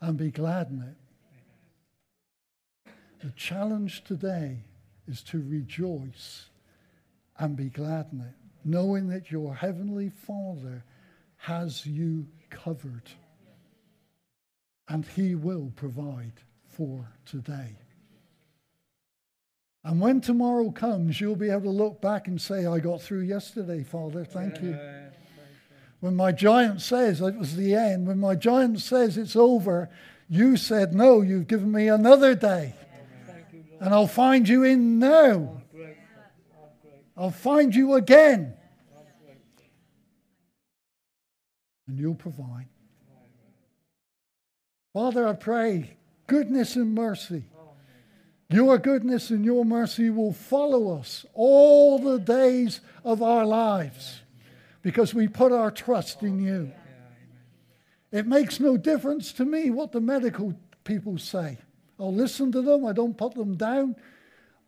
and 0.00 0.16
be 0.16 0.30
glad 0.30 0.68
in 0.70 0.82
it. 0.82 0.96
The 3.22 3.30
challenge 3.32 4.04
today 4.04 4.58
is 5.08 5.22
to 5.22 5.42
rejoice 5.42 6.46
and 7.38 7.56
be 7.56 7.70
glad 7.70 8.08
in 8.12 8.20
it, 8.20 8.34
knowing 8.64 9.08
that 9.08 9.30
your 9.30 9.54
Heavenly 9.54 10.10
Father 10.10 10.84
has 11.38 11.86
you 11.86 12.26
covered 12.50 13.10
and 14.88 15.04
He 15.04 15.34
will 15.34 15.72
provide 15.76 16.34
for 16.68 17.10
today. 17.24 17.76
And 19.82 20.00
when 20.00 20.20
tomorrow 20.20 20.70
comes, 20.70 21.20
you'll 21.20 21.36
be 21.36 21.48
able 21.48 21.62
to 21.62 21.70
look 21.70 22.00
back 22.00 22.26
and 22.26 22.40
say, 22.40 22.66
I 22.66 22.80
got 22.80 23.00
through 23.00 23.20
yesterday, 23.20 23.84
Father. 23.84 24.24
Thank 24.24 24.60
you. 24.60 24.76
When 26.00 26.14
my 26.14 26.32
giant 26.32 26.80
says 26.82 27.20
it 27.20 27.36
was 27.36 27.56
the 27.56 27.74
end, 27.74 28.06
when 28.06 28.18
my 28.18 28.34
giant 28.34 28.80
says 28.80 29.16
it's 29.16 29.36
over, 29.36 29.90
you 30.28 30.56
said, 30.56 30.94
No, 30.94 31.22
you've 31.22 31.48
given 31.48 31.72
me 31.72 31.88
another 31.88 32.34
day. 32.34 32.74
And 33.80 33.92
I'll 33.92 34.06
find 34.06 34.48
you 34.48 34.62
in 34.64 34.98
now. 34.98 35.62
I'll 37.16 37.30
find 37.30 37.74
you 37.74 37.94
again. 37.94 38.54
And 41.88 41.98
you'll 41.98 42.14
provide. 42.14 42.68
Father, 44.92 45.26
I 45.26 45.34
pray 45.34 45.96
goodness 46.26 46.76
and 46.76 46.94
mercy 46.94 47.44
your 48.48 48.78
goodness 48.78 49.30
and 49.30 49.44
your 49.44 49.64
mercy 49.64 50.10
will 50.10 50.32
follow 50.32 50.96
us 50.98 51.26
all 51.34 51.98
the 51.98 52.18
days 52.18 52.80
of 53.04 53.22
our 53.22 53.44
lives 53.44 54.20
because 54.86 55.12
we 55.12 55.26
put 55.26 55.50
our 55.50 55.72
trust 55.72 56.22
in 56.22 56.38
you. 56.38 56.70
It 58.12 58.24
makes 58.24 58.60
no 58.60 58.76
difference 58.76 59.32
to 59.32 59.44
me 59.44 59.68
what 59.68 59.90
the 59.90 60.00
medical 60.00 60.54
people 60.84 61.18
say. 61.18 61.58
I'll 61.98 62.14
listen 62.14 62.52
to 62.52 62.62
them, 62.62 62.86
I 62.86 62.92
don't 62.92 63.18
put 63.18 63.34
them 63.34 63.56
down. 63.56 63.96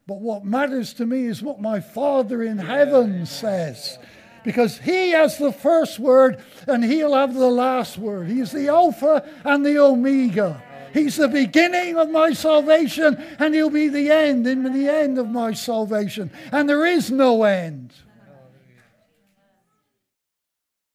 But 0.08 0.20
what 0.20 0.44
matters 0.44 0.92
to 0.94 1.06
me 1.06 1.26
is 1.26 1.40
what 1.40 1.60
my 1.60 1.78
Father 1.78 2.42
in 2.42 2.58
heaven 2.58 3.26
says. 3.26 3.96
Because 4.42 4.78
he 4.78 5.10
has 5.10 5.38
the 5.38 5.52
first 5.52 6.00
word 6.00 6.42
and 6.66 6.82
he'll 6.82 7.14
have 7.14 7.34
the 7.34 7.46
last 7.46 7.96
word. 7.96 8.26
He's 8.26 8.50
the 8.50 8.66
Alpha 8.66 9.24
and 9.44 9.64
the 9.64 9.78
Omega. 9.78 10.60
He's 10.92 11.14
the 11.14 11.28
beginning 11.28 11.96
of 11.96 12.10
my 12.10 12.32
salvation, 12.32 13.22
and 13.38 13.54
He'll 13.54 13.68
be 13.68 13.88
the 13.88 14.10
end 14.10 14.46
in 14.46 14.64
the 14.64 14.88
end 14.88 15.18
of 15.18 15.28
my 15.28 15.52
salvation. 15.52 16.30
And 16.50 16.66
there 16.66 16.86
is 16.86 17.10
no 17.10 17.44
end. 17.44 17.92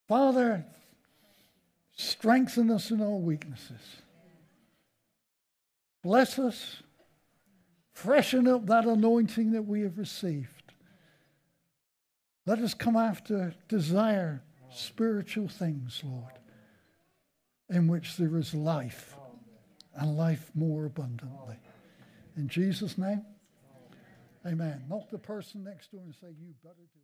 Father, 0.08 0.66
strengthen 1.96 2.70
us 2.70 2.92
in 2.92 3.02
our 3.02 3.16
weaknesses. 3.16 4.02
Bless 6.04 6.38
us. 6.38 6.84
Freshen 7.94 8.48
up 8.48 8.66
that 8.66 8.86
anointing 8.86 9.52
that 9.52 9.62
we 9.64 9.82
have 9.82 9.98
received. 9.98 10.74
Let 12.46 12.60
us 12.60 12.74
come 12.74 12.98
after 12.98 13.54
desire 13.70 14.44
spiritual 14.70 15.48
things, 15.48 16.02
Lord, 16.04 16.34
in 17.70 17.88
which 17.88 18.18
there 18.18 18.36
is 18.36 18.54
life 18.54 19.16
and 19.96 20.18
life 20.18 20.52
more 20.54 20.86
abundantly. 20.86 21.58
In 22.36 22.50
Jesus' 22.50 22.98
name, 22.98 23.24
amen. 24.46 24.84
Knock 24.90 25.10
the 25.10 25.20
person 25.20 25.64
next 25.64 25.92
door 25.92 26.02
and 26.04 26.16
say, 26.16 26.28
You 26.28 26.54
better 26.64 26.76
do. 26.94 27.03